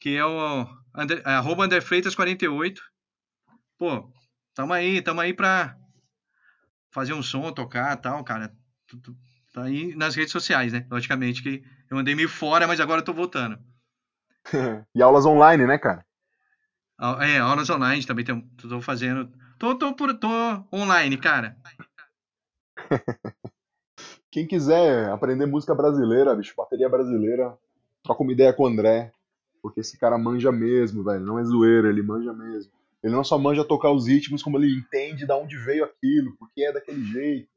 Que 0.00 0.16
é 0.16 0.24
o 0.24 0.66
André, 0.94 1.22
é, 1.24 1.30
arroba 1.30 1.64
André 1.64 1.80
Freitas 1.80 2.14
48. 2.14 2.82
Pô, 3.78 4.12
tamo 4.54 4.72
aí, 4.72 5.00
tamo 5.02 5.20
aí 5.20 5.32
pra 5.32 5.76
fazer 6.90 7.12
um 7.12 7.22
som, 7.22 7.52
tocar 7.52 7.96
tal, 7.96 8.22
cara. 8.24 8.52
Tá 9.52 9.64
aí 9.64 9.94
nas 9.94 10.14
redes 10.14 10.32
sociais, 10.32 10.72
né? 10.72 10.86
Logicamente 10.90 11.42
que 11.42 11.62
eu 11.90 11.98
andei 11.98 12.14
meio 12.14 12.28
fora, 12.28 12.66
mas 12.66 12.80
agora 12.80 13.00
eu 13.00 13.04
tô 13.04 13.12
voltando. 13.12 13.58
e 14.94 15.02
aulas 15.02 15.26
online, 15.26 15.66
né, 15.66 15.78
cara? 15.78 16.04
É, 17.20 17.38
aulas 17.38 17.68
online 17.68 18.04
também 18.04 18.24
tô 18.24 18.80
fazendo. 18.80 19.32
Tô, 19.62 19.76
tô, 19.76 19.94
por, 19.94 20.12
tô 20.18 20.28
online, 20.72 21.16
cara. 21.16 21.56
Quem 24.28 24.44
quiser 24.44 25.08
aprender 25.08 25.46
música 25.46 25.72
brasileira, 25.72 26.34
bicho, 26.34 26.52
bateria 26.56 26.88
brasileira, 26.88 27.56
troca 28.02 28.24
uma 28.24 28.32
ideia 28.32 28.52
com 28.52 28.64
o 28.64 28.66
André. 28.66 29.12
Porque 29.62 29.78
esse 29.78 29.96
cara 29.96 30.18
manja 30.18 30.50
mesmo, 30.50 31.04
velho. 31.04 31.24
Não 31.24 31.38
é 31.38 31.44
zoeira, 31.44 31.88
ele 31.88 32.02
manja 32.02 32.32
mesmo. 32.32 32.72
Ele 33.04 33.14
não 33.14 33.22
só 33.22 33.38
manja 33.38 33.64
tocar 33.64 33.92
os 33.92 34.08
ritmos, 34.08 34.42
como 34.42 34.58
ele 34.58 34.76
entende 34.76 35.24
de 35.24 35.32
onde 35.32 35.56
veio 35.56 35.84
aquilo, 35.84 36.34
porque 36.40 36.64
é 36.64 36.72
daquele 36.72 37.04
jeito, 37.04 37.48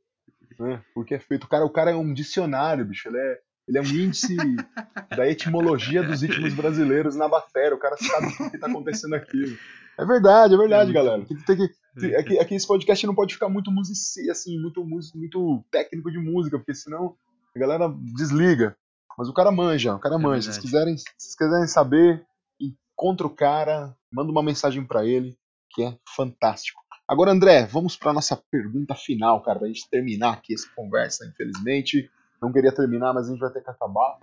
né? 0.59 0.83
Porque 0.93 1.15
é 1.15 1.19
feito. 1.19 1.45
O 1.45 1.49
cara, 1.49 1.65
o 1.65 1.71
cara 1.71 1.89
é 1.89 1.95
um 1.95 2.13
dicionário, 2.13 2.85
bicho. 2.85 3.09
Ele 3.09 3.17
é, 3.17 3.39
Ele 3.67 3.77
é 3.79 3.81
um 3.81 3.85
índice 3.85 4.37
da 5.17 5.27
etimologia 5.27 6.03
dos 6.03 6.21
ritmos 6.21 6.53
brasileiros 6.53 7.15
na 7.15 7.27
bateria. 7.27 7.73
O 7.73 7.79
cara 7.79 7.97
sabe 7.97 8.27
o 8.27 8.49
que 8.51 8.57
está 8.57 8.67
acontecendo 8.67 9.15
aqui. 9.15 9.57
É 9.97 10.05
verdade, 10.05 10.53
é 10.53 10.57
verdade, 10.57 10.91
é 10.91 10.93
galera. 10.93 11.25
Tem, 11.25 11.37
tem 11.37 11.57
que, 11.57 11.84
aqui, 12.17 12.39
aqui 12.39 12.55
esse 12.55 12.67
podcast 12.67 13.05
não 13.05 13.15
pode 13.15 13.33
ficar 13.33 13.49
muito 13.49 13.71
musici, 13.71 14.29
assim, 14.29 14.59
muito, 14.59 14.83
muito 14.85 15.63
técnico 15.71 16.11
de 16.11 16.19
música, 16.19 16.57
porque 16.57 16.73
senão 16.73 17.15
a 17.55 17.59
galera 17.59 17.93
desliga. 18.15 18.75
Mas 19.17 19.29
o 19.29 19.33
cara 19.33 19.51
manja, 19.51 19.95
o 19.95 19.99
cara 19.99 20.15
é 20.15 20.17
manja. 20.17 20.51
se, 20.51 20.59
quiserem, 20.59 20.97
se 20.97 21.37
quiserem 21.37 21.67
saber, 21.67 22.25
encontra 22.59 23.25
o 23.25 23.29
cara, 23.29 23.95
manda 24.11 24.31
uma 24.31 24.43
mensagem 24.43 24.85
para 24.85 25.05
ele, 25.05 25.37
que 25.69 25.83
é 25.83 25.97
fantástico. 26.15 26.81
Agora, 27.07 27.31
André, 27.31 27.65
vamos 27.65 27.95
para 27.95 28.11
nossa 28.11 28.35
pergunta 28.49 28.95
final, 28.95 29.41
cara, 29.41 29.59
pra 29.59 29.67
gente 29.67 29.87
terminar 29.89 30.33
aqui 30.33 30.53
essa 30.53 30.67
conversa, 30.75 31.25
infelizmente. 31.25 32.09
Não 32.41 32.51
queria 32.51 32.71
terminar, 32.71 33.13
mas 33.13 33.27
a 33.27 33.31
gente 33.31 33.39
vai 33.39 33.51
ter 33.51 33.61
que 33.61 33.69
acabar. 33.69 34.17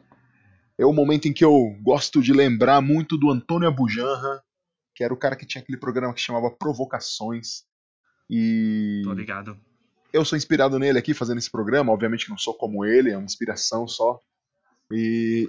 É 0.76 0.84
o 0.84 0.92
momento 0.92 1.28
em 1.28 1.32
que 1.32 1.44
eu 1.44 1.76
gosto 1.82 2.20
de 2.20 2.32
lembrar 2.32 2.80
muito 2.80 3.16
do 3.16 3.30
Antônio 3.30 3.68
Abujanra, 3.68 4.42
que 4.94 5.02
era 5.02 5.12
o 5.12 5.16
cara 5.16 5.36
que 5.36 5.46
tinha 5.46 5.62
aquele 5.62 5.78
programa 5.78 6.14
que 6.14 6.20
chamava 6.20 6.50
Provocações. 6.50 7.64
E. 8.28 9.02
Tô 9.04 9.12
ligado. 9.12 9.58
Eu 10.12 10.24
sou 10.24 10.36
inspirado 10.36 10.78
nele 10.78 10.98
aqui 10.98 11.14
fazendo 11.14 11.38
esse 11.38 11.50
programa, 11.50 11.92
obviamente 11.92 12.26
que 12.26 12.30
não 12.30 12.38
sou 12.38 12.54
como 12.54 12.84
ele, 12.84 13.10
é 13.10 13.16
uma 13.16 13.24
inspiração 13.24 13.88
só. 13.88 14.20
E 14.90 15.48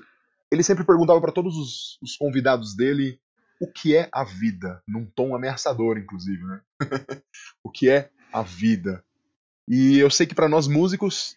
ele 0.49 0.63
sempre 0.63 0.85
perguntava 0.85 1.19
para 1.19 1.31
todos 1.31 1.57
os, 1.57 1.99
os, 2.01 2.15
convidados 2.15 2.75
dele 2.75 3.19
o 3.59 3.67
que 3.67 3.95
é 3.95 4.07
a 4.11 4.23
vida, 4.23 4.81
num 4.87 5.05
tom 5.05 5.35
ameaçador, 5.35 5.97
inclusive, 5.97 6.43
né? 6.43 6.61
o 7.63 7.69
que 7.69 7.89
é 7.89 8.09
a 8.31 8.41
vida. 8.41 9.03
E 9.67 9.97
eu 9.99 10.09
sei 10.09 10.25
que 10.25 10.35
para 10.35 10.49
nós 10.49 10.67
músicos, 10.67 11.35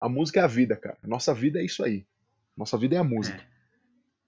a 0.00 0.08
música 0.08 0.40
é 0.40 0.42
a 0.42 0.46
vida, 0.46 0.76
cara. 0.76 0.98
Nossa 1.02 1.34
vida 1.34 1.60
é 1.60 1.64
isso 1.64 1.84
aí. 1.84 2.06
Nossa 2.56 2.78
vida 2.78 2.96
é 2.96 2.98
a 2.98 3.04
música. 3.04 3.38
É. 3.38 3.46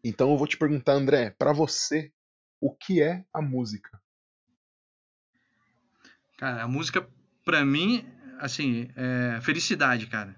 Então 0.05 0.31
eu 0.31 0.37
vou 0.37 0.47
te 0.47 0.57
perguntar, 0.57 0.93
André, 0.93 1.31
para 1.31 1.53
você, 1.53 2.13
o 2.61 2.75
que 2.75 3.03
é 3.03 3.25
a 3.33 3.41
música? 3.41 4.01
Cara, 6.37 6.63
a 6.63 6.69
música, 6.69 7.09
para 7.45 7.65
mim, 7.65 8.07
assim, 8.39 8.89
é 8.97 9.41
felicidade, 9.41 10.07
cara. 10.07 10.35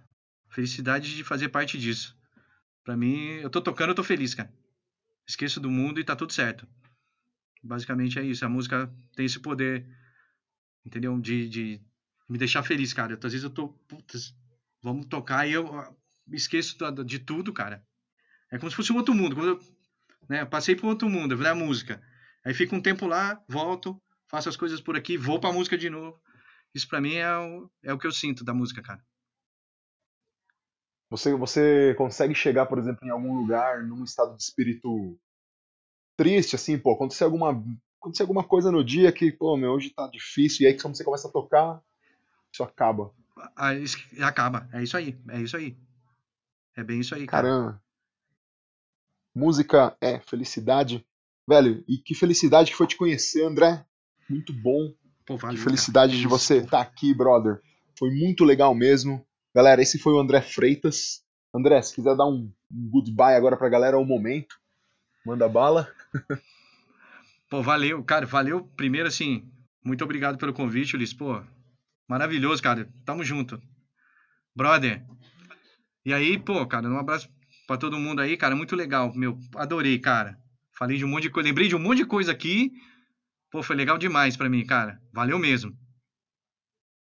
Felicidade 0.49 1.17
de 1.17 1.25
fazer 1.25 1.49
parte 1.49 1.79
disso. 1.79 2.17
Para 2.85 2.97
mim, 2.97 3.17
eu 3.35 3.49
tô 3.49 3.61
tocando, 3.61 3.91
eu 3.91 3.95
tô 3.95 4.05
feliz, 4.05 4.35
cara. 4.35 4.53
Esqueço 5.27 5.61
do 5.61 5.71
mundo 5.71 6.01
e 6.01 6.05
tá 6.05 6.17
tudo 6.17 6.33
certo. 6.33 6.67
Basicamente 7.63 8.19
é 8.19 8.25
isso. 8.25 8.45
A 8.45 8.49
música 8.49 8.93
tem 9.15 9.25
esse 9.25 9.39
poder, 9.39 9.87
entendeu? 10.85 11.19
De, 11.21 11.49
de 11.49 11.81
me 12.29 12.37
deixar 12.37 12.63
feliz, 12.63 12.93
cara. 12.93 13.15
Às 13.15 13.33
vezes 13.33 13.45
eu 13.45 13.51
tô, 13.51 13.69
putz, 13.69 14.35
vamos 14.83 15.07
tocar 15.07 15.47
e 15.47 15.53
eu 15.53 15.73
ah, 15.79 15.95
esqueço 16.33 16.77
de 17.05 17.19
tudo, 17.21 17.53
cara. 17.53 17.87
É 18.51 18.59
como 18.59 18.71
se 18.71 18.77
fosse 18.77 18.93
um 18.93 18.97
outro 18.97 19.15
mundo. 19.15 19.37
Quando 19.37 19.49
eu, 19.51 19.61
né, 20.29 20.45
passei 20.45 20.75
por 20.75 20.89
outro 20.89 21.09
mundo, 21.09 21.47
a 21.47 21.55
música. 21.55 22.03
Aí 22.45 22.53
fico 22.55 22.75
um 22.75 22.83
tempo 22.83 23.07
lá, 23.07 23.43
volto, 23.49 24.01
faço 24.29 24.49
as 24.49 24.57
coisas 24.57 24.81
por 24.81 24.97
aqui, 24.97 25.17
vou 25.17 25.39
pra 25.41 25.53
música 25.53 25.79
de 25.79 25.89
novo. 25.89 26.21
Isso 26.75 26.89
para 26.89 27.01
mim 27.01 27.15
é 27.15 27.37
o, 27.37 27.71
é 27.83 27.93
o 27.93 27.99
que 27.99 28.07
eu 28.07 28.13
sinto 28.13 28.45
da 28.45 28.55
música, 28.55 28.83
cara. 28.83 29.05
Você, 31.11 31.35
você 31.35 31.95
consegue 31.97 32.35
chegar, 32.35 32.65
por 32.67 32.79
exemplo, 32.79 33.07
em 33.07 33.11
algum 33.11 33.37
lugar 33.37 33.85
num 33.85 34.03
estado 34.03 34.35
de 34.35 34.43
espírito 34.43 35.19
triste, 36.17 36.57
assim, 36.57 36.79
pô, 36.79 36.93
aconteceu 36.93 37.27
alguma, 37.27 37.63
aconteceu 38.01 38.25
alguma 38.25 38.43
coisa 38.43 38.73
no 38.73 38.83
dia 38.83 39.13
que, 39.13 39.31
pô, 39.31 39.57
meu, 39.57 39.73
hoje 39.73 39.91
tá 39.91 40.09
difícil, 40.09 40.65
e 40.65 40.67
aí 40.69 40.81
quando 40.81 40.97
você 40.97 41.05
começa 41.05 41.29
a 41.29 41.31
tocar, 41.33 41.83
isso 42.51 42.63
acaba. 42.63 43.15
Aí, 43.55 43.85
acaba, 44.23 44.69
é 44.73 44.83
isso 44.83 44.97
aí, 44.97 45.21
é 45.29 45.41
isso 45.41 45.57
aí. 45.57 45.77
É 46.75 46.83
bem 46.83 47.01
isso 47.01 47.15
aí, 47.15 47.27
cara. 47.27 47.49
Caramba. 47.49 47.83
Música 49.35 49.97
é 50.01 50.19
felicidade. 50.21 51.07
Velho, 51.49 51.85
e 51.89 51.99
que 51.99 52.15
felicidade 52.15 52.71
que 52.71 52.77
foi 52.77 52.87
te 52.87 52.97
conhecer, 52.97 53.45
André. 53.45 53.85
Muito 54.29 54.53
bom. 54.53 54.95
Pô, 55.27 55.37
valeu, 55.37 55.57
que 55.57 55.63
felicidade 55.63 56.13
cara. 56.13 56.23
de 56.23 56.29
você 56.29 56.59
estar 56.59 56.71
tá 56.71 56.81
aqui, 56.81 57.15
brother. 57.15 57.61
Foi 57.99 58.11
muito 58.11 58.45
legal 58.45 58.75
mesmo. 58.75 59.25
Galera, 59.55 59.83
esse 59.83 59.99
foi 59.99 60.13
o 60.13 60.21
André 60.21 60.41
Freitas. 60.41 61.23
André, 61.55 61.81
se 61.83 61.95
quiser 61.95 62.17
dar 62.17 62.27
um, 62.27 62.51
um 62.71 62.91
goodbye 62.91 63.37
agora 63.37 63.57
pra 63.57 63.69
galera, 63.69 63.97
é 63.97 64.01
o 64.01 64.05
momento. 64.05 64.57
Manda 65.25 65.49
bala. 65.49 65.93
Pô, 67.51 67.63
valeu, 67.63 68.03
cara, 68.03 68.25
valeu. 68.25 68.65
Primeiro, 68.77 69.09
assim, 69.09 69.47
muito 69.85 70.03
obrigado 70.03 70.39
pelo 70.39 70.55
convite, 70.55 70.97
Ulisses. 70.97 71.15
Pô, 71.15 71.43
maravilhoso, 72.09 72.63
cara. 72.63 72.89
Tamo 73.05 73.23
junto. 73.23 73.61
Brother. 74.57 75.05
E 76.05 76.13
aí, 76.15 76.39
pô, 76.39 76.67
cara, 76.67 76.89
um 76.89 76.99
abraço 76.99 77.29
pra 77.67 77.77
todo 77.77 77.99
mundo 77.99 78.21
aí, 78.21 78.37
cara. 78.37 78.57
Muito 78.57 78.75
legal. 78.75 79.13
Meu, 79.15 79.39
adorei, 79.55 79.99
cara. 79.99 80.42
Falei 80.83 80.99
de 80.99 81.05
um 81.05 81.09
monte 81.09 81.23
de 81.23 81.31
coisa. 81.31 81.49
Lembrei 81.49 81.69
de 81.69 81.77
um 81.77 81.79
monte 81.79 81.99
de 81.99 82.05
coisa 82.05 82.33
aqui. 82.33 82.73
Pô, 83.53 83.63
foi 83.63 83.77
legal 83.77 83.97
demais 83.97 84.37
pra 84.37 84.49
mim, 84.49 84.67
cara. 84.67 85.01
Valeu 85.13 85.39
mesmo. 85.39 85.73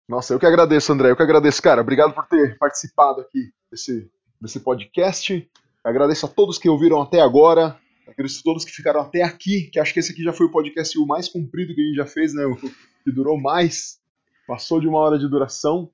Nossa, 0.08 0.32
eu 0.32 0.38
que 0.38 0.46
agradeço, 0.46 0.90
André. 0.90 1.10
Eu 1.10 1.16
que 1.16 1.22
agradeço, 1.22 1.60
cara. 1.60 1.82
Obrigado 1.82 2.14
por 2.14 2.26
ter 2.28 2.56
participado 2.56 3.20
aqui 3.20 3.52
desse, 3.70 4.10
desse 4.40 4.60
podcast. 4.60 5.46
Agradeço 5.84 6.24
a 6.24 6.30
todos 6.30 6.56
que 6.56 6.66
ouviram 6.66 7.02
até 7.02 7.20
agora. 7.20 7.78
Agradeço 8.06 8.40
a 8.40 8.42
todos 8.42 8.64
que 8.64 8.72
ficaram 8.72 9.02
até 9.02 9.22
aqui, 9.22 9.68
que 9.70 9.78
acho 9.78 9.92
que 9.92 10.00
esse 10.00 10.12
aqui 10.12 10.22
já 10.22 10.32
foi 10.32 10.46
o 10.46 10.50
podcast 10.50 10.98
o 10.98 11.04
mais 11.04 11.28
comprido 11.28 11.74
que 11.74 11.82
a 11.82 11.84
gente 11.84 11.96
já 11.96 12.06
fez, 12.06 12.32
né? 12.32 12.46
O 12.46 12.56
que 12.56 13.12
durou 13.12 13.38
mais. 13.38 14.00
Passou 14.46 14.80
de 14.80 14.88
uma 14.88 14.98
hora 14.98 15.18
de 15.18 15.28
duração. 15.28 15.90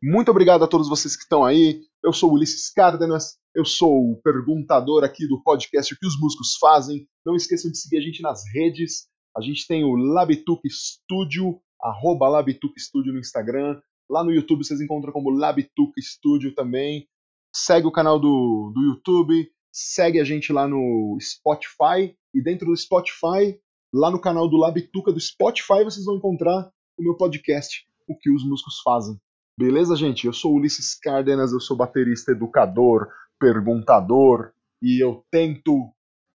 Muito 0.00 0.30
obrigado 0.30 0.62
a 0.62 0.68
todos 0.68 0.88
vocês 0.88 1.16
que 1.16 1.24
estão 1.24 1.44
aí. 1.44 1.80
Eu 2.06 2.12
sou 2.12 2.32
Ulisses 2.32 2.70
Cárdenas, 2.70 3.36
eu 3.52 3.64
sou 3.64 4.12
o 4.12 4.22
perguntador 4.22 5.02
aqui 5.02 5.26
do 5.26 5.42
podcast 5.42 5.92
O 5.92 5.98
que 5.98 6.06
os 6.06 6.16
músicos 6.20 6.56
fazem. 6.56 7.04
Não 7.26 7.34
esqueçam 7.34 7.68
de 7.68 7.80
seguir 7.80 7.98
a 7.98 8.00
gente 8.00 8.22
nas 8.22 8.44
redes. 8.54 9.08
A 9.36 9.40
gente 9.40 9.66
tem 9.66 9.82
o 9.82 9.96
Labituc 9.96 10.62
Studio 10.70 11.60
arroba 11.82 12.28
Labituc 12.28 12.78
Studio 12.78 13.12
no 13.12 13.18
Instagram. 13.18 13.80
Lá 14.08 14.22
no 14.22 14.30
YouTube 14.30 14.64
vocês 14.64 14.80
encontram 14.80 15.12
como 15.12 15.30
Labituc 15.30 16.00
Studio 16.00 16.54
também. 16.54 17.08
Segue 17.52 17.88
o 17.88 17.92
canal 17.92 18.20
do, 18.20 18.70
do 18.72 18.82
YouTube, 18.82 19.50
segue 19.72 20.20
a 20.20 20.24
gente 20.24 20.52
lá 20.52 20.68
no 20.68 21.18
Spotify. 21.20 22.16
E 22.32 22.40
dentro 22.40 22.68
do 22.68 22.76
Spotify, 22.76 23.58
lá 23.92 24.12
no 24.12 24.20
canal 24.20 24.48
do 24.48 24.56
Labituca 24.56 25.12
do 25.12 25.18
Spotify, 25.18 25.82
vocês 25.82 26.04
vão 26.04 26.18
encontrar 26.18 26.70
o 26.96 27.02
meu 27.02 27.16
podcast, 27.16 27.84
O 28.06 28.16
que 28.16 28.30
os 28.30 28.48
músicos 28.48 28.80
fazem. 28.84 29.18
Beleza, 29.58 29.96
gente? 29.96 30.26
Eu 30.26 30.34
sou 30.34 30.54
Ulisses 30.54 30.94
Cárdenas, 30.94 31.50
eu 31.50 31.60
sou 31.60 31.74
baterista, 31.74 32.30
educador, 32.30 33.08
perguntador, 33.40 34.52
e 34.82 35.02
eu 35.02 35.24
tento 35.30 35.90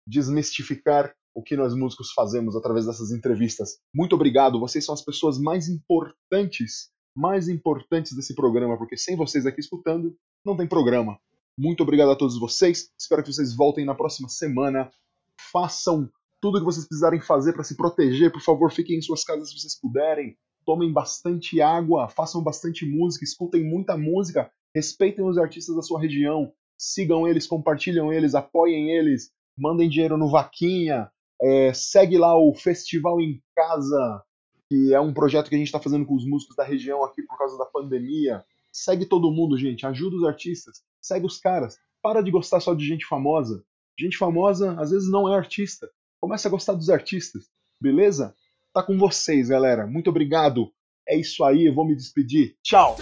desmistificar 0.06 1.14
o 1.34 1.42
que 1.42 1.54
nós 1.54 1.74
músicos 1.74 2.12
fazemos 2.12 2.56
através 2.56 2.86
dessas 2.86 3.10
entrevistas. 3.10 3.78
Muito 3.94 4.14
obrigado, 4.14 4.58
vocês 4.58 4.86
são 4.86 4.94
as 4.94 5.04
pessoas 5.04 5.38
mais 5.38 5.68
importantes, 5.68 6.90
mais 7.14 7.46
importantes 7.46 8.16
desse 8.16 8.34
programa, 8.34 8.78
porque 8.78 8.96
sem 8.96 9.16
vocês 9.16 9.44
aqui 9.44 9.60
escutando, 9.60 10.16
não 10.42 10.56
tem 10.56 10.66
programa. 10.66 11.18
Muito 11.58 11.82
obrigado 11.82 12.10
a 12.12 12.16
todos 12.16 12.40
vocês. 12.40 12.90
Espero 12.98 13.22
que 13.22 13.30
vocês 13.30 13.54
voltem 13.54 13.84
na 13.84 13.94
próxima 13.94 14.30
semana. 14.30 14.90
Façam 15.52 16.10
tudo 16.40 16.56
o 16.56 16.58
que 16.60 16.64
vocês 16.64 16.86
precisarem 16.86 17.20
fazer 17.20 17.52
para 17.52 17.64
se 17.64 17.76
proteger. 17.76 18.32
Por 18.32 18.40
favor, 18.40 18.72
fiquem 18.72 18.96
em 18.96 19.02
suas 19.02 19.22
casas 19.22 19.50
se 19.50 19.58
vocês 19.58 19.78
puderem. 19.78 20.38
Tomem 20.70 20.92
bastante 20.92 21.60
água, 21.60 22.08
façam 22.08 22.40
bastante 22.40 22.86
música, 22.86 23.24
escutem 23.24 23.64
muita 23.64 23.96
música, 23.96 24.48
respeitem 24.72 25.24
os 25.24 25.36
artistas 25.36 25.74
da 25.74 25.82
sua 25.82 26.00
região, 26.00 26.52
sigam 26.78 27.26
eles, 27.26 27.44
compartilham 27.44 28.12
eles, 28.12 28.36
apoiem 28.36 28.92
eles, 28.92 29.32
mandem 29.58 29.88
dinheiro 29.88 30.16
no 30.16 30.30
Vaquinha, 30.30 31.10
é, 31.42 31.72
segue 31.74 32.16
lá 32.16 32.38
o 32.38 32.54
Festival 32.54 33.20
em 33.20 33.42
Casa, 33.52 34.22
que 34.68 34.94
é 34.94 35.00
um 35.00 35.12
projeto 35.12 35.48
que 35.48 35.56
a 35.56 35.58
gente 35.58 35.66
está 35.66 35.80
fazendo 35.80 36.06
com 36.06 36.14
os 36.14 36.24
músicos 36.24 36.54
da 36.54 36.62
região 36.62 37.02
aqui 37.02 37.20
por 37.22 37.36
causa 37.36 37.58
da 37.58 37.66
pandemia. 37.66 38.44
Segue 38.72 39.04
todo 39.04 39.32
mundo, 39.32 39.58
gente. 39.58 39.84
Ajuda 39.84 40.18
os 40.18 40.24
artistas. 40.24 40.84
Segue 41.02 41.26
os 41.26 41.40
caras. 41.40 41.78
Para 42.00 42.22
de 42.22 42.30
gostar 42.30 42.60
só 42.60 42.74
de 42.74 42.86
gente 42.86 43.04
famosa. 43.06 43.64
Gente 43.98 44.16
famosa 44.16 44.80
às 44.80 44.92
vezes 44.92 45.10
não 45.10 45.28
é 45.28 45.36
artista. 45.36 45.90
Começa 46.20 46.46
a 46.46 46.50
gostar 46.52 46.74
dos 46.74 46.90
artistas. 46.90 47.50
Beleza? 47.82 48.36
Tá 48.72 48.82
com 48.82 48.96
vocês, 48.96 49.48
galera. 49.48 49.86
Muito 49.86 50.10
obrigado. 50.10 50.70
É 51.08 51.16
isso 51.18 51.42
aí. 51.44 51.66
Eu 51.66 51.74
vou 51.74 51.86
me 51.86 51.96
despedir. 51.96 52.54
Tchau! 52.62 52.96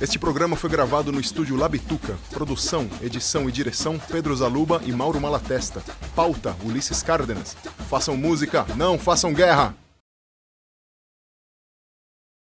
Este 0.00 0.18
programa 0.18 0.56
foi 0.56 0.70
gravado 0.70 1.10
no 1.10 1.20
estúdio 1.20 1.56
Labituca. 1.56 2.16
Produção, 2.30 2.88
edição 3.02 3.48
e 3.48 3.52
direção 3.52 3.98
Pedro 3.98 4.34
Zaluba 4.34 4.80
e 4.86 4.92
Mauro 4.92 5.20
Malatesta. 5.20 5.82
Pauta 6.14 6.56
Ulisses 6.64 7.02
Cárdenas. 7.02 7.54
Façam 7.90 8.16
música, 8.16 8.64
não 8.76 8.98
façam 8.98 9.34
guerra! 9.34 9.87